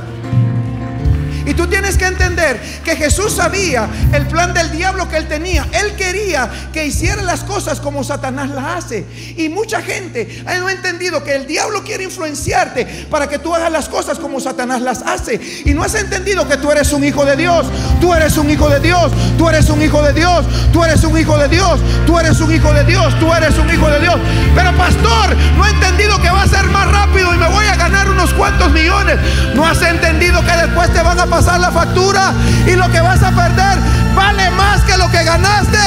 Y 1.47 1.55
tú 1.55 1.67
tienes 1.67 1.97
que 1.97 2.07
entender 2.07 2.61
que 2.85 2.97
Jesús 2.97 3.33
sabía 3.33 3.89
el 4.13 4.27
plan 4.27 4.55
del 4.55 4.71
diablo 4.71 5.09
que 5.09 5.17
él 5.17 5.29
tenía. 5.29 5.67
Él 5.73 5.95
quería 5.97 6.49
que 6.73 6.87
hiciera 6.87 7.23
las 7.23 7.45
cosas 7.45 7.81
como 7.81 8.05
Satanás 8.05 8.51
las 8.51 8.85
hace. 8.85 9.05
Y 9.37 9.49
mucha 9.49 9.83
gente 9.83 10.43
no 10.59 10.67
ha 10.69 10.73
entendido 10.73 11.23
que 11.25 11.35
el 11.35 11.47
diablo 11.47 11.83
quiere 11.83 12.05
influenciarte 12.05 12.85
para 13.11 13.29
que 13.29 13.39
tú 13.39 13.55
hagas 13.55 13.73
las 13.73 13.89
cosas 13.89 14.19
como 14.19 14.41
Satanás 14.41 14.83
las 14.83 15.03
hace. 15.03 15.41
Y 15.65 15.75
no 15.75 15.83
has 15.83 15.95
entendido 15.95 16.47
que 16.49 16.57
tú 16.57 16.71
eres 16.71 16.93
un 16.93 17.05
hijo 17.05 17.25
de 17.25 17.37
Dios. 17.37 17.67
Tú 18.01 18.15
eres 18.15 18.37
un 18.37 18.51
hijo 18.51 18.69
de 18.69 18.81
Dios. 18.81 19.13
Tú 19.39 19.49
eres 19.49 19.69
un 19.69 19.83
hijo 19.83 20.03
de 20.03 20.13
Dios. 20.13 20.45
Tú 20.73 20.85
eres 20.85 21.05
un 21.05 21.17
hijo 21.19 21.39
de 21.39 21.49
Dios. 21.49 21.81
Tú 22.07 22.19
eres 22.19 22.41
un 22.41 22.55
hijo 22.55 22.73
de 22.73 22.85
Dios. 22.85 23.19
Tú 23.19 23.33
eres 23.33 23.59
un 23.59 23.71
hijo 23.71 23.89
de 23.89 24.01
Dios. 24.01 24.17
Pero 24.55 24.77
pastor, 24.77 25.37
no 25.57 25.67
he 25.67 25.71
entendido 25.71 26.21
que 26.21 26.31
va 26.31 26.43
a 26.43 26.49
ser 26.49 26.65
más 26.67 26.91
rápido 26.91 27.35
y 27.35 27.39
me 27.39 27.49
voy 27.49 27.67
a 27.67 27.77
ganar 27.77 28.09
unos 28.09 28.33
cuantos 28.35 28.71
millones. 28.71 29.19
No 29.55 29.67
has 29.67 29.83
entendido 29.83 30.41
que 30.43 30.53
después 30.53 30.93
te 30.93 31.03
van 31.03 31.19
a 31.19 31.27
pasar 31.33 31.59
la 31.61 31.71
factura 31.71 32.35
y 32.67 32.77
lo 32.77 32.91
que 32.91 33.01
vas 33.01 33.23
a 33.23 33.31
perder 33.31 33.79
vale 34.15 34.51
más 34.51 34.83
que 34.83 34.99
lo 34.99 35.11
que 35.11 35.25
ganaste. 35.25 35.79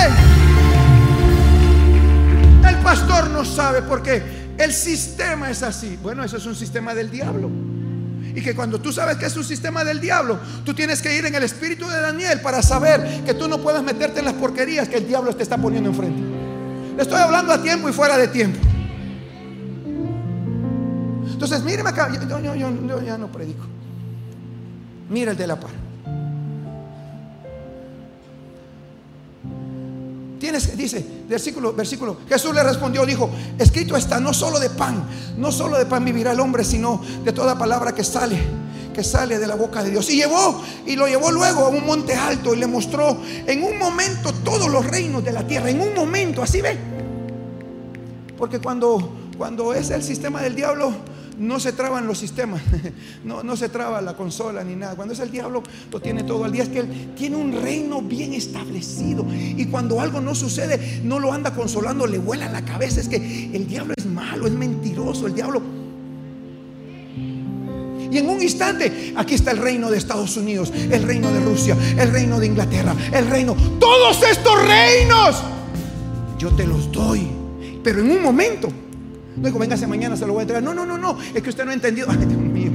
El 2.67 2.77
pastor 2.77 3.29
no 3.29 3.45
sabe 3.45 3.83
porque 3.83 4.23
el 4.57 4.73
sistema 4.73 5.51
es 5.51 5.61
así. 5.61 5.99
Bueno, 6.01 6.23
eso 6.23 6.37
es 6.37 6.47
un 6.47 6.55
sistema 6.55 6.95
del 6.95 7.11
diablo. 7.11 7.51
Y 8.33 8.41
que 8.41 8.55
cuando 8.55 8.81
tú 8.81 8.91
sabes 8.91 9.17
que 9.17 9.27
es 9.27 9.37
un 9.37 9.43
sistema 9.43 9.83
del 9.83 10.01
diablo, 10.01 10.39
tú 10.65 10.73
tienes 10.73 10.99
que 10.99 11.15
ir 11.15 11.27
en 11.27 11.35
el 11.35 11.43
espíritu 11.43 11.87
de 11.87 12.01
Daniel 12.01 12.41
para 12.41 12.63
saber 12.63 13.23
que 13.23 13.35
tú 13.35 13.47
no 13.47 13.59
puedes 13.59 13.83
meterte 13.83 14.19
en 14.19 14.25
las 14.25 14.33
porquerías 14.33 14.89
que 14.89 14.97
el 14.97 15.07
diablo 15.07 15.31
te 15.35 15.43
está 15.43 15.59
poniendo 15.59 15.91
enfrente. 15.91 16.23
Le 16.95 17.03
estoy 17.03 17.21
hablando 17.21 17.53
a 17.53 17.61
tiempo 17.61 17.87
y 17.87 17.93
fuera 17.93 18.17
de 18.17 18.29
tiempo. 18.29 18.57
Entonces, 21.31 21.61
míreme 21.61 21.91
acá, 21.91 22.09
yo, 22.11 22.39
yo 22.39 23.01
ya 23.03 23.17
no 23.19 23.31
predico. 23.31 23.74
Mira 25.09 25.31
el 25.31 25.37
de 25.37 25.47
la 25.47 25.59
par. 25.59 25.71
Tienes, 30.39 30.77
dice, 30.77 31.05
versículo, 31.27 31.73
versículo, 31.73 32.17
Jesús 32.27 32.53
le 32.53 32.61
respondió, 32.61 33.05
dijo, 33.05 33.29
escrito 33.57 33.95
está, 33.95 34.19
no 34.19 34.33
solo 34.33 34.59
de 34.59 34.69
pan, 34.69 35.07
no 35.37 35.51
solo 35.51 35.77
de 35.77 35.85
pan 35.85 36.03
vivirá 36.03 36.33
el 36.33 36.39
hombre, 36.39 36.63
sino 36.63 37.01
de 37.23 37.31
toda 37.31 37.57
palabra 37.57 37.95
que 37.95 38.03
sale, 38.03 38.37
que 38.93 39.03
sale 39.03 39.39
de 39.39 39.47
la 39.47 39.55
boca 39.55 39.83
de 39.83 39.91
Dios. 39.91 40.09
Y 40.09 40.17
llevó, 40.17 40.61
y 40.85 40.95
lo 40.95 41.07
llevó 41.07 41.31
luego 41.31 41.65
a 41.65 41.69
un 41.69 41.85
monte 41.85 42.13
alto 42.13 42.53
y 42.53 42.57
le 42.57 42.67
mostró 42.67 43.17
en 43.47 43.63
un 43.63 43.79
momento 43.79 44.33
todos 44.43 44.69
los 44.69 44.85
reinos 44.85 45.23
de 45.23 45.31
la 45.31 45.47
tierra, 45.47 45.69
en 45.69 45.81
un 45.81 45.93
momento, 45.95 46.43
así 46.43 46.61
ve. 46.61 46.77
Porque 48.37 48.59
cuando, 48.59 49.15
cuando 49.37 49.73
es 49.73 49.89
el 49.89 50.03
sistema 50.03 50.41
del 50.41 50.55
diablo, 50.55 50.93
no 51.37 51.59
se 51.59 51.73
traban 51.73 52.07
los 52.07 52.17
sistemas, 52.17 52.61
no, 53.23 53.43
no 53.43 53.55
se 53.55 53.69
traba 53.69 54.01
la 54.01 54.15
consola 54.15 54.63
ni 54.63 54.75
nada. 54.75 54.95
Cuando 54.95 55.13
es 55.13 55.19
el 55.19 55.31
diablo, 55.31 55.63
lo 55.91 55.99
tiene 55.99 56.23
todo 56.23 56.45
al 56.45 56.51
día. 56.51 56.63
Es 56.63 56.69
que 56.69 56.79
él 56.79 57.13
tiene 57.15 57.35
un 57.35 57.53
reino 57.61 58.01
bien 58.01 58.33
establecido. 58.33 59.25
Y 59.31 59.65
cuando 59.65 59.99
algo 60.01 60.21
no 60.21 60.35
sucede, 60.35 61.01
no 61.03 61.19
lo 61.19 61.31
anda 61.31 61.53
consolando, 61.53 62.07
le 62.07 62.17
vuela 62.17 62.49
la 62.51 62.63
cabeza. 62.63 63.01
Es 63.01 63.07
que 63.07 63.51
el 63.53 63.67
diablo 63.67 63.93
es 63.97 64.05
malo, 64.05 64.47
es 64.47 64.53
mentiroso. 64.53 65.27
El 65.27 65.35
diablo 65.35 65.61
y 68.15 68.17
en 68.17 68.29
un 68.29 68.41
instante, 68.41 69.13
aquí 69.17 69.35
está 69.35 69.51
el 69.51 69.57
reino 69.57 69.91
de 69.91 69.97
Estados 69.97 70.37
Unidos, 70.37 70.71
el 70.89 71.03
reino 71.03 71.33
de 71.33 71.41
Rusia, 71.41 71.75
el 71.97 72.13
reino 72.13 72.39
de 72.39 72.45
Inglaterra, 72.45 72.95
el 73.11 73.27
reino, 73.27 73.57
todos 73.77 74.23
estos 74.23 74.53
reinos, 74.65 75.43
yo 76.37 76.49
te 76.51 76.65
los 76.65 76.89
doy. 76.93 77.27
Pero 77.83 77.99
en 77.99 78.11
un 78.11 78.21
momento, 78.21 78.69
no 79.35 79.47
digo, 79.47 79.59
véngase 79.59 79.85
mañana, 79.85 80.15
se 80.15 80.25
lo 80.25 80.33
voy 80.33 80.43
a 80.43 80.47
traer. 80.47 80.63
No, 80.63 80.73
no, 80.73 80.85
no, 80.85 80.97
no. 80.97 81.17
Es 81.33 81.41
que 81.43 81.49
usted 81.49 81.65
no 81.65 81.71
ha 81.71 81.73
entendido. 81.73 82.07
Ay, 82.09 82.17
Dios 82.25 82.39
mío. 82.39 82.71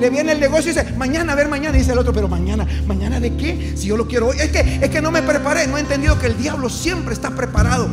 Le 0.00 0.10
viene 0.10 0.32
el 0.32 0.40
negocio 0.40 0.72
y 0.72 0.74
dice, 0.74 0.92
mañana, 0.96 1.32
a 1.32 1.36
ver, 1.36 1.48
mañana. 1.48 1.76
Dice 1.76 1.92
el 1.92 1.98
otro, 1.98 2.12
pero 2.12 2.28
mañana, 2.28 2.66
¿mañana 2.86 3.20
de 3.20 3.36
qué? 3.36 3.74
Si 3.76 3.86
yo 3.86 3.96
lo 3.96 4.08
quiero 4.08 4.28
hoy. 4.28 4.36
Es 4.38 4.50
que, 4.50 4.80
es 4.82 4.90
que 4.90 5.00
no 5.00 5.10
me 5.10 5.22
preparé. 5.22 5.66
No 5.68 5.76
he 5.76 5.80
entendido 5.80 6.18
que 6.18 6.26
el 6.26 6.36
diablo 6.36 6.68
siempre 6.68 7.14
está 7.14 7.30
preparado 7.30 7.88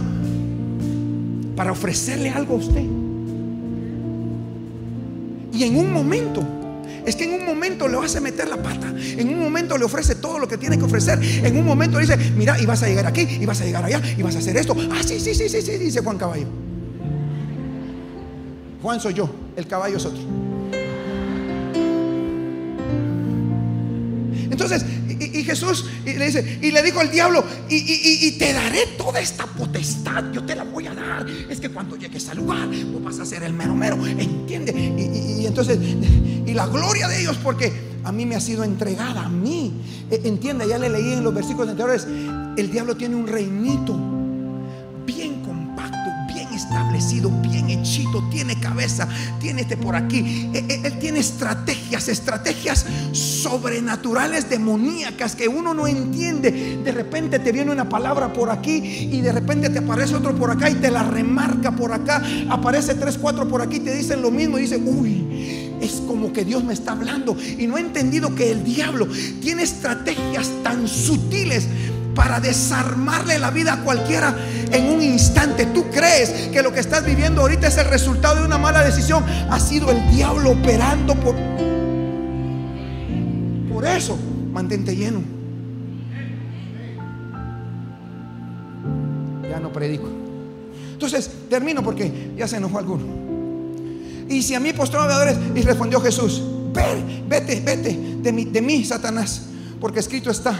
para 1.56 1.72
ofrecerle 1.72 2.30
algo 2.32 2.56
a 2.56 2.58
usted. 2.58 2.84
Y 5.54 5.64
en 5.64 5.78
un 5.78 5.94
momento 5.94 6.44
es 7.06 7.16
que 7.16 7.26
en 7.26 7.34
un 7.34 7.46
momento 7.46 7.88
le 7.88 7.98
vas 7.98 8.16
a 8.16 8.22
meter 8.22 8.48
la 8.48 8.58
pata. 8.58 8.94
En 8.98 9.30
un 9.30 9.40
momento 9.40 9.78
le 9.78 9.86
ofrece 9.86 10.16
todo 10.16 10.40
lo 10.40 10.48
que 10.48 10.58
tiene 10.58 10.78
que 10.78 10.84
ofrecer. 10.84 11.20
En 11.22 11.58
un 11.58 11.66
momento 11.66 12.00
le 12.00 12.06
dice, 12.06 12.18
mira, 12.36 12.60
y 12.60 12.66
vas 12.66 12.84
a 12.84 12.88
llegar 12.88 13.06
aquí, 13.06 13.22
y 13.22 13.46
vas 13.46 13.62
a 13.62 13.66
llegar 13.66 13.84
allá, 13.84 14.02
y 14.18 14.22
vas 14.22 14.36
a 14.36 14.40
hacer 14.40 14.56
esto. 14.58 14.76
Ah, 14.92 15.02
sí, 15.06 15.20
sí, 15.20 15.34
sí, 15.34 15.50
sí, 15.50 15.62
sí, 15.62 15.78
dice 15.78 16.02
Juan 16.02 16.18
Caballo. 16.18 16.48
Juan 18.82 19.00
soy 19.00 19.14
yo, 19.14 19.30
el 19.56 19.68
caballo 19.68 19.98
es 19.98 20.06
otro. 20.06 20.22
Entonces, 24.52 24.86
y, 25.44 25.46
Jesús 25.46 25.86
le 26.06 26.26
dice, 26.26 26.60
y 26.62 26.72
le 26.72 26.82
dijo 26.82 27.00
al 27.00 27.12
diablo, 27.12 27.44
y, 27.70 28.32
te 28.38 28.54
daré 28.54 28.88
toda 28.98 29.20
esta 29.20 29.46
potestad, 29.46 30.32
yo 30.32 30.44
te 30.44 30.56
la 30.56 30.64
voy 30.64 30.88
a 30.88 30.94
dar. 30.94 31.26
Es 31.50 31.60
que 31.60 31.70
cuando 31.70 31.96
llegues 31.96 32.28
al 32.30 32.38
lugar, 32.38 32.68
vos 32.68 33.04
vas 33.04 33.20
a 33.20 33.26
ser 33.26 33.44
el 33.44 33.54
mero 33.54 33.76
mero, 33.76 34.06
¿entiende? 34.06 34.72
Y, 34.72 35.46
entonces, 35.46 35.78
y 36.46 36.54
la 36.54 36.68
gloria 36.68 37.08
de 37.08 37.20
Dios, 37.20 37.38
porque 37.44 37.72
a 38.04 38.12
mí 38.12 38.26
me 38.26 38.36
ha 38.36 38.40
sido 38.40 38.64
entregada, 38.64 39.26
a 39.26 39.30
mí. 39.30 39.74
Entiende, 40.10 40.68
ya 40.68 40.78
le 40.78 40.90
leí 40.90 41.14
en 41.14 41.24
los 41.24 41.34
versículos 41.34 41.70
anteriores, 41.70 42.08
el 42.58 42.72
diablo 42.72 42.96
tiene 42.96 43.16
un 43.16 43.28
reinito 43.28 44.13
establecido, 46.74 47.30
bien 47.30 47.70
hechito, 47.70 48.24
tiene 48.32 48.60
cabeza, 48.60 49.08
tiene 49.40 49.62
este 49.62 49.78
por 49.78 49.96
aquí. 49.96 50.50
E, 50.54 50.66
e, 50.68 50.82
él, 50.88 50.98
tiene 50.98 51.20
estrategias, 51.20 52.08
estrategias 52.08 52.86
sobrenaturales, 53.12 54.50
demoníacas 54.50 55.36
que 55.36 55.48
uno 55.48 55.76
no 55.76 55.88
entiende. 55.88 56.82
De 56.84 56.92
repente 56.92 57.38
te 57.38 57.52
viene 57.52 57.72
una 57.72 57.88
palabra 57.88 58.34
por 58.34 58.50
aquí 58.50 58.78
y 59.12 59.22
de 59.22 59.32
repente 59.32 59.70
te 59.70 59.80
aparece 59.80 60.16
otro 60.16 60.36
por 60.36 60.50
acá 60.50 60.70
y 60.70 60.76
te 60.76 60.90
la 60.90 61.04
remarca 61.04 61.72
por 61.72 61.94
acá. 61.94 62.24
Aparece 62.50 62.96
tres, 62.96 63.20
cuatro 63.20 63.48
por 63.48 63.62
aquí 63.62 63.76
y 63.76 63.82
te 63.82 63.96
dicen 63.96 64.24
lo 64.24 64.32
mismo 64.32 64.58
y 64.58 64.64
dice, 64.64 64.78
uy, 64.78 65.74
es 65.80 66.02
como 66.08 66.32
que 66.34 66.46
Dios 66.46 66.64
me 66.64 66.74
está 66.74 66.94
hablando 66.94 67.36
y 67.60 67.68
no 67.68 67.78
he 67.78 67.82
entendido 67.82 68.34
que 68.34 68.50
el 68.52 68.64
diablo 68.64 69.08
tiene 69.42 69.64
estrategias 69.64 70.50
tan 70.64 70.88
sutiles 70.88 71.68
para 72.16 72.40
desarmarle 72.40 73.40
la 73.40 73.52
vida 73.52 73.74
a 73.74 73.84
cualquiera 73.84 74.36
en 74.72 74.86
un 74.90 75.02
instante. 75.02 75.66
Tú 75.68 75.86
crees 75.90 76.50
que 76.52 76.62
lo 76.62 76.72
que 76.72 76.80
estás 76.80 77.06
viviendo 77.06 77.42
ahorita 77.42 77.68
es 77.68 77.78
el 77.78 77.86
resultado 77.86 78.40
de 78.40 78.46
una 78.46 78.58
mala 78.58 78.84
decisión. 78.84 79.24
Ha 79.50 79.60
sido 79.60 79.92
el 79.92 80.12
diablo 80.12 80.52
operando 80.52 81.16
por... 81.16 81.36
Por 83.72 83.86
eso, 83.86 84.18
mantente 84.52 84.96
lleno. 84.96 85.22
Ya 89.50 89.60
no 89.60 89.72
predico. 89.72 90.08
Entonces, 90.94 91.30
termino 91.50 91.84
porque 91.84 92.34
ya 92.38 92.48
se 92.48 92.58
enojó 92.58 92.80
alguno. 92.80 93.04
Y 94.30 94.42
si 94.42 94.56
a 94.56 94.60
mí 94.60 94.72
postró 94.74 95.02
adoradores, 95.02 95.38
y 95.54 95.62
respondió 95.62 96.00
Jesús, 96.00 96.42
vete, 96.74 97.62
vete 97.66 98.18
de 98.22 98.32
mí, 98.32 98.46
de 98.46 98.62
mí, 98.62 98.86
Satanás, 98.86 99.50
porque 99.84 100.00
escrito 100.00 100.32
está 100.32 100.58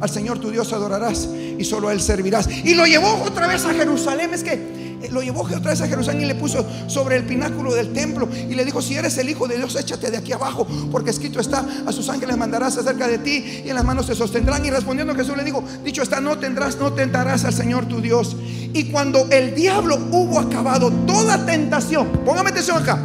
al 0.00 0.10
Señor 0.10 0.40
tu 0.40 0.50
Dios 0.50 0.72
adorarás 0.72 1.28
y 1.28 1.64
solo 1.64 1.90
a 1.90 1.92
Él 1.92 2.00
servirás. 2.00 2.48
Y 2.64 2.74
lo 2.74 2.86
llevó 2.86 3.22
otra 3.22 3.46
vez 3.46 3.64
a 3.64 3.72
Jerusalén. 3.72 4.34
Es 4.34 4.42
que 4.42 4.54
eh, 5.00 5.08
lo 5.12 5.22
llevó 5.22 5.42
otra 5.42 5.70
vez 5.70 5.80
a 5.80 5.86
Jerusalén 5.86 6.22
y 6.22 6.24
le 6.24 6.34
puso 6.34 6.66
sobre 6.88 7.14
el 7.14 7.22
pináculo 7.22 7.72
del 7.72 7.92
templo 7.92 8.28
y 8.32 8.52
le 8.52 8.64
dijo, 8.64 8.82
si 8.82 8.96
eres 8.96 9.16
el 9.18 9.28
Hijo 9.28 9.46
de 9.46 9.58
Dios, 9.58 9.76
échate 9.76 10.10
de 10.10 10.16
aquí 10.16 10.32
abajo, 10.32 10.66
porque 10.90 11.10
escrito 11.10 11.38
está, 11.38 11.64
a 11.86 11.92
sus 11.92 12.08
ángeles 12.08 12.36
mandarás 12.36 12.76
acerca 12.76 13.06
de 13.06 13.18
ti 13.18 13.62
y 13.64 13.68
en 13.68 13.76
las 13.76 13.84
manos 13.84 14.08
te 14.08 14.16
sostendrán. 14.16 14.64
Y 14.64 14.70
respondiendo 14.70 15.14
Jesús 15.14 15.36
le 15.36 15.44
dijo, 15.44 15.62
dicho 15.84 16.02
está, 16.02 16.20
no 16.20 16.36
tendrás, 16.40 16.76
no 16.76 16.92
tentarás 16.94 17.44
al 17.44 17.54
Señor 17.54 17.86
tu 17.86 18.00
Dios. 18.00 18.36
Y 18.72 18.90
cuando 18.90 19.28
el 19.30 19.54
diablo 19.54 20.08
hubo 20.10 20.40
acabado 20.40 20.90
toda 21.06 21.46
tentación, 21.46 22.08
póngame 22.24 22.50
atención 22.50 22.82
acá, 22.82 22.98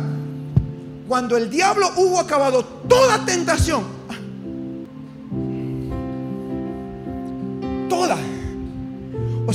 cuando 1.07 1.37
el 1.37 1.47
diablo 1.47 1.91
hubo 1.95 2.19
acabado 2.19 2.65
toda 2.65 3.23
tentación, 3.23 3.98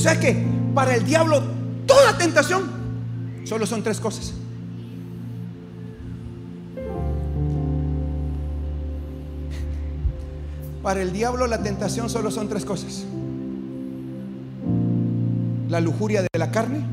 sea 0.05 0.21
que 0.21 0.37
para 0.75 0.95
el 0.95 1.03
diablo 1.07 1.43
toda 1.87 2.19
tentación 2.19 2.65
solo 3.45 3.65
son 3.65 3.83
tres 3.83 4.01
cosas. 4.01 4.35
Para 10.83 11.01
el 11.01 11.11
diablo 11.11 11.47
la 11.47 11.63
tentación 11.63 12.11
solo 12.11 12.31
son 12.31 12.51
tres 12.51 12.67
cosas. 12.67 13.07
La 15.71 15.81
lujuria 15.81 16.21
de 16.21 16.29
la 16.39 16.51
carne, 16.51 16.85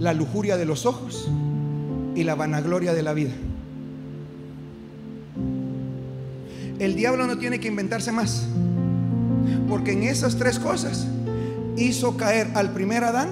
la 0.00 0.14
lujuria 0.14 0.56
de 0.56 0.64
los 0.64 0.84
ojos 0.84 1.30
y 2.16 2.24
la 2.24 2.34
vanagloria 2.34 2.92
de 2.92 3.02
la 3.04 3.12
vida. 3.12 3.30
El 6.80 6.96
diablo 6.96 7.28
no 7.28 7.38
tiene 7.38 7.60
que 7.60 7.68
inventarse 7.68 8.10
más. 8.10 8.48
Porque 9.68 9.92
en 9.92 10.02
esas 10.02 10.36
tres 10.36 10.58
cosas 10.58 11.06
hizo 11.76 12.16
caer 12.16 12.48
al 12.54 12.70
primer 12.70 13.04
Adán 13.04 13.28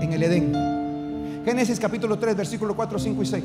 en 0.00 0.12
el 0.12 0.22
Edén. 0.22 1.42
Génesis 1.44 1.80
capítulo 1.80 2.18
3, 2.18 2.36
versículo 2.36 2.74
4, 2.74 2.98
5 2.98 3.22
y 3.22 3.26
6. 3.26 3.44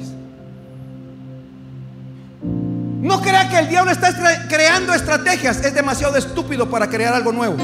No 3.01 3.21
crea 3.21 3.49
que 3.49 3.59
el 3.59 3.69
diablo 3.69 3.91
está 3.91 4.09
creando 4.49 4.93
estrategias. 4.93 5.63
Es 5.63 5.73
demasiado 5.73 6.15
estúpido 6.17 6.69
para 6.69 6.89
crear 6.89 7.13
algo 7.13 7.31
nuevo. 7.31 7.55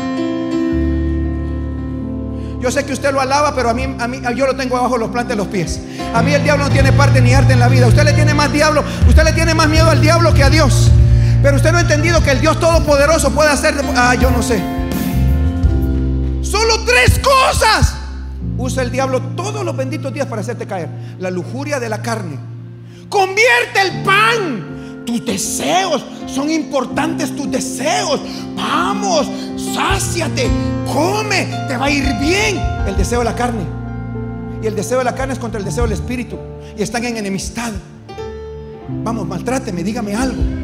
Yo 2.62 2.70
sé 2.70 2.86
que 2.86 2.93
usted 2.93 3.12
lo 3.12 3.20
alaba, 3.20 3.56
pero 3.56 3.72
a 3.72 3.74
mí, 3.74 3.84
a 3.84 4.08
mí 4.08 4.22
yo 4.36 4.45
lo 4.45 4.56
tengo 4.56 4.78
abajo 4.78 4.97
los 4.97 5.10
plantes 5.10 5.36
de 5.36 5.43
los 5.43 5.47
pies. 5.47 5.82
A 6.14 6.22
mí 6.22 6.32
el 6.32 6.43
diablo 6.43 6.66
no 6.66 6.72
tiene 6.72 6.93
parte 6.93 7.20
ni 7.20 7.34
arte 7.34 7.54
en 7.54 7.60
la 7.60 7.68
vida. 7.68 7.88
Usted 7.88 8.04
le 8.04 8.14
tiene 8.14 8.36
más 8.36 8.54
diablo, 8.54 8.84
usted 9.08 9.24
le 9.24 9.34
tiene 9.34 9.56
más 9.56 9.68
miedo 9.68 9.89
al 9.89 9.99
diablo 9.99 10.32
que 10.34 10.43
a 10.43 10.49
Dios. 10.52 10.91
Pero 11.41 11.56
usted 11.56 11.72
no 11.72 11.80
ha 11.80 11.82
entendido 11.82 12.22
que 12.22 12.30
el 12.30 12.39
Dios 12.39 12.60
Todopoderoso 12.60 13.32
puede 13.32 13.49
hacer... 13.49 13.74
Ah, 13.95 14.14
yo 14.14 14.30
no 14.30 14.43
sé. 14.43 14.80
Tres 16.92 17.20
cosas. 17.20 17.96
Usa 18.58 18.84
el 18.84 18.92
diablo 18.92 19.22
todos 19.36 19.64
los 19.64 19.76
benditos 19.76 20.14
días 20.14 20.28
para 20.28 20.42
hacerte 20.42 20.68
caer. 20.68 20.89
La 21.20 21.32
lujuria 21.32 21.80
de 21.80 21.88
la 21.88 22.02
carne. 22.02 22.38
Convierte 23.08 23.82
el 23.82 24.04
pan. 24.04 25.04
Tus 25.06 25.26
deseos 25.26 26.04
son 26.28 26.52
importantes, 26.52 27.34
tus 27.36 27.50
deseos. 27.50 28.20
Vamos, 28.56 29.26
sáciate, 29.74 30.50
come, 30.92 31.48
te 31.68 31.78
va 31.78 31.86
a 31.86 31.89
ir 31.89 32.04
bien. 32.20 32.60
El 32.86 32.98
deseo 32.98 33.20
de 33.20 33.26
la 33.26 33.36
carne. 33.36 33.64
Y 34.62 34.68
el 34.68 34.76
deseo 34.76 34.98
de 34.98 35.06
la 35.06 35.16
carne 35.16 35.34
es 35.34 35.39
contra 35.39 35.60
el 35.60 35.66
deseo 35.66 35.84
del 35.84 35.94
espíritu. 35.94 36.38
Y 36.78 36.82
están 36.82 37.06
en 37.06 37.16
enemistad. 37.16 37.72
Vamos, 39.04 39.26
maltráteme, 39.26 39.82
dígame 39.82 40.14
algo. 40.14 40.61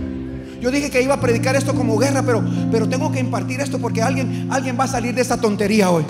Yo 0.61 0.71
dije 0.71 0.89
que 0.89 1.01
iba 1.01 1.15
a 1.15 1.21
predicar 1.21 1.55
esto 1.55 1.73
como 1.73 1.97
guerra, 1.97 2.23
pero, 2.23 2.43
pero 2.71 2.89
tengo 2.89 3.11
que 3.11 3.19
impartir 3.19 3.61
esto 3.61 3.79
porque 3.79 4.01
alguien, 4.01 4.47
alguien 4.51 4.77
va 4.79 4.85
a 4.85 4.87
salir 4.87 5.13
de 5.13 5.21
esta 5.21 5.37
tontería 5.37 5.91
hoy. 5.91 6.05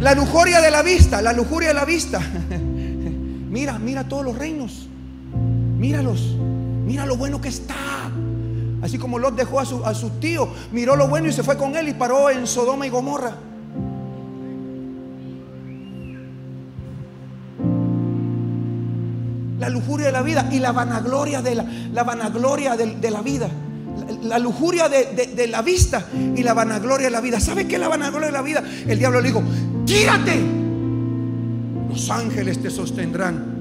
La 0.00 0.14
lujuria 0.14 0.60
de 0.60 0.70
la 0.70 0.82
vista, 0.82 1.20
la 1.20 1.32
lujuria 1.32 1.68
de 1.68 1.74
la 1.74 1.84
vista. 1.84 2.20
mira, 3.50 3.78
mira 3.78 4.08
todos 4.08 4.24
los 4.24 4.38
reinos. 4.38 4.88
Míralos, 5.78 6.36
mira 6.86 7.06
lo 7.06 7.16
bueno 7.16 7.40
que 7.40 7.48
está. 7.48 7.74
Así 8.82 8.98
como 8.98 9.18
Lot 9.18 9.36
dejó 9.36 9.60
a 9.60 9.66
su, 9.66 9.84
a 9.84 9.94
su 9.94 10.10
tío, 10.20 10.48
miró 10.72 10.96
lo 10.96 11.08
bueno 11.08 11.28
y 11.28 11.32
se 11.32 11.42
fue 11.42 11.56
con 11.56 11.76
él 11.76 11.88
y 11.88 11.94
paró 11.94 12.30
en 12.30 12.46
Sodoma 12.46 12.86
y 12.86 12.90
Gomorra. 12.90 13.36
La 19.60 19.68
lujuria 19.68 20.06
de 20.06 20.12
la 20.12 20.22
vida 20.22 20.48
y 20.50 20.58
la 20.58 20.72
vanagloria 20.72 21.42
de 21.42 21.54
la, 21.54 22.02
vanagloria 22.02 22.76
de, 22.76 22.96
de 22.96 23.10
la 23.10 23.22
vida 23.22 23.48
la 24.22 24.38
lujuria 24.38 24.88
de, 24.88 25.46
la 25.48 25.62
vista 25.62 26.06
y 26.36 26.42
la 26.42 26.54
vanagloria 26.54 27.06
de 27.06 27.10
la 27.10 27.20
vida. 27.20 27.40
¿Sabe 27.40 27.66
qué 27.66 27.76
es 27.76 27.80
la 27.80 27.88
vanagloria 27.88 28.26
de 28.26 28.32
la 28.32 28.42
vida? 28.42 28.62
El 28.86 28.98
diablo 28.98 29.20
le 29.20 29.28
dijo, 29.28 29.42
tírate. 29.84 30.40
Los 31.88 32.10
ángeles 32.10 32.60
te 32.60 32.70
sostendrán. 32.70 33.58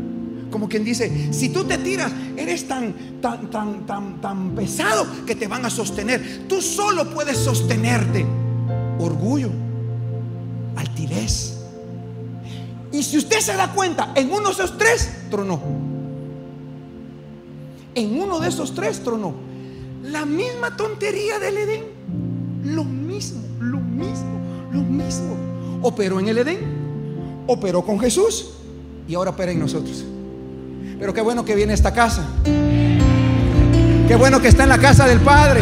Como 0.51 0.67
quien 0.67 0.83
dice, 0.83 1.31
si 1.31 1.49
tú 1.49 1.63
te 1.63 1.77
tiras, 1.77 2.11
eres 2.35 2.67
tan, 2.67 2.93
tan, 3.21 3.49
tan, 3.49 3.85
tan, 3.85 4.21
tan 4.21 4.55
pesado 4.55 5.05
que 5.25 5.35
te 5.35 5.47
van 5.47 5.65
a 5.65 5.69
sostener. 5.69 6.45
Tú 6.47 6.61
solo 6.61 7.09
puedes 7.13 7.37
sostenerte. 7.37 8.25
Orgullo, 8.99 9.49
altivez. 10.75 11.55
Y 12.91 13.03
si 13.03 13.17
usted 13.17 13.39
se 13.39 13.53
da 13.53 13.71
cuenta, 13.71 14.11
en 14.15 14.31
uno 14.31 14.47
de 14.47 14.53
esos 14.53 14.77
tres 14.77 15.09
tronó. 15.29 15.88
En 17.99 18.17
uno 18.17 18.39
de 18.39 18.47
esos 18.47 18.73
tres 18.73 19.03
tronó. 19.03 19.33
La 20.03 20.25
misma 20.25 20.77
tontería 20.77 21.37
del 21.37 21.57
Edén. 21.57 21.83
Lo 22.63 22.85
mismo, 22.85 23.41
lo 23.59 23.77
mismo, 23.77 24.39
lo 24.71 24.79
mismo. 24.79 25.35
Operó 25.81 26.21
en 26.21 26.29
el 26.29 26.37
Edén, 26.37 26.59
operó 27.45 27.81
con 27.83 27.99
Jesús 27.99 28.51
y 29.05 29.15
ahora 29.15 29.31
opera 29.31 29.51
en 29.51 29.59
nosotros. 29.59 30.05
Pero 30.97 31.13
qué 31.13 31.19
bueno 31.19 31.43
que 31.43 31.55
viene 31.55 31.73
esta 31.73 31.93
casa. 31.93 32.25
Qué 34.07 34.15
bueno 34.15 34.41
que 34.41 34.47
está 34.47 34.63
en 34.63 34.69
la 34.69 34.77
casa 34.77 35.05
del 35.05 35.19
Padre. 35.19 35.59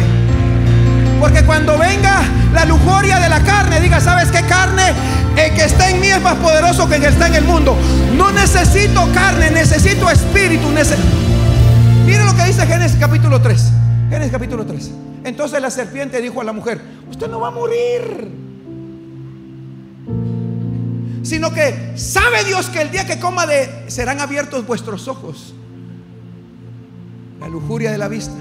Porque 1.18 1.44
cuando 1.44 1.76
venga 1.76 2.22
la 2.54 2.64
lujuria 2.66 3.18
de 3.18 3.28
la 3.30 3.42
carne, 3.42 3.80
diga, 3.80 4.00
¿sabes 4.00 4.30
qué 4.30 4.42
carne? 4.42 4.92
El 5.36 5.54
que 5.54 5.64
está 5.64 5.90
en 5.90 6.00
mí 6.00 6.06
es 6.06 6.22
más 6.22 6.36
poderoso 6.36 6.88
que 6.88 6.94
el 6.96 7.02
que 7.02 7.08
está 7.08 7.26
en 7.26 7.34
el 7.34 7.44
mundo. 7.44 7.76
No 8.16 8.30
necesito 8.30 9.08
carne, 9.12 9.50
necesito 9.50 10.08
espíritu. 10.08 10.68
Mire 12.08 12.24
lo 12.24 12.34
que 12.34 12.44
dice 12.44 12.66
Génesis 12.66 12.96
capítulo 12.98 13.42
3. 13.42 13.72
Génesis 14.08 14.32
capítulo 14.32 14.64
3. 14.64 14.90
Entonces 15.24 15.60
la 15.60 15.70
serpiente 15.70 16.22
dijo 16.22 16.40
a 16.40 16.44
la 16.44 16.54
mujer, 16.54 16.80
usted 17.10 17.28
no 17.28 17.38
va 17.38 17.48
a 17.48 17.50
morir. 17.50 18.32
Sino 21.22 21.52
que 21.52 21.92
sabe 21.96 22.44
Dios 22.44 22.70
que 22.70 22.80
el 22.80 22.90
día 22.90 23.06
que 23.06 23.18
coma 23.20 23.44
de 23.44 23.90
serán 23.90 24.20
abiertos 24.20 24.66
vuestros 24.66 25.06
ojos. 25.06 25.52
La 27.40 27.48
lujuria 27.48 27.92
de 27.92 27.98
la 27.98 28.08
vista. 28.08 28.38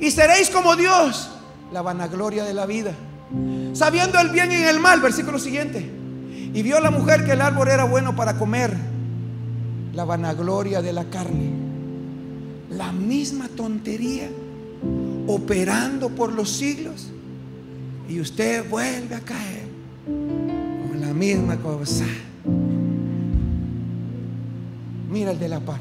Y 0.00 0.10
seréis 0.10 0.50
como 0.50 0.76
Dios, 0.76 1.30
la 1.72 1.80
vanagloria 1.80 2.44
de 2.44 2.52
la 2.52 2.66
vida. 2.66 2.92
Sabiendo 3.72 4.20
el 4.20 4.28
bien 4.28 4.52
y 4.52 4.56
el 4.56 4.80
mal, 4.80 5.00
versículo 5.00 5.38
siguiente. 5.38 5.80
Y 6.52 6.60
vio 6.60 6.78
la 6.78 6.90
mujer 6.90 7.24
que 7.24 7.32
el 7.32 7.40
árbol 7.40 7.68
era 7.68 7.84
bueno 7.84 8.14
para 8.14 8.36
comer. 8.36 8.76
La 9.94 10.04
vanagloria 10.04 10.82
de 10.82 10.92
la 10.92 11.04
carne. 11.04 11.67
La 12.70 12.92
misma 12.92 13.48
tontería 13.48 14.28
operando 15.26 16.08
por 16.10 16.32
los 16.32 16.50
siglos 16.50 17.08
y 18.08 18.20
usted 18.20 18.68
vuelve 18.68 19.14
a 19.14 19.20
caer 19.20 19.68
con 20.06 21.00
la 21.00 21.12
misma 21.12 21.56
cosa. 21.56 22.04
Mira 25.10 25.32
el 25.32 25.38
de 25.38 25.48
la 25.48 25.60
par 25.60 25.80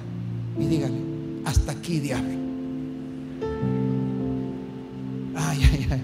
y 0.60 0.66
dígale, 0.66 0.98
hasta 1.46 1.72
aquí 1.72 2.00
diablo. 2.00 2.34
Ay, 5.36 5.70
ay, 5.72 5.88
ay. 5.92 6.02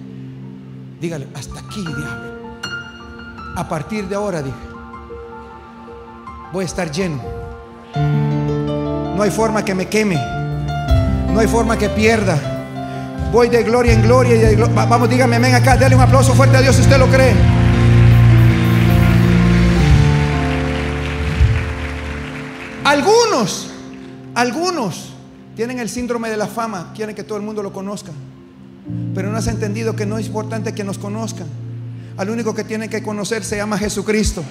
Dígale, 1.01 1.27
hasta 1.33 1.59
aquí 1.59 1.81
diablo. 1.81 2.33
A 3.55 3.67
partir 3.67 4.07
de 4.07 4.15
ahora, 4.15 4.41
dije, 4.41 4.55
voy 6.51 6.63
a 6.63 6.65
estar 6.65 6.91
lleno. 6.91 7.21
No 9.15 9.21
hay 9.21 9.31
forma 9.31 9.63
que 9.63 9.75
me 9.75 9.87
queme. 9.87 10.42
No 11.33 11.39
hay 11.39 11.47
forma 11.47 11.77
que 11.77 11.89
pierda. 11.89 12.37
Voy 13.31 13.49
de 13.49 13.63
gloria 13.63 13.93
en 13.93 14.03
gloria. 14.03 14.55
Vamos, 14.87 15.09
dígame 15.09 15.37
amén 15.37 15.55
acá. 15.55 15.75
Dale 15.75 15.95
un 15.95 16.01
aplauso 16.01 16.35
fuerte 16.35 16.57
a 16.57 16.61
Dios 16.61 16.75
si 16.75 16.83
usted 16.83 16.99
lo 16.99 17.07
cree. 17.07 17.33
Algunos, 22.83 23.71
algunos 24.35 25.13
tienen 25.55 25.79
el 25.79 25.89
síndrome 25.89 26.29
de 26.29 26.37
la 26.37 26.45
fama. 26.45 26.91
Quieren 26.95 27.15
que 27.15 27.23
todo 27.23 27.39
el 27.39 27.43
mundo 27.43 27.63
lo 27.63 27.73
conozca. 27.73 28.11
Pero 29.15 29.31
no 29.31 29.37
has 29.37 29.47
entendido 29.47 29.95
que 29.95 30.05
no 30.05 30.19
es 30.19 30.27
importante 30.27 30.73
que 30.73 30.83
nos 30.83 30.99
conozcan. 30.99 31.47
Al 32.15 32.29
único 32.29 32.53
que 32.53 32.63
tienen 32.63 32.91
que 32.91 33.01
conocer 33.01 33.43
se 33.43 33.57
llama 33.57 33.79
Jesucristo. 33.79 34.43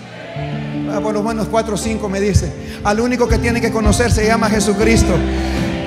Ah, 0.91 0.99
por 1.01 1.14
lo 1.14 1.22
menos 1.22 1.47
4 1.47 1.74
o 1.74 1.78
5 1.78 2.09
me 2.09 2.20
dice. 2.20 2.53
Al 2.83 2.99
único 2.99 3.28
que 3.28 3.39
tiene 3.39 3.61
que 3.61 3.70
conocer 3.70 4.11
se 4.11 4.26
llama 4.26 4.51
Jesucristo. 4.51 5.14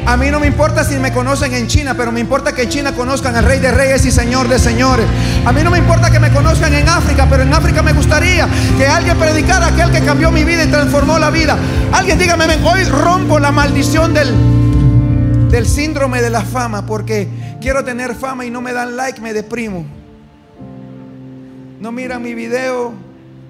A 0.08 0.18
mí 0.18 0.30
no 0.30 0.40
me 0.40 0.46
importa 0.46 0.84
si 0.84 1.00
me 1.00 1.12
conocen 1.12 1.52
en 1.56 1.66
China, 1.66 1.96
pero 1.98 2.12
me 2.12 2.20
importa 2.20 2.54
que 2.54 2.64
en 2.64 2.70
China 2.70 2.94
conozcan 2.94 3.36
al 3.36 3.44
Rey 3.44 3.60
de 3.60 3.72
Reyes 3.72 4.06
y 4.06 4.12
Señor 4.12 4.48
de 4.48 4.60
Señores. 4.60 5.08
A 5.44 5.52
mí 5.52 5.64
no 5.64 5.72
me 5.72 5.80
importa 5.80 6.12
que 6.12 6.20
me 6.20 6.32
conozcan 6.32 6.76
en 6.76 6.88
África, 6.88 7.28
pero 7.28 7.42
en 7.42 7.52
África 7.52 7.82
me 7.82 7.92
gustaría 7.92 8.48
que 8.78 8.86
alguien 8.86 9.18
predicara 9.18 9.66
aquel 9.66 9.90
que 9.90 10.02
cambió 10.02 10.30
mi 10.30 10.44
vida 10.44 10.64
y 10.64 10.68
transformó 10.68 11.18
la 11.18 11.32
vida. 11.32 11.58
Alguien 11.92 12.20
dígame, 12.20 12.46
hoy 12.64 12.84
rompo 12.84 13.40
la 13.40 13.52
maldición 13.52 14.14
del, 14.14 15.50
del 15.50 15.66
síndrome 15.66 16.22
de 16.22 16.30
la 16.30 16.42
fama, 16.42 16.86
porque 16.86 17.28
quiero 17.60 17.84
tener 17.84 18.14
fama 18.14 18.46
y 18.46 18.52
no 18.52 18.62
me 18.62 18.74
dan 18.74 18.96
like, 18.96 19.20
me 19.20 19.34
deprimo. 19.34 19.88
No 21.80 21.92
miran 21.92 22.22
mi 22.22 22.36
video, 22.36 22.94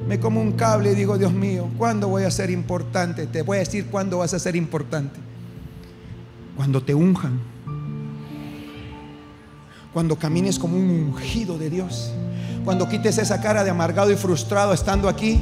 me 0.08 0.22
como 0.22 0.40
un 0.40 0.54
cable 0.54 0.94
y 0.94 0.96
digo, 0.96 1.18
Dios 1.18 1.34
mío, 1.34 1.68
¿cuándo 1.78 2.08
voy 2.08 2.24
a 2.24 2.32
ser 2.32 2.50
importante? 2.50 3.28
Te 3.28 3.42
voy 3.42 3.58
a 3.58 3.60
decir 3.60 3.88
cuándo 3.88 4.20
vas 4.20 4.34
a 4.34 4.40
ser 4.40 4.56
importante 4.56 5.35
cuando 6.56 6.82
te 6.82 6.94
unjan, 6.96 7.40
cuando 9.96 10.18
camines 10.18 10.60
como 10.60 10.76
un 10.76 10.90
ungido 10.90 11.58
de 11.58 11.70
Dios, 11.70 12.12
cuando 12.66 12.90
quites 12.90 13.18
esa 13.18 13.40
cara 13.40 13.64
de 13.64 13.70
amargado 13.70 14.12
y 14.12 14.18
frustrado 14.18 14.74
estando 14.74 15.08
aquí 15.08 15.40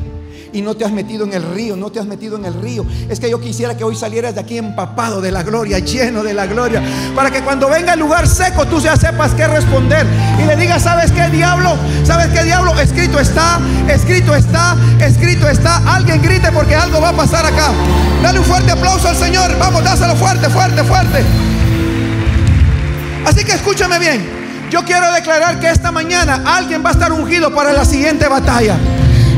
y 0.53 0.61
no 0.61 0.75
te 0.75 0.85
has 0.85 0.91
metido 0.91 1.25
en 1.25 1.33
el 1.33 1.41
río, 1.41 1.75
no 1.75 1.91
te 1.91 1.99
has 1.99 2.05
metido 2.05 2.37
en 2.37 2.45
el 2.45 2.53
río. 2.53 2.85
Es 3.09 3.19
que 3.19 3.31
yo 3.31 3.41
quisiera 3.41 3.75
que 3.75 3.83
hoy 3.83 3.95
salieras 3.95 4.35
de 4.35 4.41
aquí 4.41 4.59
empapado 4.59 5.21
de 5.21 5.31
la 5.31 5.41
gloria, 5.41 5.79
lleno 5.79 6.21
de 6.21 6.35
la 6.35 6.45
gloria, 6.45 6.83
para 7.15 7.31
que 7.31 7.41
cuando 7.41 7.67
venga 7.67 7.93
el 7.93 7.99
lugar 7.99 8.27
seco 8.27 8.67
tú 8.67 8.79
ya 8.79 8.95
sepas 8.95 9.33
qué 9.33 9.47
responder 9.47 10.05
y 10.39 10.45
le 10.45 10.55
digas, 10.55 10.83
¿sabes 10.83 11.11
qué 11.11 11.29
diablo? 11.29 11.75
¿Sabes 12.03 12.27
qué 12.27 12.43
diablo? 12.43 12.79
Escrito 12.79 13.19
está, 13.19 13.59
escrito 13.89 14.35
está, 14.35 14.77
escrito 14.99 15.49
está. 15.49 15.95
Alguien 15.95 16.21
grite 16.21 16.51
porque 16.51 16.75
algo 16.75 17.01
va 17.01 17.09
a 17.09 17.13
pasar 17.13 17.43
acá. 17.43 17.71
Dale 18.21 18.37
un 18.37 18.45
fuerte 18.45 18.71
aplauso 18.71 19.07
al 19.07 19.15
Señor. 19.15 19.57
Vamos, 19.57 19.83
dáselo 19.83 20.15
fuerte, 20.15 20.47
fuerte, 20.47 20.83
fuerte. 20.83 21.23
Así 23.25 23.43
que 23.43 23.53
escúchame 23.53 23.97
bien. 23.97 24.42
Yo 24.73 24.83
quiero 24.83 25.11
declarar 25.11 25.59
que 25.59 25.69
esta 25.69 25.91
mañana 25.91 26.41
alguien 26.47 26.83
va 26.83 26.89
a 26.89 26.93
estar 26.93 27.11
ungido 27.11 27.53
para 27.53 27.73
la 27.73 27.85
siguiente 27.85 28.27
batalla. 28.27 28.75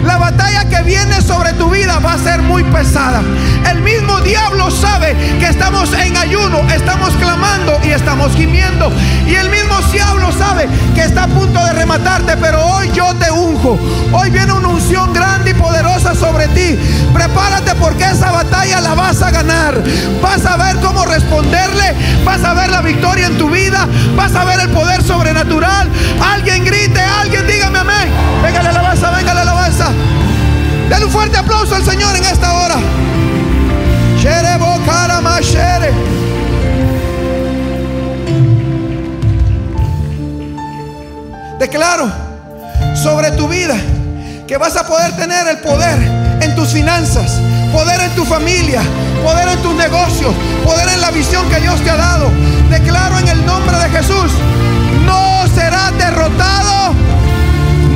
La 0.05 0.17
batalla 0.17 0.65
que 0.65 0.81
viene 0.83 1.21
sobre 1.21 1.53
tu 1.53 1.69
vida 1.69 1.99
va 1.99 2.13
a 2.13 2.17
ser 2.17 2.41
muy 2.41 2.63
pesada. 2.65 3.21
El 3.69 3.81
mismo 3.81 4.21
diablo 4.21 4.69
sabe 4.69 5.15
que 5.39 5.47
estamos 5.47 5.91
en 5.93 6.15
ayuno, 6.15 6.59
estamos 6.73 7.09
clamando 7.15 7.79
y 7.83 7.89
estamos 7.89 8.33
gimiendo. 8.35 8.91
Y 9.27 9.35
el 9.35 9.49
mismo 9.49 9.75
diablo 9.91 10.31
sabe 10.31 10.67
que 10.93 11.01
está 11.01 11.23
a 11.23 11.27
punto 11.27 11.63
de 11.63 11.73
rematarte, 11.73 12.37
pero 12.37 12.63
hoy 12.63 12.91
yo 12.93 13.15
te 13.15 13.31
unjo. 13.31 13.79
Hoy 14.11 14.29
viene 14.29 14.53
una 14.53 14.67
unción 14.67 15.13
grande 15.13 15.51
y 15.51 15.53
poderosa 15.53 16.13
sobre 16.13 16.47
ti. 16.49 16.77
Prepárate 17.13 17.73
porque 17.75 18.03
esa 18.03 18.31
batalla 18.31 18.81
la 18.81 18.93
vas 18.93 19.21
a 19.21 19.31
ganar. 19.31 19.81
Vas 20.21 20.45
a 20.45 20.57
ver 20.57 20.75
cómo 20.81 21.05
responderle. 21.05 21.95
Vas 22.23 22.43
a 22.43 22.53
ver 22.53 22.69
la 22.69 22.81
victoria 22.81 23.27
en 23.27 23.37
tu 23.37 23.49
vida. 23.49 23.87
Vas 24.15 24.35
a 24.35 24.43
ver 24.43 24.59
el 24.59 24.69
poder 24.69 25.01
sobrenatural. 25.01 25.89
Alguien 26.21 26.63
grite, 26.63 26.99
alguien 26.99 27.47
dígame 27.47 27.79
amén. 27.79 28.11
Venga 28.43 28.61
la 28.61 28.69
alabanza, 28.69 29.09
venga 29.11 29.33
la 29.33 29.41
alabanza. 29.41 29.54
Dale 30.89 31.05
un 31.05 31.11
fuerte 31.11 31.37
aplauso 31.37 31.75
al 31.75 31.83
Señor 31.83 32.15
en 32.15 32.23
esta 32.23 32.53
hora. 32.53 32.75
Declaro 41.59 42.09
sobre 42.95 43.31
tu 43.31 43.49
vida 43.49 43.75
que 44.47 44.55
vas 44.57 44.77
a 44.77 44.87
poder 44.87 45.13
tener 45.17 45.45
el 45.47 45.57
poder 45.57 45.97
en 46.41 46.55
tus 46.55 46.69
finanzas, 46.69 47.39
poder 47.73 47.99
en 47.99 48.15
tu 48.15 48.23
familia, 48.23 48.81
poder 49.23 49.49
en 49.49 49.61
tus 49.61 49.73
negocios, 49.75 50.33
poder 50.63 50.87
en 50.87 51.01
la 51.01 51.11
visión 51.11 51.49
que 51.49 51.59
Dios 51.59 51.81
te 51.81 51.89
ha 51.89 51.97
dado. 51.97 52.29
Declaro 52.69 53.19
en 53.19 53.27
el 53.27 53.45
nombre 53.45 53.77
de 53.77 53.89
Jesús, 53.89 54.31
no 55.05 55.47
serás 55.53 55.97
derrotado, 55.97 56.93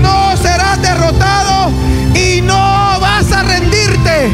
no 0.01 0.35
serás 0.37 0.81
derrotado 0.81 1.48
a 3.39 3.43
rendirte. 3.43 4.29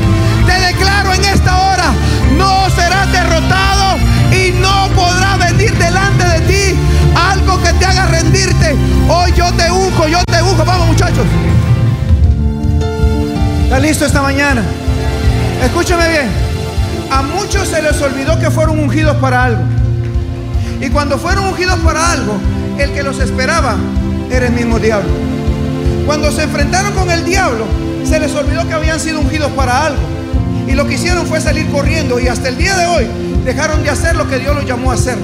Te 0.45 0.59
declaro 0.67 1.13
en 1.13 1.25
esta 1.25 1.57
hora, 1.57 1.91
no 2.37 2.69
serás 2.71 3.11
derrotado 3.11 3.97
y 4.31 4.51
no 4.59 4.89
podrá 4.95 5.37
venir 5.37 5.73
delante 5.77 6.23
de 6.23 6.41
ti 6.41 6.79
algo 7.15 7.61
que 7.61 7.73
te 7.73 7.85
haga 7.85 8.05
rendirte. 8.07 8.75
Hoy 9.07 9.31
yo 9.35 9.51
te 9.53 9.71
unjo, 9.71 10.07
yo 10.07 10.19
te 10.25 10.41
unjo. 10.41 10.65
Vamos 10.65 10.87
muchachos. 10.87 11.25
¿Está 13.63 13.79
listo 13.79 14.05
esta 14.05 14.21
mañana? 14.21 14.61
Escúchame 15.63 16.07
bien. 16.09 16.27
A 17.11 17.21
muchos 17.21 17.67
se 17.67 17.81
les 17.81 18.01
olvidó 18.01 18.39
que 18.39 18.49
fueron 18.49 18.79
ungidos 18.79 19.15
para 19.17 19.43
algo. 19.43 19.61
Y 20.81 20.89
cuando 20.89 21.17
fueron 21.17 21.45
ungidos 21.45 21.79
para 21.79 22.11
algo, 22.11 22.37
el 22.77 22.91
que 22.91 23.03
los 23.03 23.19
esperaba 23.19 23.75
era 24.31 24.47
el 24.47 24.53
mismo 24.53 24.79
diablo. 24.79 25.09
Cuando 26.05 26.31
se 26.31 26.43
enfrentaron 26.43 26.93
con 26.93 27.09
el 27.09 27.23
diablo, 27.23 27.65
se 28.05 28.19
les 28.19 28.33
olvidó 28.35 28.67
que 28.67 28.73
habían 28.73 28.99
sido 28.99 29.19
ungidos 29.19 29.51
para 29.51 29.85
algo. 29.85 30.01
Y 30.67 30.73
lo 30.73 30.87
que 30.87 30.95
hicieron 30.95 31.25
fue 31.25 31.39
salir 31.41 31.67
corriendo. 31.69 32.19
Y 32.19 32.27
hasta 32.27 32.49
el 32.49 32.57
día 32.57 32.75
de 32.75 32.85
hoy 32.87 33.07
dejaron 33.45 33.83
de 33.83 33.89
hacer 33.89 34.15
lo 34.15 34.27
que 34.27 34.39
Dios 34.39 34.55
los 34.55 34.65
llamó 34.65 34.91
a 34.91 34.95
hacer. 34.95 35.17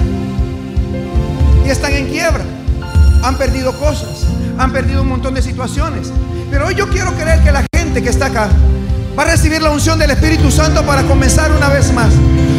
Y 1.66 1.70
están 1.70 1.92
en 1.92 2.08
quiebra. 2.08 2.44
Han 3.22 3.36
perdido 3.36 3.78
cosas. 3.78 4.26
Han 4.58 4.72
perdido 4.72 5.02
un 5.02 5.08
montón 5.08 5.34
de 5.34 5.42
situaciones. 5.42 6.12
Pero 6.50 6.66
hoy 6.66 6.74
yo 6.74 6.88
quiero 6.88 7.12
creer 7.14 7.42
que 7.42 7.52
la 7.52 7.64
gente 7.74 8.02
que 8.02 8.08
está 8.08 8.26
acá 8.26 8.48
va 9.18 9.22
a 9.24 9.26
recibir 9.26 9.62
la 9.62 9.70
unción 9.70 9.98
del 9.98 10.10
Espíritu 10.10 10.50
Santo 10.50 10.82
para 10.84 11.02
comenzar 11.02 11.50
una 11.52 11.68
vez 11.68 11.92
más. 11.92 12.12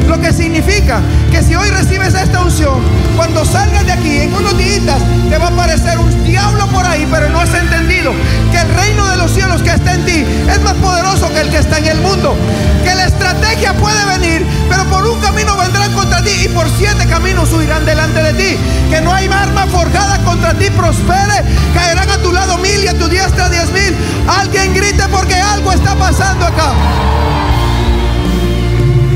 Lo 0.07 0.19
que 0.19 0.31
significa 0.31 1.01
que 1.31 1.41
si 1.41 1.55
hoy 1.55 1.69
recibes 1.69 2.13
esta 2.13 2.41
unción, 2.41 2.81
cuando 3.15 3.43
salgas 3.45 3.85
de 3.85 3.91
aquí 3.91 4.19
en 4.19 4.33
unos 4.33 4.57
días 4.57 4.99
te 5.29 5.37
va 5.37 5.45
a 5.45 5.49
aparecer 5.49 5.97
un 5.97 6.23
diablo 6.23 6.67
por 6.67 6.85
ahí, 6.85 7.07
pero 7.09 7.29
no 7.29 7.39
has 7.39 7.53
entendido 7.53 8.11
que 8.51 8.59
el 8.59 8.69
reino 8.75 9.07
de 9.09 9.17
los 9.17 9.31
cielos 9.31 9.61
que 9.61 9.71
está 9.71 9.93
en 9.93 10.05
ti 10.05 10.25
es 10.49 10.61
más 10.61 10.73
poderoso 10.75 11.29
que 11.29 11.41
el 11.41 11.49
que 11.49 11.57
está 11.57 11.79
en 11.79 11.85
el 11.85 11.97
mundo. 12.01 12.35
Que 12.83 12.93
la 12.93 13.05
estrategia 13.05 13.73
puede 13.73 14.05
venir, 14.17 14.45
pero 14.69 14.85
por 14.85 15.05
un 15.05 15.19
camino 15.19 15.57
vendrán 15.57 15.91
contra 15.93 16.21
ti 16.21 16.31
y 16.45 16.47
por 16.49 16.67
siete 16.77 17.05
caminos 17.07 17.51
huirán 17.51 17.85
delante 17.85 18.21
de 18.21 18.33
ti. 18.33 18.57
Que 18.89 19.01
no 19.01 19.13
hay 19.13 19.27
arma 19.27 19.65
forjada 19.67 20.19
contra 20.19 20.53
ti 20.53 20.69
prospere, 20.69 21.43
caerán 21.73 22.09
a 22.09 22.17
tu 22.17 22.31
lado 22.31 22.57
mil 22.57 22.83
y 22.83 22.87
a 22.87 22.93
tu 22.93 23.07
diestra 23.07 23.49
diez 23.49 23.71
mil. 23.71 23.95
Alguien 24.27 24.73
grite 24.73 25.03
porque 25.09 25.35
algo 25.35 25.71
está 25.71 25.95
pasando 25.95 26.45
acá. 26.45 26.73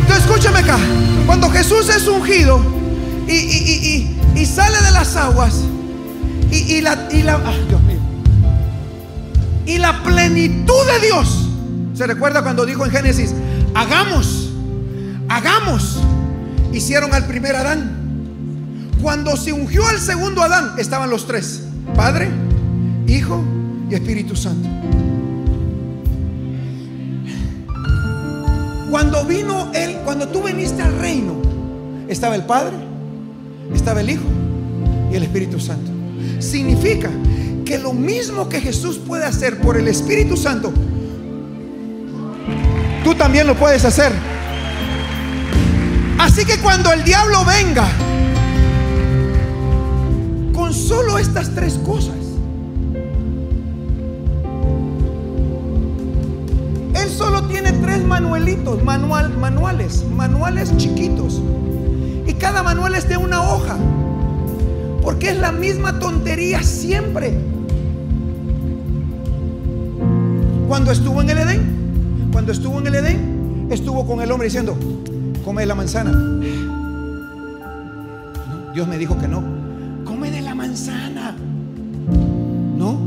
Entonces 0.07 0.25
escúchame 0.25 0.59
acá. 0.59 0.79
Cuando 1.25 1.49
Jesús 1.49 1.89
es 1.89 2.07
ungido 2.07 2.61
y, 3.27 4.45
sale 4.45 4.77
de 4.81 4.91
las 4.91 5.17
aguas 5.17 5.55
y, 6.49 6.79
la, 6.79 7.09
y 7.11 7.23
la, 7.23 7.33
ah, 7.33 7.53
Dios 7.67 7.81
mío, 7.81 7.99
y 9.65 9.77
la 9.79 10.01
plenitud 10.03 10.85
de 10.93 11.07
Dios. 11.07 11.49
¿Se 11.93 12.07
recuerda 12.07 12.41
cuando 12.41 12.65
dijo 12.65 12.85
en 12.85 12.91
Génesis, 12.91 13.33
hagamos, 13.73 14.53
hagamos? 15.27 15.99
Hicieron 16.71 17.13
al 17.13 17.25
primer 17.25 17.57
Adán. 17.57 18.91
Cuando 19.01 19.35
se 19.35 19.51
ungió 19.51 19.85
al 19.87 19.99
segundo 19.99 20.41
Adán, 20.41 20.75
estaban 20.77 21.09
los 21.09 21.27
tres, 21.27 21.63
Padre, 21.95 22.29
Hijo 23.07 23.43
y 23.89 23.95
Espíritu 23.95 24.37
Santo. 24.37 24.69
Cuando 28.89 29.25
vino 29.25 29.71
Él, 29.73 29.97
cuando 30.05 30.27
tú 30.29 30.43
viniste 30.43 30.81
al 30.81 30.97
reino, 30.97 31.33
estaba 32.07 32.35
el 32.35 32.43
Padre, 32.43 32.75
estaba 33.73 34.01
el 34.01 34.09
Hijo 34.09 34.23
y 35.11 35.15
el 35.15 35.23
Espíritu 35.23 35.59
Santo. 35.59 35.91
Significa 36.39 37.09
que 37.65 37.77
lo 37.77 37.93
mismo 37.93 38.47
que 38.47 38.61
Jesús 38.61 38.97
puede 38.97 39.25
hacer 39.25 39.59
por 39.59 39.77
el 39.77 39.88
Espíritu 39.88 40.38
Santo, 40.38 40.71
tú 43.03 43.13
también 43.15 43.45
lo 43.45 43.55
puedes 43.55 43.83
hacer. 43.83 44.11
Así 46.17 46.45
que 46.45 46.57
cuando 46.59 46.91
el 46.91 47.03
diablo 47.03 47.43
venga 47.45 47.88
con 50.53 50.73
solo 50.73 51.17
estas 51.17 51.53
tres 51.53 51.79
cosas, 51.85 52.16
solo 57.18 57.43
tiene 57.47 57.72
tres 57.72 58.03
manuelitos, 58.05 58.84
manual, 58.84 59.36
manuales, 59.38 60.05
manuales 60.15 60.76
chiquitos. 60.78 61.41
Y 62.28 62.34
cada 62.34 62.61
manual 62.61 62.93
es 62.93 63.09
de 63.09 63.18
una 63.18 63.41
hoja. 63.41 63.76
Porque 65.01 65.32
es 65.32 65.38
la 65.38 65.51
misma 65.51 65.99
tontería 65.99 66.61
siempre. 66.61 67.36
Cuando 70.68 70.91
estuvo 70.91 71.22
en 71.22 71.30
el 71.32 71.38
Edén, 71.39 72.30
cuando 72.32 72.51
estuvo 72.51 72.80
en 72.80 72.88
el 72.88 72.95
Edén, 72.95 73.68
estuvo 73.72 74.05
con 74.05 74.22
el 74.22 74.32
hombre 74.32 74.45
diciendo, 74.45 74.78
come 75.43 75.61
de 75.61 75.68
la 75.68 75.76
manzana. 75.76 76.11
Dios 78.74 78.88
me 78.88 78.97
dijo 78.99 79.18
que 79.18 79.28
no. 79.28 79.43
Come 80.05 80.30
de 80.30 80.41
la 80.41 80.53
manzana. 80.53 81.36
No. 82.78 82.99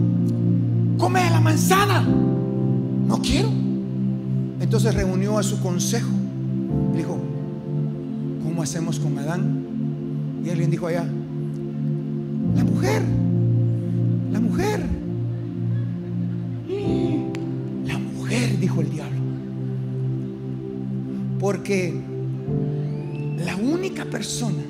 Come 0.99 1.23
de 1.23 1.31
la 1.31 1.41
manzana. 1.41 2.01
No 2.01 3.21
quiero. 3.23 3.70
Entonces 4.71 4.95
reunió 4.95 5.37
a 5.37 5.43
su 5.43 5.61
consejo. 5.61 6.13
Dijo, 6.95 7.19
¿cómo 8.45 8.63
hacemos 8.63 9.01
con 9.01 9.19
Adán? 9.19 9.65
Y 10.45 10.49
alguien 10.49 10.71
dijo 10.71 10.87
allá, 10.87 11.05
la 12.55 12.63
mujer, 12.63 13.03
la 14.31 14.39
mujer. 14.39 14.81
La 17.85 17.99
mujer, 17.99 18.61
dijo 18.61 18.81
el 18.81 18.91
diablo. 18.91 19.19
Porque 21.41 22.01
la 23.45 23.57
única 23.57 24.05
persona 24.05 24.63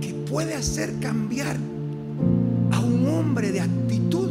que 0.00 0.14
puede 0.30 0.54
hacer 0.54 0.98
cambiar 0.98 1.58
a 2.70 2.80
un 2.80 3.06
hombre 3.06 3.52
de 3.52 3.60
actitud 3.60 4.27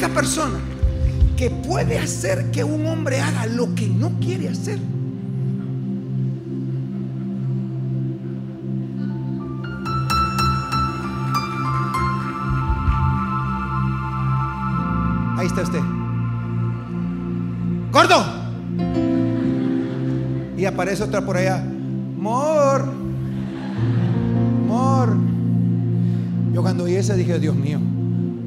única 0.00 0.14
persona 0.14 0.58
que 1.36 1.50
puede 1.50 1.98
hacer 1.98 2.50
que 2.50 2.64
un 2.64 2.86
hombre 2.86 3.20
haga 3.20 3.44
lo 3.44 3.74
que 3.74 3.86
no 3.86 4.12
quiere 4.18 4.48
hacer. 4.48 4.78
Ahí 15.36 15.46
está 15.46 15.62
usted. 15.62 15.80
Gordo. 17.92 18.24
Y 20.56 20.64
aparece 20.64 21.02
otra 21.02 21.20
por 21.20 21.36
allá. 21.36 21.62
Mor. 22.16 22.86
Mor. 24.66 25.14
Yo 26.54 26.62
cuando 26.62 26.84
vi 26.84 26.94
esa 26.94 27.14
dije, 27.14 27.38
Dios 27.38 27.54
mío. 27.54 27.78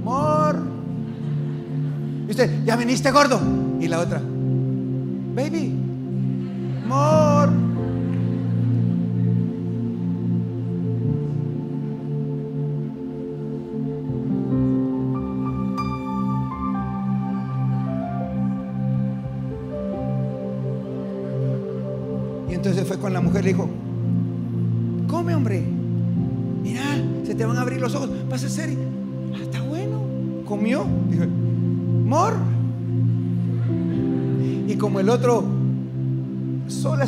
Mor 0.04 0.43
ya 2.66 2.76
viniste 2.76 3.12
gordo. 3.12 3.40
Y 3.80 3.88
la 3.88 4.00
otra, 4.00 4.22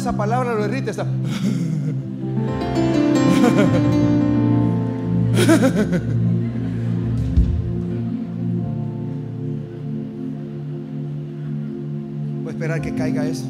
esa 0.05 0.15
palabra 0.15 0.53
lo 0.53 0.65
irrita, 0.65 0.91
está. 0.91 1.03
Voy 12.43 12.45
a 12.45 12.49
esperar 12.51 12.81
que 12.81 12.93
caiga 12.93 13.25
eso. 13.25 13.45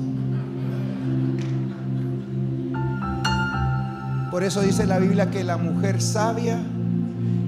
Por 4.32 4.41
eso 4.41 4.62
dice 4.62 4.86
la 4.86 4.99
Biblia 4.99 5.30
que 5.30 5.43
la 5.43 5.58
mujer 5.58 6.01
sabia 6.01 6.58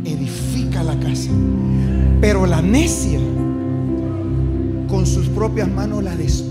edifica 0.03 0.83
la 0.83 0.99
casa, 0.99 1.31
pero 2.19 2.45
la 2.45 2.61
necia 2.61 3.19
con 4.89 5.05
sus 5.05 5.29
propias 5.29 5.69
manos 5.71 6.03
la 6.03 6.13
destruye. 6.13 6.46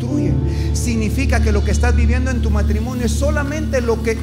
Significa 0.72 1.40
que 1.40 1.52
lo 1.52 1.64
que 1.64 1.70
estás 1.70 1.94
viviendo 1.94 2.30
en 2.30 2.42
tu 2.42 2.50
matrimonio 2.50 3.06
es 3.06 3.12
solamente 3.12 3.80
lo 3.80 4.02
que... 4.02 4.16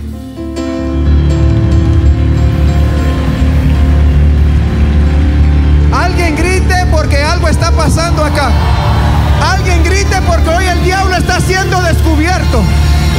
Alguien 5.92 6.36
grite 6.36 6.76
porque 6.92 7.18
algo 7.18 7.48
está 7.48 7.72
pasando 7.72 8.24
acá. 8.24 8.52
Alguien 9.52 9.84
grite 9.84 10.16
porque 10.26 10.50
hoy 10.50 10.66
el 10.66 10.84
diablo 10.84 11.16
está 11.16 11.40
siendo 11.40 11.82
descubierto. 11.82 12.64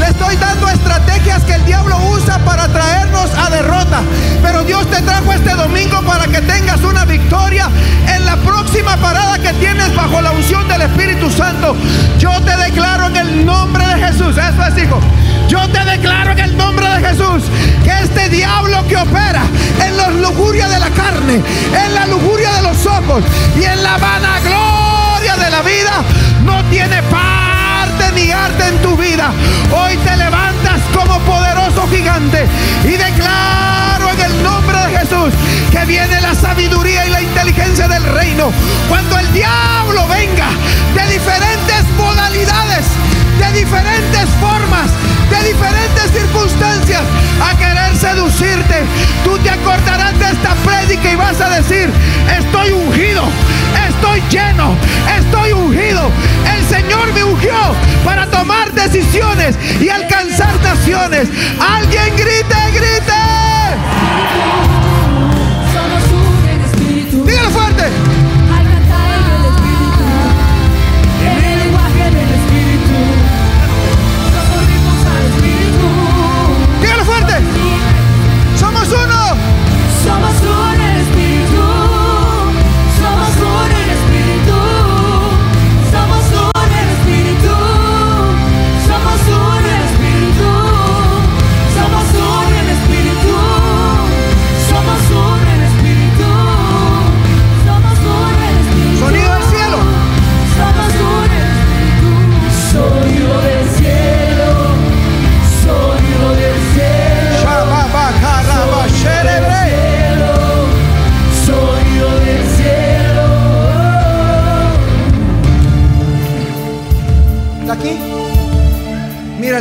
Le 0.01 0.07
estoy 0.07 0.37
dando 0.37 0.69
estrategias 0.69 1.43
que 1.45 1.55
el 1.55 1.65
diablo 1.65 1.97
usa 2.11 2.39
para 2.41 2.69
traernos 2.69 3.31
a 3.37 3.51
derrota. 3.51 4.01
Pero 4.43 4.65
Dios 4.65 4.87
te 4.91 5.01
trajo 5.03 5.33
este 5.33 5.51
domingo 5.55 6.03
para 6.03 6.27
que 6.27 6.41
tengas 6.41 6.81
una 6.83 7.05
victoria 7.05 7.69
en 8.15 8.25
la 8.27 8.37
próxima 8.37 8.97
parada 8.97 9.39
que 9.39 9.53
tienes 9.55 9.95
bajo 9.95 10.21
la 10.21 10.33
unción 10.33 10.67
del 10.69 10.83
Espíritu 10.83 11.31
Santo. 11.31 11.77
Yo 12.19 12.31
te 12.43 12.57
declaro 12.57 13.07
en 13.07 13.17
el 13.17 13.47
nombre 13.47 13.87
de 13.87 14.07
Jesús. 14.07 14.37
Eso 14.37 14.65
es, 14.67 14.83
hijo. 14.83 15.01
Yo 15.49 15.69
te 15.69 15.85
declaro 15.85 16.33
en 16.33 16.41
el 16.41 16.57
nombre 16.57 16.89
de 16.89 17.09
Jesús 17.09 17.45
que 17.85 17.91
este 18.03 18.29
diablo 18.29 18.87
que 18.89 18.97
opera 18.97 19.43
en 19.85 19.97
la 19.97 20.11
lujuria 20.11 20.69
de 20.69 20.81
la 20.81 20.91
carne, 20.91 21.43
en 21.87 21.95
la 21.95 22.07
lujuria 22.07 22.53
de 22.55 22.63
los 22.63 22.87
ojos 22.87 23.23
y 23.59 23.65
en 23.65 23.83
la 23.83 23.97
vanagloria 23.99 25.37
de 25.37 25.51
la 25.51 25.63
vida, 25.63 25.93
no 26.45 26.65
tiene 26.65 27.03
parte 27.03 27.44
en 28.17 28.79
tu 28.81 28.97
vida. 28.97 29.33
Hoy 29.73 29.97
te 29.97 30.17
levantas 30.17 30.81
como 30.95 31.19
poderoso 31.21 31.89
gigante 31.89 32.47
y 32.85 32.91
declaro 32.91 34.09
en 34.13 34.21
el 34.21 34.43
nombre 34.43 34.79
de 34.79 34.99
Jesús 34.99 35.35
que 35.73 35.85
viene 35.85 36.21
la 36.21 36.35
sabiduría 36.35 37.07
y 37.07 37.11
la 37.11 37.23
inteligencia 37.23 37.89
del 37.89 38.05
reino. 38.05 38.53
Cuando 38.89 39.19
el 39.19 39.33
diablo 39.33 40.07
venga 40.07 40.49
de 40.95 41.13
diferentes 41.13 41.85
modalidades, 41.97 42.87
de 43.41 43.59
diferentes 43.59 44.29
formas, 44.41 44.91
de 45.35 45.49
diferentes 45.49 46.11
circunstancias 46.13 47.03
a 47.43 47.57
querer 47.57 47.97
seducirte. 47.97 48.85
Tú 49.25 49.37
te 49.39 49.51
acordarás 49.51 50.19
de 50.19 50.27
esta 50.27 50.55
prédica 50.57 51.13
y 51.13 51.17
vas 51.17 51.41
a 51.41 51.51
decir, 51.51 51.91
estoy 52.39 52.73
ungido, 52.73 53.25
estoy 53.89 54.23
lleno, 54.31 54.77
estoy 55.19 55.53
ungido. 55.53 56.11
El 56.57 56.65
Señor 56.67 57.13
me 57.13 57.25
ungió 57.25 57.75
para 58.05 58.27
tomar 58.31 58.73
decisiones 58.73 59.57
y 59.81 59.89
alcanzar 59.89 60.55
naciones. 60.63 61.29
Alguien 61.61 62.17
grite, 62.17 62.57
grite. 62.75 63.44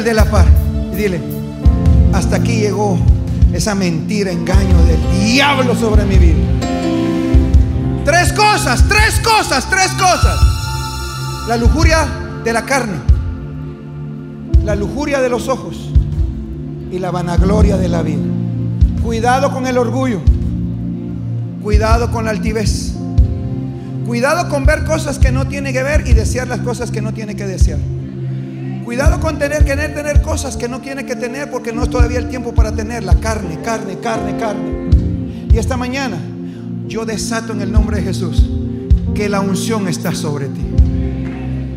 De 0.03 0.13
la 0.13 0.25
par 0.25 0.45
y 0.91 0.97
dile, 0.97 1.21
hasta 2.11 2.35
aquí 2.35 2.57
llegó 2.57 2.99
esa 3.53 3.73
mentira, 3.73 4.31
engaño 4.31 4.77
del 4.83 4.99
diablo 5.21 5.73
sobre 5.75 6.03
mi 6.03 6.17
vida. 6.17 6.39
Tres 8.03 8.33
cosas, 8.33 8.83
tres 8.89 9.21
cosas, 9.21 9.65
tres 9.69 9.91
cosas. 9.91 10.37
La 11.47 11.55
lujuria 11.55 12.05
de 12.43 12.51
la 12.51 12.65
carne, 12.65 12.97
la 14.65 14.75
lujuria 14.75 15.21
de 15.21 15.29
los 15.29 15.47
ojos 15.47 15.89
y 16.91 16.99
la 16.99 17.09
vanagloria 17.09 17.77
de 17.77 17.87
la 17.87 18.01
vida. 18.01 18.23
Cuidado 19.03 19.53
con 19.53 19.67
el 19.67 19.77
orgullo, 19.77 20.19
cuidado 21.63 22.11
con 22.11 22.25
la 22.25 22.31
altivez, 22.31 22.95
cuidado 24.05 24.49
con 24.49 24.65
ver 24.65 24.83
cosas 24.83 25.17
que 25.17 25.31
no 25.31 25.47
tiene 25.47 25.71
que 25.71 25.81
ver 25.81 26.05
y 26.05 26.13
desear 26.13 26.49
las 26.49 26.59
cosas 26.59 26.91
que 26.91 27.01
no 27.01 27.13
tiene 27.13 27.37
que 27.37 27.47
desear. 27.47 27.79
Cuidado 28.93 29.19
con 29.19 29.39
tener, 29.39 29.65
querer 29.65 29.95
tener 29.95 30.21
cosas 30.21 30.55
que 30.55 30.67
no 30.67 30.79
tiene 30.79 31.03
que 31.03 31.15
tener 31.15 31.49
porque 31.49 31.73
no 31.73 31.81
es 31.81 31.89
todavía 31.89 32.19
el 32.19 32.29
tiempo 32.29 32.53
para 32.53 32.75
tenerla. 32.75 33.15
Carne, 33.15 33.59
carne, 33.63 33.97
carne, 33.97 34.37
carne. 34.37 34.87
Y 35.51 35.57
esta 35.57 35.75
mañana 35.77 36.19
yo 36.87 37.03
desato 37.03 37.53
en 37.53 37.61
el 37.61 37.71
nombre 37.71 37.97
de 37.97 38.03
Jesús 38.03 38.47
que 39.15 39.27
la 39.29 39.41
unción 39.41 39.87
está 39.87 40.13
sobre 40.13 40.45
ti. 40.45 40.61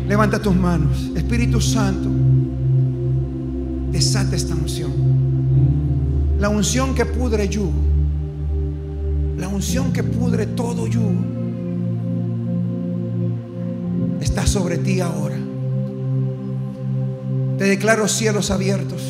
Levanta 0.07 0.39
tus 0.39 0.55
manos. 0.55 1.09
Espíritu 1.15 1.59
Santo, 1.59 2.07
desata 3.91 4.35
esta 4.35 4.53
unción. 4.53 4.91
La 6.39 6.49
unción 6.49 6.93
que 6.93 7.07
pudre 7.07 7.49
yugo. 7.49 7.73
La 9.39 9.47
unción 9.47 9.91
que 9.91 10.03
pudre 10.03 10.45
todo 10.45 10.85
yugo. 10.85 11.15
Está 14.21 14.45
sobre 14.45 14.77
ti 14.77 15.01
ahora. 15.01 15.46
Te 17.57 17.63
declaro 17.65 18.07
cielos 18.07 18.51
abiertos. 18.51 19.03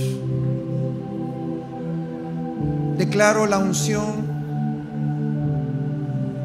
Declaro 2.98 3.46
la 3.46 3.58
unción. 3.58 4.26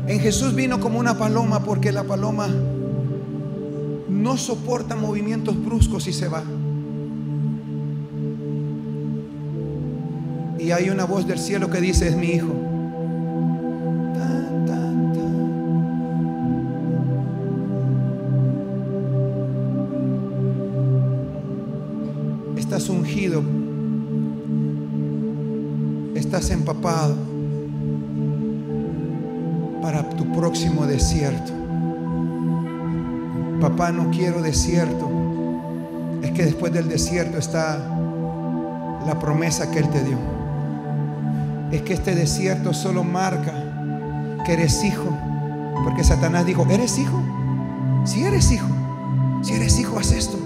En 0.09 0.19
Jesús 0.19 0.55
vino 0.55 0.81
como 0.81 0.99
una 0.99 1.17
paloma 1.17 1.65
porque 1.65 1.93
la 1.93 2.03
paloma 2.03 2.49
no 4.09 4.37
soporta 4.37 4.97
movimientos 4.97 5.63
bruscos 5.65 6.09
y 6.09 6.13
se 6.13 6.29
va. 6.29 6.43
Y 10.59 10.71
hay 10.73 10.91
una 10.91 11.05
voz 11.05 11.27
del 11.27 11.39
cielo 11.39 11.71
que 11.71 11.81
dice, 11.81 12.09
es 12.09 12.17
mi 12.17 12.33
hijo. 12.33 12.72
Estás 26.15 26.51
empapado 26.51 27.15
para 29.83 30.09
tu 30.11 30.33
próximo 30.33 30.87
desierto. 30.87 31.53
Papá, 33.61 33.93
no 33.93 34.11
quiero 34.11 34.41
desierto. 34.41 35.11
Es 36.23 36.31
que 36.31 36.45
después 36.45 36.73
del 36.73 36.89
desierto 36.89 37.37
está 37.37 37.77
la 39.07 39.19
promesa 39.19 39.71
que 39.71 39.81
Él 39.81 39.89
te 39.91 40.03
dio. 40.03 40.17
Es 41.71 41.83
que 41.83 41.93
este 41.93 42.15
desierto 42.15 42.73
solo 42.73 43.05
marca 43.05 43.53
que 44.47 44.55
eres 44.55 44.83
hijo. 44.85 45.15
Porque 45.85 46.03
Satanás 46.03 46.47
dijo, 46.47 46.67
¿eres 46.71 46.99
hijo? 46.99 47.21
Si 48.05 48.25
eres 48.25 48.51
hijo, 48.53 48.69
si 49.43 49.53
eres 49.53 49.79
hijo, 49.79 49.99
haz 49.99 50.13
esto. 50.13 50.42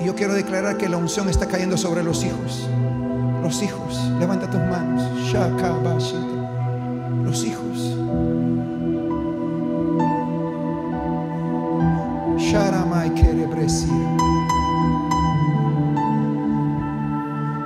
Y 0.00 0.04
yo 0.04 0.14
quiero 0.14 0.34
declarar 0.34 0.76
que 0.76 0.88
la 0.88 0.96
unción 0.96 1.28
está 1.28 1.46
cayendo 1.46 1.76
sobre 1.76 2.02
los 2.02 2.24
hijos. 2.24 2.68
Los 3.42 3.62
hijos, 3.62 3.98
levanta 4.18 4.48
tus 4.50 4.60
manos. 4.60 5.02
Los 7.24 7.44
hijos. 7.44 7.62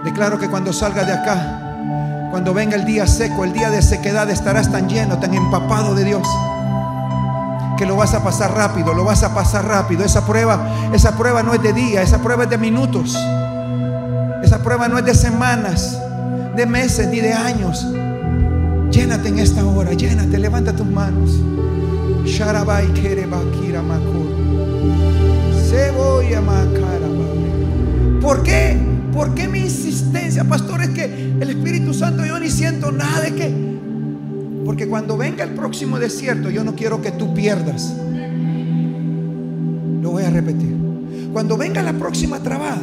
Declaro 0.04 0.38
que 0.38 0.48
cuando 0.48 0.72
salga 0.72 1.04
de 1.04 1.12
acá, 1.12 2.28
cuando 2.30 2.54
venga 2.54 2.76
el 2.76 2.84
día 2.84 3.06
seco, 3.06 3.44
el 3.44 3.52
día 3.52 3.70
de 3.70 3.82
sequedad, 3.82 4.30
estarás 4.30 4.70
tan 4.70 4.88
lleno, 4.88 5.18
tan 5.18 5.34
empapado 5.34 5.94
de 5.94 6.04
Dios, 6.04 6.26
que 7.76 7.86
lo 7.86 7.96
vas 7.96 8.14
a 8.14 8.24
pasar 8.24 8.54
rápido, 8.54 8.94
lo 8.94 9.04
vas 9.04 9.22
a 9.22 9.34
pasar 9.34 9.66
rápido. 9.66 10.04
Esa 10.04 10.26
prueba, 10.26 10.90
esa 10.92 11.16
prueba 11.16 11.42
no 11.42 11.54
es 11.54 11.62
de 11.62 11.72
día, 11.72 12.02
esa 12.02 12.18
prueba 12.18 12.44
es 12.44 12.50
de 12.50 12.58
minutos. 12.58 13.16
Esa 14.42 14.62
prueba 14.62 14.88
no 14.88 14.98
es 14.98 15.04
de 15.04 15.14
semanas, 15.14 15.98
de 16.54 16.66
meses 16.66 17.08
ni 17.08 17.20
de 17.20 17.32
años. 17.32 17.86
Llénate 18.90 19.28
en 19.28 19.38
esta 19.38 19.64
hora, 19.64 19.92
llénate, 19.92 20.38
levanta 20.38 20.72
tus 20.72 20.86
manos. 20.86 21.30
Sharabai 22.24 22.92
kerebakira. 22.94 23.82
Cebolla. 25.68 26.40
¿Por 28.20 28.42
qué? 28.42 28.76
¿Por 29.12 29.34
qué 29.34 29.46
mi 29.46 29.60
insistencia, 29.60 30.42
pastor? 30.44 30.82
Es 30.82 30.88
que 30.90 31.04
el 31.40 31.48
Espíritu 31.48 31.94
Santo 31.94 32.24
yo 32.26 32.38
ni 32.40 32.50
siento 32.50 32.90
nada 32.90 33.20
de 33.20 33.34
que. 33.34 33.65
Porque 34.66 34.88
cuando 34.88 35.16
venga 35.16 35.44
el 35.44 35.50
próximo 35.50 35.96
desierto, 36.00 36.50
yo 36.50 36.64
no 36.64 36.74
quiero 36.74 37.00
que 37.00 37.12
tú 37.12 37.32
pierdas. 37.32 37.94
Lo 40.02 40.10
voy 40.10 40.24
a 40.24 40.30
repetir. 40.30 40.76
Cuando 41.32 41.56
venga 41.56 41.82
la 41.82 41.92
próxima 41.92 42.40
trabada, 42.40 42.82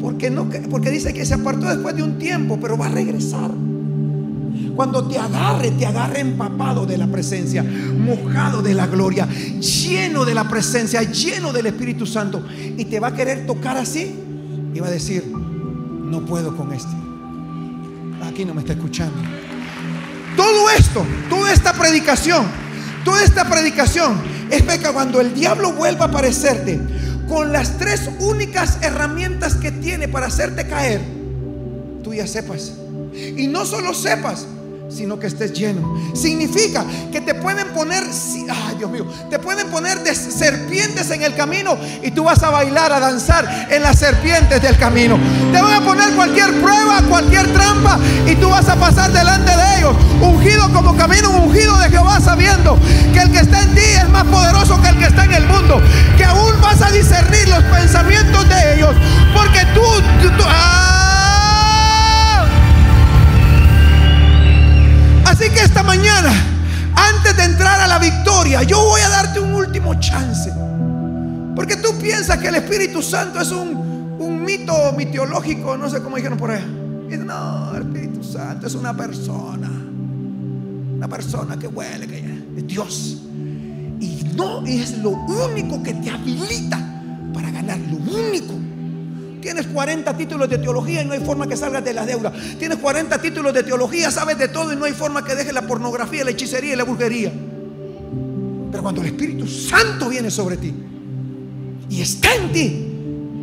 Porque, 0.00 0.30
no, 0.30 0.48
porque 0.70 0.88
dice 0.88 1.12
que 1.12 1.26
se 1.26 1.34
apartó 1.34 1.66
después 1.66 1.96
de 1.96 2.04
un 2.04 2.16
tiempo, 2.18 2.58
pero 2.60 2.78
va 2.78 2.86
a 2.86 2.90
regresar. 2.90 3.50
Cuando 4.76 5.06
te 5.08 5.18
agarre, 5.18 5.72
te 5.72 5.84
agarre 5.84 6.20
empapado 6.20 6.86
de 6.86 6.96
la 6.96 7.08
presencia, 7.08 7.62
mojado 7.64 8.62
de 8.62 8.72
la 8.72 8.86
gloria, 8.86 9.28
lleno 9.58 10.24
de 10.24 10.32
la 10.32 10.48
presencia, 10.48 11.02
lleno 11.02 11.52
del 11.52 11.66
Espíritu 11.66 12.06
Santo. 12.06 12.42
Y 12.76 12.84
te 12.84 13.00
va 13.00 13.08
a 13.08 13.14
querer 13.14 13.46
tocar 13.46 13.76
así. 13.76 14.14
Y 14.72 14.78
va 14.78 14.86
a 14.86 14.90
decir, 14.90 15.24
no 15.26 16.24
puedo 16.24 16.56
con 16.56 16.72
este. 16.72 16.94
Aquí 18.22 18.44
no 18.44 18.54
me 18.54 18.60
está 18.60 18.74
escuchando. 18.74 19.39
Todo 20.36 20.70
esto, 20.70 21.04
toda 21.28 21.52
esta 21.52 21.72
predicación, 21.72 22.46
toda 23.04 23.22
esta 23.22 23.48
predicación 23.48 24.20
es 24.50 24.62
que 24.62 24.88
cuando 24.92 25.20
el 25.20 25.34
diablo 25.34 25.72
vuelva 25.72 26.06
a 26.06 26.08
aparecerte 26.08 26.80
con 27.28 27.52
las 27.52 27.78
tres 27.78 28.10
únicas 28.18 28.78
herramientas 28.82 29.54
que 29.54 29.70
tiene 29.70 30.08
para 30.08 30.26
hacerte 30.26 30.66
caer, 30.66 31.00
tú 32.02 32.12
ya 32.14 32.26
sepas. 32.26 32.72
Y 33.14 33.46
no 33.46 33.64
solo 33.64 33.94
sepas, 33.94 34.46
sino 34.90 35.18
que 35.18 35.26
estés 35.26 35.52
lleno. 35.52 35.94
Significa 36.14 36.84
que 37.12 37.20
te 37.20 37.34
pueden 37.34 37.68
poner, 37.68 38.02
ay 38.02 38.76
Dios 38.76 38.90
mío, 38.90 39.06
te 39.28 39.38
pueden 39.38 39.68
poner 39.68 40.02
de 40.02 40.14
serpientes 40.14 41.10
en 41.10 41.22
el 41.22 41.34
camino 41.34 41.76
y 42.02 42.10
tú 42.10 42.24
vas 42.24 42.42
a 42.42 42.50
bailar, 42.50 42.92
a 42.92 43.00
danzar 43.00 43.68
en 43.70 43.82
las 43.82 43.98
serpientes 43.98 44.60
del 44.60 44.76
camino. 44.76 45.18
Te 45.52 45.60
van 45.60 45.82
a 45.82 45.84
poner 45.84 46.10
cualquier 46.14 46.60
prueba, 46.60 47.02
cualquier 47.08 47.52
trampa 47.52 47.98
y 48.26 48.34
tú 48.36 48.48
vas 48.48 48.68
a 48.68 48.76
pasar 48.76 49.12
delante 49.12 49.50
de 49.56 49.78
ellos, 49.78 49.96
ungido 50.20 50.72
como 50.72 50.96
camino, 50.96 51.30
ungido 51.30 51.78
de 51.78 51.90
Jehová, 51.90 52.20
sabiendo 52.20 52.78
que 53.12 53.20
el 53.20 53.30
que 53.30 53.38
está 53.38 53.62
en 53.62 53.74
ti 53.74 53.80
es 53.80 54.08
más 54.08 54.24
poderoso 54.24 54.80
que 54.82 54.88
el 54.88 54.98
que 54.98 55.06
está 55.06 55.24
en 55.24 55.32
el 55.32 55.46
mundo, 55.46 55.80
que 56.16 56.24
aún 56.24 56.60
vas 56.60 56.82
a 56.82 56.90
discernir 56.90 57.48
los 57.48 57.62
pensamientos 57.64 58.48
de 58.48 58.74
ellos, 58.74 58.94
porque 59.34 59.60
tú, 59.74 59.82
tú, 60.36 60.44
ah, 60.46 60.89
Así 65.40 65.48
que 65.54 65.60
esta 65.60 65.82
mañana, 65.82 66.30
antes 66.94 67.34
de 67.34 67.44
entrar 67.44 67.80
a 67.80 67.86
la 67.86 67.98
victoria, 67.98 68.62
yo 68.62 68.84
voy 68.84 69.00
a 69.00 69.08
darte 69.08 69.40
un 69.40 69.54
último 69.54 69.98
chance. 69.98 70.52
Porque 71.56 71.76
tú 71.76 71.98
piensas 71.98 72.36
que 72.36 72.48
el 72.48 72.56
Espíritu 72.56 73.00
Santo 73.00 73.40
es 73.40 73.50
un, 73.50 74.18
un 74.18 74.44
mito 74.44 74.92
mitológico, 74.92 75.78
no 75.78 75.88
sé 75.88 76.02
cómo 76.02 76.16
dijeron 76.16 76.36
por 76.36 76.50
ahí. 76.50 76.62
no, 77.18 77.74
el 77.74 77.84
Espíritu 77.84 78.22
Santo 78.22 78.66
es 78.66 78.74
una 78.74 78.94
persona. 78.94 79.70
Una 80.96 81.08
persona 81.08 81.58
que 81.58 81.68
huele, 81.68 82.06
que 82.06 82.18
es 82.58 82.66
Dios. 82.66 83.22
Y 83.98 84.22
no 84.36 84.62
es 84.66 84.98
lo 84.98 85.12
único 85.12 85.82
que 85.82 85.94
te 85.94 86.10
habilita 86.10 86.78
para 87.32 87.50
ganar, 87.50 87.78
lo 87.78 87.96
único. 87.96 88.52
Tienes 89.40 89.66
40 89.66 90.16
títulos 90.16 90.48
de 90.48 90.58
teología 90.58 91.02
y 91.02 91.06
no 91.06 91.14
hay 91.14 91.20
forma 91.20 91.46
que 91.46 91.56
salgas 91.56 91.84
de 91.84 91.94
la 91.94 92.04
deuda. 92.04 92.32
Tienes 92.58 92.78
40 92.78 93.20
títulos 93.20 93.54
de 93.54 93.62
teología, 93.62 94.10
sabes 94.10 94.38
de 94.38 94.48
todo 94.48 94.72
y 94.72 94.76
no 94.76 94.84
hay 94.84 94.92
forma 94.92 95.24
que 95.24 95.34
dejes 95.34 95.52
la 95.52 95.62
pornografía, 95.62 96.24
la 96.24 96.30
hechicería 96.30 96.74
y 96.74 96.76
la 96.76 96.84
brujería. 96.84 97.32
Pero 98.70 98.82
cuando 98.82 99.00
el 99.00 99.08
Espíritu 99.08 99.46
Santo 99.46 100.08
viene 100.08 100.30
sobre 100.30 100.56
ti 100.56 100.72
y 101.88 102.00
está 102.00 102.34
en 102.34 102.52
ti, 102.52 102.86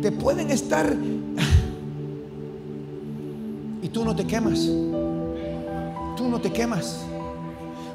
te 0.02 0.12
pueden 0.12 0.50
estar 0.50 0.86
y 3.82 3.88
tú 3.88 4.04
no 4.04 4.14
te 4.14 4.26
quemas. 4.26 4.60
Tú 6.16 6.28
no 6.28 6.40
te 6.40 6.52
quemas. 6.52 7.00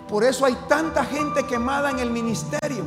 Por 0.07 0.23
eso 0.23 0.45
hay 0.45 0.55
tanta 0.67 1.05
gente 1.05 1.45
quemada 1.45 1.89
en 1.89 1.99
el 1.99 2.11
ministerio, 2.11 2.83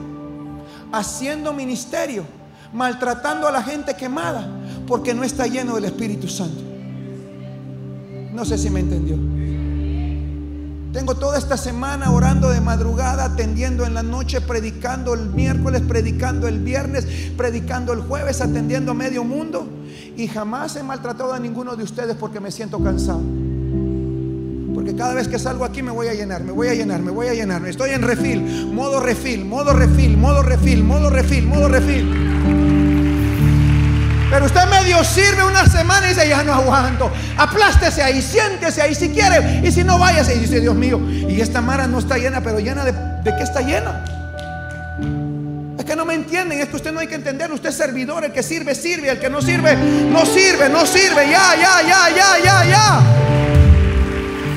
haciendo 0.93 1.53
ministerio, 1.53 2.25
maltratando 2.73 3.47
a 3.47 3.53
la 3.53 3.63
gente 3.63 3.95
quemada 3.95 4.49
porque 4.87 5.15
no 5.15 5.25
está 5.25 5.47
lleno 5.47 5.75
del 5.75 5.87
Espíritu 5.87 6.29
Santo. 6.29 6.63
No 8.33 8.45
sé 8.45 8.59
si 8.59 8.71
me 8.71 8.81
entendió. 8.81 9.17
Tengo 10.97 11.15
toda 11.15 11.37
esta 11.37 11.59
semana 11.59 12.11
orando 12.11 12.49
de 12.49 12.61
madrugada, 12.63 13.25
atendiendo 13.25 13.85
en 13.85 13.93
la 13.93 14.03
noche, 14.03 14.41
predicando 14.41 15.13
el 15.13 15.29
miércoles, 15.29 15.83
predicando 15.87 16.49
el 16.49 16.61
viernes, 16.61 17.07
predicando 17.37 17.93
el 17.93 18.01
jueves, 18.01 18.41
atendiendo 18.41 18.93
a 18.93 18.95
medio 18.95 19.23
mundo. 19.23 19.69
Y 20.17 20.27
jamás 20.27 20.75
he 20.77 20.83
maltratado 20.83 21.35
a 21.35 21.39
ninguno 21.39 21.77
de 21.77 21.85
ustedes 21.85 22.17
porque 22.17 22.41
me 22.41 22.51
siento 22.51 22.83
cansado. 22.83 23.21
Porque 24.75 24.95
cada 24.95 25.13
vez 25.13 25.29
que 25.29 25.39
salgo 25.39 25.67
aquí 25.67 25.83
me 25.83 25.91
voy 25.91 26.07
a 26.07 26.15
llenar, 26.15 26.43
me 26.43 26.53
voy 26.53 26.69
a 26.69 26.75
llenar, 26.75 27.03
me 27.03 27.11
voy 27.11 27.27
a 27.27 27.35
llenar. 27.35 27.67
Estoy 27.67 27.91
en 27.91 28.01
refil, 28.01 28.73
modo 28.73 28.99
refil, 28.99 29.45
modo 29.45 29.75
refil, 29.75 30.17
modo 30.17 30.43
refil, 30.43 30.83
modo 30.83 31.11
refil, 31.11 31.47
modo 31.47 31.69
refil. 31.69 32.26
Pero 34.31 34.47
usted 34.47 34.67
medio 34.69 35.05
sirve 35.05 35.45
una 35.45 35.67
semana 35.67 36.07
y 36.07 36.09
dice, 36.11 36.29
ya 36.29 36.43
no 36.43 36.53
aguanto. 36.53 37.13
Aplástese 37.37 38.03
ahí, 38.03 38.21
siéntese 38.21 38.83
ahí 38.83 38.95
si 38.95 39.11
quiere. 39.11 39.61
Y 39.63 39.71
si 39.71 39.85
no, 39.85 39.99
váyase. 39.99 40.35
Y 40.35 40.41
dice, 40.41 40.61
Dios 40.61 40.75
mío, 40.75 41.01
y 41.09 41.41
esta 41.41 41.61
mara 41.61 41.87
no 41.87 42.01
está 42.01 42.19
llena, 42.19 42.41
pero 42.41 42.59
llena 42.59 42.85
de, 42.85 42.93
¿de 42.93 43.37
qué 43.37 43.43
está 43.43 43.61
llena? 43.61 44.05
Es 45.79 45.85
que 45.85 45.95
no 45.95 46.05
me 46.05 46.15
entienden, 46.15 46.59
es 46.59 46.69
que 46.69 46.77
usted 46.77 46.93
no 46.93 47.01
hay 47.01 47.07
que 47.07 47.15
entender. 47.15 47.53
Usted 47.53 47.69
es 47.69 47.77
servidor, 47.77 48.25
el 48.25 48.33
que 48.33 48.43
sirve, 48.43 48.75
sirve. 48.75 49.11
El 49.11 49.21
que 49.21 49.31
no 49.31 49.41
sirve, 49.41 49.77
no 49.77 50.27
sirve, 50.27 50.69
no 50.69 50.85
sirve. 50.87 51.31
Ya, 51.31 51.55
ya, 51.55 51.83
ya, 51.87 52.17
ya, 52.17 52.45
ya, 52.45 52.65
ya. 52.65 53.01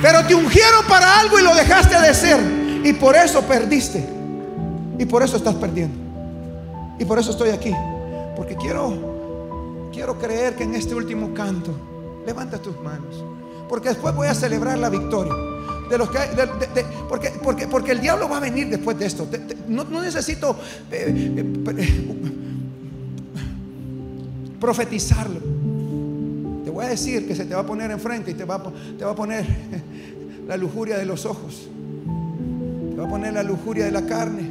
Pero 0.01 0.26
te 0.26 0.34
ungieron 0.34 0.86
para 0.88 1.20
algo 1.20 1.38
y 1.38 1.43
lo 1.43 1.53
dejaste 1.53 1.99
de 1.99 2.13
ser. 2.15 2.39
Y 2.84 2.93
por 2.93 3.15
eso 3.15 3.43
perdiste. 3.43 4.03
Y 4.97 5.05
por 5.05 5.22
eso 5.22 5.38
estás 5.38 5.53
perdiendo. 5.55 5.95
Y 6.97 7.05
por 7.05 7.20
eso 7.20 7.32
estoy 7.32 7.49
aquí. 7.49 7.76
Porque 8.36 8.55
quiero 8.55 9.09
quiero 9.91 10.17
creer 10.17 10.55
que 10.55 10.63
en 10.63 10.75
este 10.75 10.95
último 10.95 11.33
canto, 11.33 11.71
levanta 12.25 12.61
tus 12.61 12.79
manos, 12.81 13.23
porque 13.67 13.89
después 13.89 14.15
voy 14.15 14.27
a 14.27 14.33
celebrar 14.33 14.77
la 14.77 14.89
victoria. 14.89 15.33
Porque, 17.07 17.31
porque, 17.41 17.67
porque 17.67 17.91
el 17.93 18.01
diablo 18.01 18.29
va 18.29 18.37
a 18.37 18.39
venir 18.39 18.69
después 18.69 18.97
de 18.99 19.07
esto. 19.07 19.27
no, 19.67 19.83
necesito 20.01 20.55
eh, 20.91 21.33
eh, 21.35 22.05
profetizarlo. 24.59 25.39
Te 26.63 26.69
voy 26.69 26.85
a 26.85 26.89
decir 26.89 27.27
que 27.27 27.35
se 27.35 27.45
te 27.45 27.55
va 27.55 27.61
a 27.61 27.65
poner 27.65 27.89
enfrente 27.89 28.31
y 28.31 28.33
te 28.35 28.45
va, 28.45 28.61
te 28.97 29.03
va 29.03 29.11
a 29.11 29.15
poner 29.15 29.45
la 30.47 30.57
lujuria 30.57 30.97
de 30.97 31.05
los 31.05 31.25
ojos. 31.25 31.67
Te 32.91 32.95
va 32.95 33.07
a 33.07 33.09
poner 33.09 33.33
la 33.33 33.43
lujuria 33.43 33.85
de 33.85 33.91
la 33.91 34.05
carne 34.05 34.47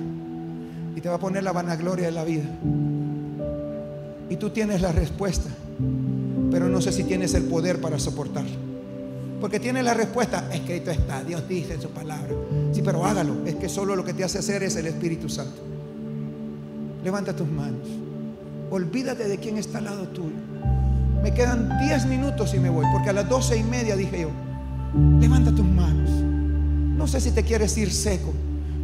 y 0.97 1.01
te 1.01 1.09
va 1.09 1.15
a 1.15 1.21
poner 1.21 1.45
la 1.45 1.53
vanagloria 1.53 2.07
de 2.07 2.13
la 2.13 2.25
vida. 2.25 2.47
Y 4.31 4.37
tú 4.37 4.51
tienes 4.51 4.81
la 4.83 4.93
respuesta, 4.93 5.49
pero 6.51 6.69
no 6.69 6.81
sé 6.81 6.93
si 6.93 7.05
tienes 7.05 7.35
el 7.35 7.45
poder 7.45 7.81
para 7.81 7.99
soportarlo. 7.99 8.69
Porque 9.41 9.61
tienes 9.61 9.85
la 9.85 9.95
respuesta, 9.95 10.49
escrito 10.53 10.91
está, 10.91 11.23
Dios 11.23 11.49
dice 11.49 11.75
en 11.75 11.81
su 11.81 11.91
palabra. 11.91 12.35
Sí, 12.73 12.83
pero 12.85 13.05
hágalo, 13.05 13.47
es 13.47 13.55
que 13.55 13.69
solo 13.69 13.95
lo 13.95 14.05
que 14.05 14.13
te 14.13 14.25
hace 14.25 14.39
hacer 14.39 14.63
es 14.65 14.77
el 14.77 14.87
Espíritu 14.87 15.29
Santo. 15.29 15.63
Levanta 17.05 17.35
tus 17.35 17.49
manos. 17.49 17.87
Olvídate 18.71 19.29
de 19.29 19.39
quién 19.39 19.57
está 19.57 19.79
al 19.79 19.85
lado 19.85 20.09
tuyo. 20.09 20.37
Me 21.23 21.33
quedan 21.33 21.79
10 21.79 22.07
minutos 22.07 22.53
y 22.55 22.59
me 22.59 22.69
voy, 22.69 22.85
porque 22.93 23.11
a 23.11 23.13
las 23.13 23.29
doce 23.29 23.57
y 23.57 23.63
media 23.63 23.97
dije 23.97 24.23
yo, 24.23 24.31
levanta 25.21 25.55
tus 25.55 25.65
manos. 25.65 26.11
No 26.11 27.07
sé 27.07 27.21
si 27.21 27.31
te 27.31 27.45
quieres 27.45 27.77
ir 27.79 27.93
seco, 27.93 28.33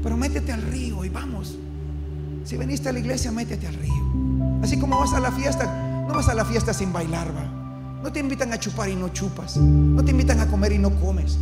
pero 0.02 0.16
métete 0.16 0.52
al 0.52 0.62
río 0.62 1.04
y 1.04 1.08
vamos. 1.08 1.58
Si 2.44 2.56
veniste 2.56 2.88
a 2.88 2.92
la 2.92 3.00
iglesia, 3.00 3.32
métete 3.32 3.66
al 3.66 3.74
río. 3.74 4.03
Así 4.64 4.78
como 4.78 4.98
vas 4.98 5.12
a 5.12 5.20
la 5.20 5.30
fiesta, 5.30 5.66
no 6.08 6.14
vas 6.14 6.26
a 6.30 6.34
la 6.34 6.42
fiesta 6.42 6.72
sin 6.72 6.90
bailar, 6.90 7.28
va. 7.36 7.44
No 8.02 8.10
te 8.10 8.18
invitan 8.18 8.50
a 8.50 8.58
chupar 8.58 8.88
y 8.88 8.96
no 8.96 9.10
chupas. 9.10 9.58
No 9.58 10.02
te 10.02 10.10
invitan 10.10 10.40
a 10.40 10.46
comer 10.46 10.72
y 10.72 10.78
no 10.78 10.88
comes. 11.00 11.36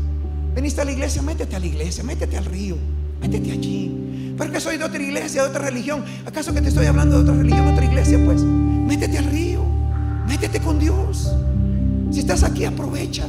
Veniste 0.57 0.81
a 0.81 0.85
la 0.85 0.91
iglesia, 0.91 1.23
métete 1.23 1.55
a 1.55 1.61
la 1.61 1.67
iglesia, 1.67 2.03
métete 2.03 2.37
al 2.37 2.45
río, 2.45 2.77
métete 3.21 3.53
allí. 3.53 4.35
Pero 4.37 4.51
que 4.51 4.61
soy 4.61 4.77
de 4.77 4.83
otra 4.83 5.01
iglesia, 5.01 5.45
de 5.45 5.51
otra 5.51 5.63
religión. 5.63 6.05
¿Acaso 6.27 6.53
que 6.53 6.61
te 6.61 6.71
estoy 6.71 6.87
hablando 6.87 7.15
de 7.15 7.23
otra 7.23 7.37
religión, 7.37 7.65
de 7.65 7.73
otra 7.75 7.85
iglesia? 7.85 8.19
Pues 8.25 8.43
métete 8.43 9.19
al 9.19 9.27
río, 9.27 9.63
métete 10.27 10.59
con 10.59 10.81
Dios. 10.81 11.33
Si 12.11 12.19
estás 12.19 12.43
aquí, 12.43 12.65
aprovecha. 12.65 13.29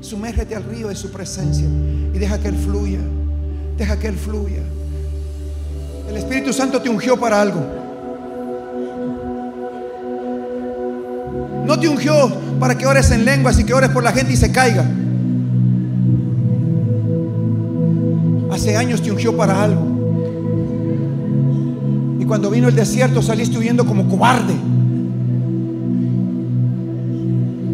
Sumérgete 0.00 0.56
al 0.56 0.64
río 0.64 0.88
de 0.88 0.96
su 0.96 1.12
presencia 1.12 1.66
y 1.66 2.18
deja 2.18 2.38
que 2.38 2.48
Él 2.48 2.56
fluya. 2.56 3.00
Deja 3.76 3.98
que 3.98 4.08
Él 4.08 4.16
fluya. 4.16 4.62
El 6.08 6.16
Espíritu 6.16 6.50
Santo 6.54 6.80
te 6.80 6.88
ungió 6.88 7.20
para 7.20 7.42
algo. 7.42 7.83
No 11.66 11.78
te 11.78 11.88
ungió 11.88 12.30
para 12.60 12.76
que 12.76 12.86
ores 12.86 13.10
en 13.10 13.24
lenguas 13.24 13.58
y 13.58 13.64
que 13.64 13.74
ores 13.74 13.90
por 13.90 14.02
la 14.02 14.12
gente 14.12 14.32
y 14.32 14.36
se 14.36 14.52
caiga. 14.52 14.84
Hace 18.52 18.76
años 18.76 19.02
te 19.02 19.10
ungió 19.10 19.36
para 19.36 19.62
algo. 19.62 19.94
Y 22.20 22.24
cuando 22.24 22.50
vino 22.50 22.68
el 22.68 22.74
desierto 22.74 23.22
saliste 23.22 23.58
huyendo 23.58 23.84
como 23.84 24.08
cobarde. 24.08 24.54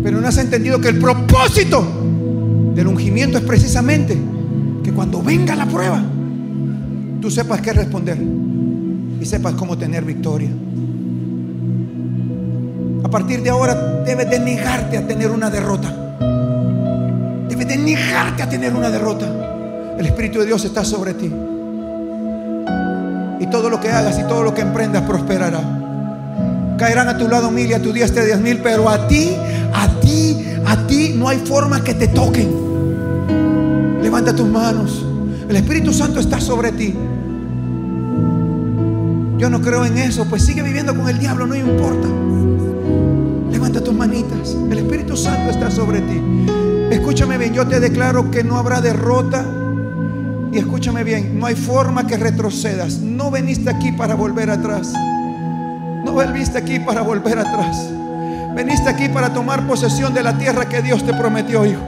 Pero 0.02 0.20
no 0.20 0.26
has 0.26 0.38
entendido 0.38 0.80
que 0.80 0.88
el 0.88 0.98
propósito 0.98 1.84
del 2.74 2.86
ungimiento 2.86 3.38
es 3.38 3.44
precisamente 3.44 4.18
que 4.82 4.92
cuando 4.92 5.22
venga 5.22 5.54
la 5.54 5.66
prueba, 5.66 6.02
tú 7.20 7.30
sepas 7.30 7.60
qué 7.60 7.72
responder 7.72 8.18
y 9.20 9.26
sepas 9.26 9.54
cómo 9.54 9.76
tener 9.76 10.04
victoria. 10.04 10.50
A 13.10 13.12
partir 13.12 13.42
de 13.42 13.50
ahora 13.50 13.74
debes 14.06 14.30
de 14.30 14.38
negarte 14.38 14.96
a 14.96 15.04
tener 15.04 15.32
una 15.32 15.50
derrota. 15.50 15.92
Debes 17.48 17.66
de 17.66 17.76
negarte 17.76 18.40
a 18.40 18.48
tener 18.48 18.72
una 18.72 18.88
derrota. 18.88 19.26
El 19.98 20.06
Espíritu 20.06 20.38
de 20.38 20.46
Dios 20.46 20.64
está 20.64 20.84
sobre 20.84 21.14
ti. 21.14 21.28
Y 23.40 23.46
todo 23.48 23.68
lo 23.68 23.80
que 23.80 23.88
hagas 23.88 24.16
y 24.20 24.22
todo 24.28 24.44
lo 24.44 24.54
que 24.54 24.60
emprendas 24.60 25.02
prosperará. 25.02 25.60
Caerán 26.78 27.08
a 27.08 27.18
tu 27.18 27.26
lado 27.26 27.50
mil 27.50 27.68
y 27.68 27.72
a 27.72 27.82
tu 27.82 27.92
diestra 27.92 28.24
diez 28.24 28.38
mil, 28.38 28.58
pero 28.58 28.88
a 28.88 29.08
ti, 29.08 29.36
a 29.74 29.88
ti, 30.00 30.46
a 30.64 30.86
ti 30.86 31.12
no 31.16 31.28
hay 31.28 31.38
forma 31.38 31.82
que 31.82 31.94
te 31.94 32.06
toquen. 32.06 32.48
Levanta 34.02 34.36
tus 34.36 34.46
manos. 34.46 35.04
El 35.48 35.56
Espíritu 35.56 35.92
Santo 35.92 36.20
está 36.20 36.40
sobre 36.40 36.70
ti. 36.70 36.94
Yo 39.36 39.50
no 39.50 39.60
creo 39.60 39.84
en 39.84 39.98
eso, 39.98 40.26
pues 40.30 40.44
sigue 40.44 40.62
viviendo 40.62 40.94
con 40.94 41.08
el 41.08 41.18
diablo, 41.18 41.48
no 41.48 41.56
importa. 41.56 42.06
Levanta 43.60 43.84
tus 43.84 43.92
manitas. 43.92 44.56
El 44.70 44.78
Espíritu 44.78 45.14
Santo 45.18 45.50
está 45.50 45.70
sobre 45.70 46.00
ti. 46.00 46.18
Escúchame 46.90 47.36
bien, 47.36 47.52
yo 47.52 47.66
te 47.68 47.78
declaro 47.78 48.30
que 48.30 48.42
no 48.42 48.56
habrá 48.56 48.80
derrota. 48.80 49.44
Y 50.50 50.56
escúchame 50.56 51.04
bien, 51.04 51.38
no 51.38 51.44
hay 51.44 51.54
forma 51.54 52.06
que 52.06 52.16
retrocedas. 52.16 53.00
No 53.00 53.30
veniste 53.30 53.68
aquí 53.68 53.92
para 53.92 54.14
volver 54.14 54.48
atrás. 54.48 54.94
No 54.94 56.12
volviste 56.12 56.56
aquí 56.56 56.78
para 56.78 57.02
volver 57.02 57.38
atrás. 57.38 57.86
Veniste 58.54 58.88
aquí 58.88 59.10
para 59.10 59.34
tomar 59.34 59.66
posesión 59.66 60.14
de 60.14 60.22
la 60.22 60.38
tierra 60.38 60.66
que 60.66 60.80
Dios 60.80 61.04
te 61.04 61.12
prometió, 61.12 61.66
hijo. 61.66 61.82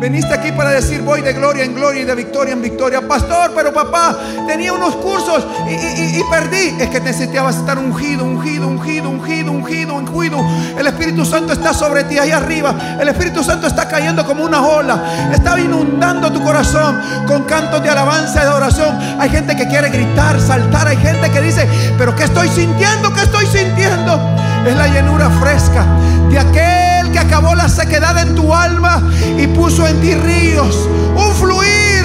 Veniste 0.00 0.32
aquí 0.32 0.50
para 0.52 0.70
decir 0.70 1.02
voy 1.02 1.20
de 1.20 1.34
gloria 1.34 1.62
en 1.62 1.74
gloria 1.74 2.00
y 2.00 2.04
de 2.06 2.14
victoria 2.14 2.54
en 2.54 2.62
victoria. 2.62 3.06
Pastor, 3.06 3.52
pero 3.54 3.70
papá, 3.70 4.16
tenía 4.46 4.72
unos 4.72 4.96
cursos 4.96 5.46
y, 5.68 6.22
perdí. 6.30 6.74
Es 6.80 6.88
que 6.88 7.00
necesitabas 7.00 7.56
estar 7.56 7.76
ungido, 7.76 8.24
ungido, 8.24 8.66
ungido, 8.66 9.10
ungido, 9.10 9.52
ungido, 9.52 9.94
ungido. 9.94 10.38
El 10.78 10.86
Espíritu 10.86 11.26
Santo 11.26 11.52
está 11.52 11.74
sobre 11.74 12.04
ti 12.04 12.16
ahí 12.16 12.30
arriba. 12.30 12.74
El 12.98 13.10
Espíritu 13.10 13.44
Santo 13.44 13.66
está 13.66 13.86
cayendo 13.88 14.24
como 14.24 14.42
una 14.42 14.66
ola. 14.66 15.30
Está 15.34 15.60
inundando 15.60 16.32
tu 16.32 16.42
corazón 16.42 16.98
con 17.26 17.44
cantos 17.44 17.82
de 17.82 17.90
alabanza 17.90 18.40
y 18.42 18.46
de 18.46 18.52
oración. 18.52 18.98
Hay 19.18 19.28
gente 19.28 19.54
que 19.54 19.68
quiere 19.68 19.90
gritar, 19.90 20.40
saltar. 20.40 20.88
Hay 20.88 20.96
gente 20.96 21.30
que 21.30 21.42
dice, 21.42 21.68
pero 21.98 22.16
¿qué 22.16 22.24
estoy 22.24 22.48
sintiendo? 22.48 23.12
¿Qué 23.12 23.20
estoy 23.20 23.44
sintiendo? 23.44 24.18
Es 24.66 24.74
la 24.74 24.88
llenura 24.88 25.28
fresca 25.28 25.84
de 26.30 26.38
aquel 26.38 26.79
que 27.12 27.18
acabó 27.18 27.54
la 27.54 27.68
sequedad 27.68 28.18
en 28.18 28.34
tu 28.34 28.54
alma 28.54 29.02
y 29.38 29.46
puso 29.48 29.86
en 29.86 30.00
ti 30.00 30.14
ríos, 30.14 30.88
un 31.16 31.34
fluir, 31.34 32.04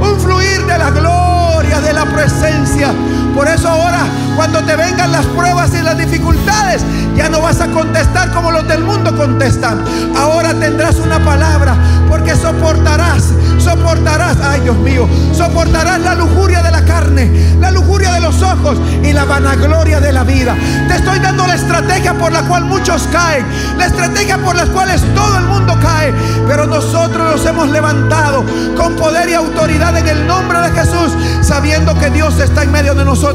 un 0.00 0.20
fluir 0.20 0.64
de 0.66 0.78
la 0.78 0.90
gloria, 0.90 1.80
de 1.80 1.92
la 1.92 2.04
presencia. 2.06 2.92
Por 3.36 3.46
eso 3.48 3.68
ahora, 3.68 4.06
cuando 4.34 4.64
te 4.64 4.74
vengan 4.76 5.12
las 5.12 5.26
pruebas 5.26 5.70
y 5.74 5.82
las 5.82 5.98
dificultades, 5.98 6.82
ya 7.14 7.28
no 7.28 7.42
vas 7.42 7.60
a 7.60 7.66
contestar 7.68 8.32
como 8.32 8.50
los 8.50 8.66
del 8.66 8.82
mundo 8.82 9.14
contestan. 9.14 9.84
Ahora 10.16 10.54
tendrás 10.54 10.96
una 10.96 11.22
palabra, 11.22 11.76
porque 12.08 12.34
soportarás, 12.34 13.24
soportarás, 13.58 14.38
ay 14.42 14.60
Dios 14.62 14.78
mío, 14.78 15.06
soportarás 15.34 16.00
la 16.00 16.14
lujuria 16.14 16.62
de 16.62 16.70
la 16.70 16.82
carne, 16.86 17.56
la 17.60 17.70
lujuria 17.70 18.12
de 18.12 18.20
los 18.20 18.40
ojos 18.40 18.78
y 19.02 19.12
la 19.12 19.26
vanagloria 19.26 20.00
de 20.00 20.12
la 20.12 20.24
vida. 20.24 20.56
Te 20.88 20.94
estoy 20.96 21.18
dando 21.18 21.46
la 21.46 21.56
estrategia 21.56 22.14
por 22.14 22.32
la 22.32 22.40
cual 22.42 22.64
muchos 22.64 23.06
caen, 23.12 23.44
la 23.76 23.84
estrategia 23.84 24.38
por 24.38 24.56
las 24.56 24.70
cuales 24.70 25.02
todo 25.14 25.36
el 25.36 25.44
mundo 25.44 25.78
cae, 25.82 26.14
pero 26.48 26.66
nosotros 26.66 27.36
nos 27.36 27.44
hemos 27.44 27.68
levantado 27.68 28.46
con 28.78 28.96
poder 28.96 29.28
y 29.28 29.34
autoridad 29.34 29.94
en 29.98 30.08
el 30.08 30.26
nombre 30.26 30.58
de 30.60 30.70
Jesús, 30.70 31.12
sabiendo 31.42 31.94
que 31.98 32.08
Dios 32.08 32.40
está 32.40 32.62
en 32.62 32.72
medio 32.72 32.94
de 32.94 33.04
nosotros. 33.04 33.25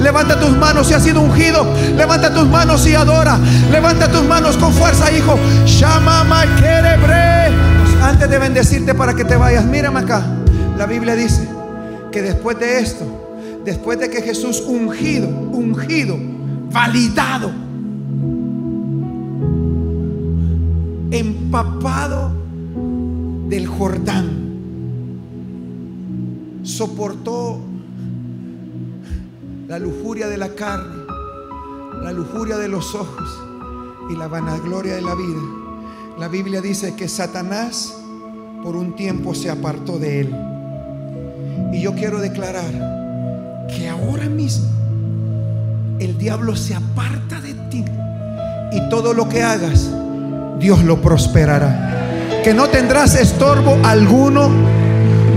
Levanta 0.00 0.40
tus 0.40 0.56
manos 0.56 0.86
si 0.86 0.94
has 0.94 1.02
sido 1.02 1.20
ungido, 1.20 1.66
levanta 1.96 2.32
tus 2.32 2.46
manos 2.46 2.86
y 2.86 2.94
adora, 2.94 3.38
levanta 3.70 4.10
tus 4.10 4.22
manos 4.24 4.56
con 4.56 4.72
fuerza, 4.72 5.12
hijo. 5.12 5.38
Shama 5.66 6.24
Makerebre. 6.24 7.52
Antes 8.02 8.30
de 8.30 8.38
bendecirte 8.38 8.94
para 8.94 9.14
que 9.14 9.24
te 9.24 9.36
vayas, 9.36 9.66
mírame 9.66 10.00
acá. 10.00 10.24
La 10.78 10.86
Biblia 10.86 11.14
dice 11.14 11.46
que 12.10 12.22
después 12.22 12.58
de 12.58 12.80
esto, 12.80 13.04
después 13.64 13.98
de 13.98 14.08
que 14.08 14.22
Jesús 14.22 14.62
ungido, 14.66 15.28
ungido, 15.28 16.16
validado, 16.72 17.50
empapado 21.10 22.32
del 23.48 23.66
Jordán, 23.66 24.44
soportó 26.62 27.60
la 29.68 29.78
lujuria 29.78 30.28
de 30.28 30.36
la 30.36 30.50
carne, 30.50 31.04
la 32.02 32.12
lujuria 32.12 32.58
de 32.58 32.68
los 32.68 32.94
ojos 32.94 33.28
y 34.10 34.16
la 34.16 34.28
vanagloria 34.28 34.94
de 34.94 35.02
la 35.02 35.14
vida. 35.14 35.40
La 36.18 36.28
Biblia 36.28 36.60
dice 36.60 36.94
que 36.94 37.08
Satanás 37.08 37.96
por 38.62 38.76
un 38.76 38.94
tiempo 38.94 39.34
se 39.34 39.50
apartó 39.50 39.98
de 39.98 40.20
él. 40.20 40.34
Y 41.72 41.80
yo 41.80 41.94
quiero 41.94 42.20
declarar 42.20 43.66
que 43.68 43.88
ahora 43.88 44.28
mismo 44.28 44.68
el 45.98 46.18
diablo 46.18 46.56
se 46.56 46.74
aparta 46.74 47.40
de 47.40 47.54
ti 47.70 47.84
y 48.72 48.88
todo 48.90 49.14
lo 49.14 49.28
que 49.28 49.42
hagas, 49.42 49.90
Dios 50.58 50.84
lo 50.84 51.00
prosperará. 51.00 52.42
Que 52.42 52.52
no 52.52 52.68
tendrás 52.68 53.14
estorbo 53.14 53.78
alguno, 53.82 54.50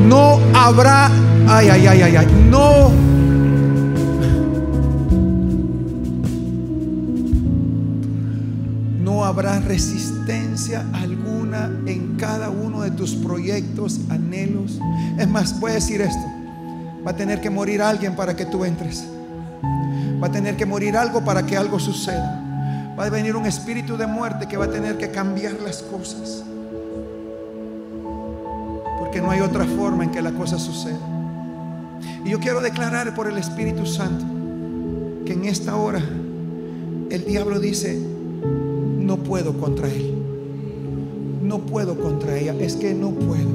no 0.06 0.40
habrá, 0.54 1.10
ay, 1.48 1.70
ay, 1.70 1.88
ay, 1.88 2.02
ay, 2.02 2.16
ay, 2.18 2.28
no. 2.50 3.07
Habrá 9.38 9.60
resistencia 9.60 10.84
alguna 10.94 11.70
en 11.86 12.16
cada 12.16 12.50
uno 12.50 12.82
de 12.82 12.90
tus 12.90 13.14
proyectos, 13.14 14.00
anhelos. 14.10 14.80
Es 15.20 15.28
más, 15.28 15.60
voy 15.60 15.70
a 15.70 15.74
decir 15.76 16.02
esto. 16.02 16.26
Va 17.06 17.12
a 17.12 17.16
tener 17.16 17.40
que 17.40 17.52
morir 17.52 17.84
alguien 17.84 18.16
para 18.16 18.36
que 18.36 18.48
tú 18.48 18.66
entres. 18.66 19.06
Va 20.20 20.26
a 20.26 20.32
tener 20.32 20.58
que 20.58 20.66
morir 20.66 20.98
algo 20.98 21.24
para 21.24 21.46
que 21.46 21.56
algo 21.56 21.80
suceda. 21.80 22.44
Va 23.00 23.06
a 23.06 23.10
venir 23.12 23.36
un 23.36 23.46
espíritu 23.46 23.96
de 23.96 24.08
muerte 24.08 24.48
que 24.48 24.58
va 24.58 24.66
a 24.66 24.72
tener 24.72 24.98
que 24.98 25.12
cambiar 25.12 25.54
las 25.62 25.84
cosas. 25.84 26.44
Porque 28.98 29.22
no 29.22 29.30
hay 29.30 29.42
otra 29.42 29.66
forma 29.66 30.04
en 30.04 30.10
que 30.10 30.22
la 30.24 30.32
cosa 30.32 30.58
suceda. 30.58 30.98
Y 32.26 32.32
yo 32.32 32.40
quiero 32.40 32.60
declarar 32.60 33.14
por 33.14 33.28
el 33.28 33.38
Espíritu 33.38 33.86
Santo 33.86 34.26
que 35.28 35.34
en 35.34 35.46
esta 35.46 35.76
hora 35.76 36.02
el 37.12 37.24
diablo 37.24 37.60
dice, 37.60 38.17
no 39.08 39.16
puedo 39.18 39.54
contra 39.54 39.88
él. 39.88 40.14
No 41.42 41.60
puedo 41.60 41.98
contra 41.98 42.38
ella. 42.38 42.54
Es 42.60 42.76
que 42.76 42.94
no 42.94 43.12
puedo. 43.12 43.48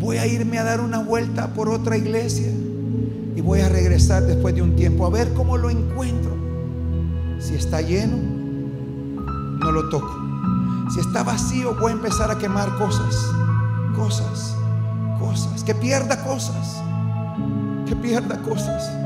Voy 0.00 0.16
a 0.18 0.26
irme 0.26 0.58
a 0.58 0.64
dar 0.64 0.80
una 0.80 1.00
vuelta 1.00 1.52
por 1.54 1.68
otra 1.68 1.96
iglesia 1.96 2.50
y 3.34 3.40
voy 3.40 3.60
a 3.60 3.68
regresar 3.68 4.22
después 4.22 4.54
de 4.54 4.62
un 4.62 4.76
tiempo 4.76 5.04
a 5.04 5.10
ver 5.10 5.34
cómo 5.34 5.56
lo 5.56 5.70
encuentro. 5.70 6.30
Si 7.40 7.54
está 7.54 7.80
lleno, 7.80 8.16
no 9.58 9.72
lo 9.72 9.88
toco. 9.88 10.14
Si 10.94 11.00
está 11.00 11.24
vacío, 11.24 11.74
voy 11.80 11.90
a 11.90 11.94
empezar 11.94 12.30
a 12.30 12.38
quemar 12.38 12.76
cosas. 12.76 13.16
Cosas. 13.96 14.56
Cosas. 15.18 15.64
Que 15.64 15.74
pierda 15.74 16.22
cosas. 16.24 16.80
Que 17.86 17.96
pierda 17.96 18.40
cosas. 18.42 19.03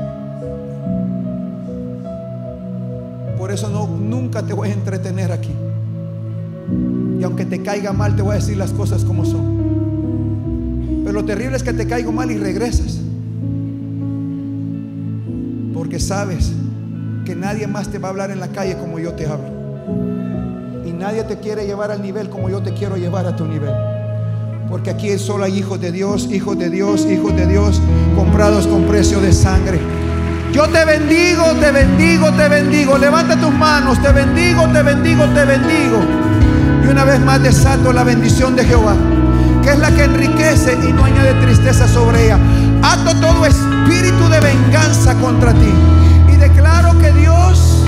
Por 3.49 3.55
eso 3.55 3.67
no, 3.67 3.87
nunca 3.87 4.43
te 4.43 4.53
voy 4.53 4.69
a 4.69 4.73
entretener 4.73 5.31
aquí. 5.31 5.49
Y 7.19 7.23
aunque 7.23 7.45
te 7.45 7.63
caiga 7.63 7.91
mal, 7.91 8.15
te 8.15 8.21
voy 8.21 8.33
a 8.33 8.35
decir 8.35 8.55
las 8.55 8.71
cosas 8.71 9.03
como 9.03 9.25
son. 9.25 11.01
Pero 11.03 11.13
lo 11.13 11.25
terrible 11.25 11.57
es 11.57 11.63
que 11.63 11.73
te 11.73 11.87
caigo 11.87 12.11
mal 12.11 12.29
y 12.29 12.37
regresas. 12.37 12.99
Porque 15.73 15.99
sabes 15.99 16.51
que 17.25 17.35
nadie 17.35 17.65
más 17.65 17.87
te 17.87 17.97
va 17.97 18.09
a 18.09 18.11
hablar 18.11 18.29
en 18.29 18.39
la 18.39 18.49
calle 18.49 18.77
como 18.77 18.99
yo 18.99 19.13
te 19.13 19.25
hablo. 19.25 19.49
Y 20.85 20.91
nadie 20.91 21.23
te 21.23 21.39
quiere 21.39 21.65
llevar 21.65 21.89
al 21.89 22.03
nivel 22.03 22.29
como 22.29 22.51
yo 22.51 22.61
te 22.61 22.75
quiero 22.75 22.97
llevar 22.97 23.25
a 23.25 23.35
tu 23.35 23.47
nivel. 23.47 23.73
Porque 24.69 24.91
aquí 24.91 25.17
solo 25.17 25.45
hay 25.45 25.57
hijos 25.57 25.81
de 25.81 25.91
Dios, 25.91 26.29
hijos 26.31 26.55
de 26.59 26.69
Dios, 26.69 27.07
hijos 27.07 27.35
de 27.35 27.47
Dios, 27.47 27.81
comprados 28.15 28.67
con 28.67 28.83
precio 28.83 29.19
de 29.19 29.33
sangre. 29.33 29.79
Yo 30.51 30.67
te 30.67 30.83
bendigo, 30.83 31.43
te 31.59 31.71
bendigo, 31.71 32.31
te 32.33 32.47
bendigo. 32.47 32.97
Levanta 32.97 33.35
tus 33.39 33.53
manos, 33.53 34.01
te 34.01 34.11
bendigo, 34.11 34.67
te 34.69 34.81
bendigo, 34.81 35.25
te 35.25 35.45
bendigo. 35.45 36.03
Y 36.83 36.87
una 36.87 37.03
vez 37.03 37.19
más 37.19 37.41
desato 37.41 37.93
la 37.93 38.03
bendición 38.03 38.55
de 38.55 38.65
Jehová, 38.65 38.95
que 39.61 39.69
es 39.69 39.79
la 39.79 39.91
que 39.91 40.05
enriquece 40.05 40.77
y 40.87 40.91
no 40.91 41.05
añade 41.05 41.33
tristeza 41.45 41.87
sobre 41.87 42.25
ella. 42.25 42.39
Ato 42.81 43.15
todo 43.19 43.45
espíritu 43.45 44.27
de 44.27 44.39
venganza 44.39 45.13
contra 45.15 45.53
ti. 45.53 45.71
Y 46.33 46.35
declaro 46.37 46.97
que 46.97 47.11
Dios, 47.11 47.85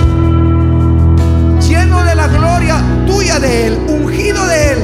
lleno 1.68 2.04
de 2.04 2.14
la 2.14 2.28
gloria 2.28 2.76
tuya 3.08 3.40
de 3.40 3.66
Él, 3.66 3.78
ungido 3.88 4.46
de 4.46 4.72
Él, 4.72 4.78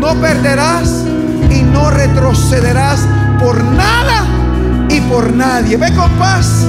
no 0.00 0.14
perderás 0.16 1.04
y 1.48 1.62
no 1.62 1.90
retrocederás 1.90 3.06
por 3.38 3.62
nada 3.62 4.24
y 4.88 5.00
por 5.02 5.32
nadie. 5.32 5.76
Ve 5.76 5.94
con 5.94 6.10
paz. 6.18 6.66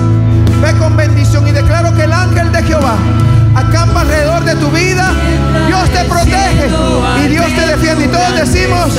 Ve 0.61 0.73
con 0.80 0.95
bendición 0.95 1.48
y 1.48 1.52
declaro 1.52 1.94
que 1.95 2.03
el 2.03 2.14
ángel 2.14 2.52
de 2.52 2.64
Jehová 2.64 2.95
acampa 3.56 4.02
alrededor 4.02 4.44
de 4.44 4.56
tu 4.56 4.69
vida. 4.69 5.11
Dios 5.68 5.90
te 5.90 6.03
protege 6.06 6.69
y 7.23 7.27
Dios 7.27 7.48
te 7.48 7.68
defiende. 7.68 8.06
Y 8.06 8.07
todos 8.07 8.36
decimos. 8.36 8.90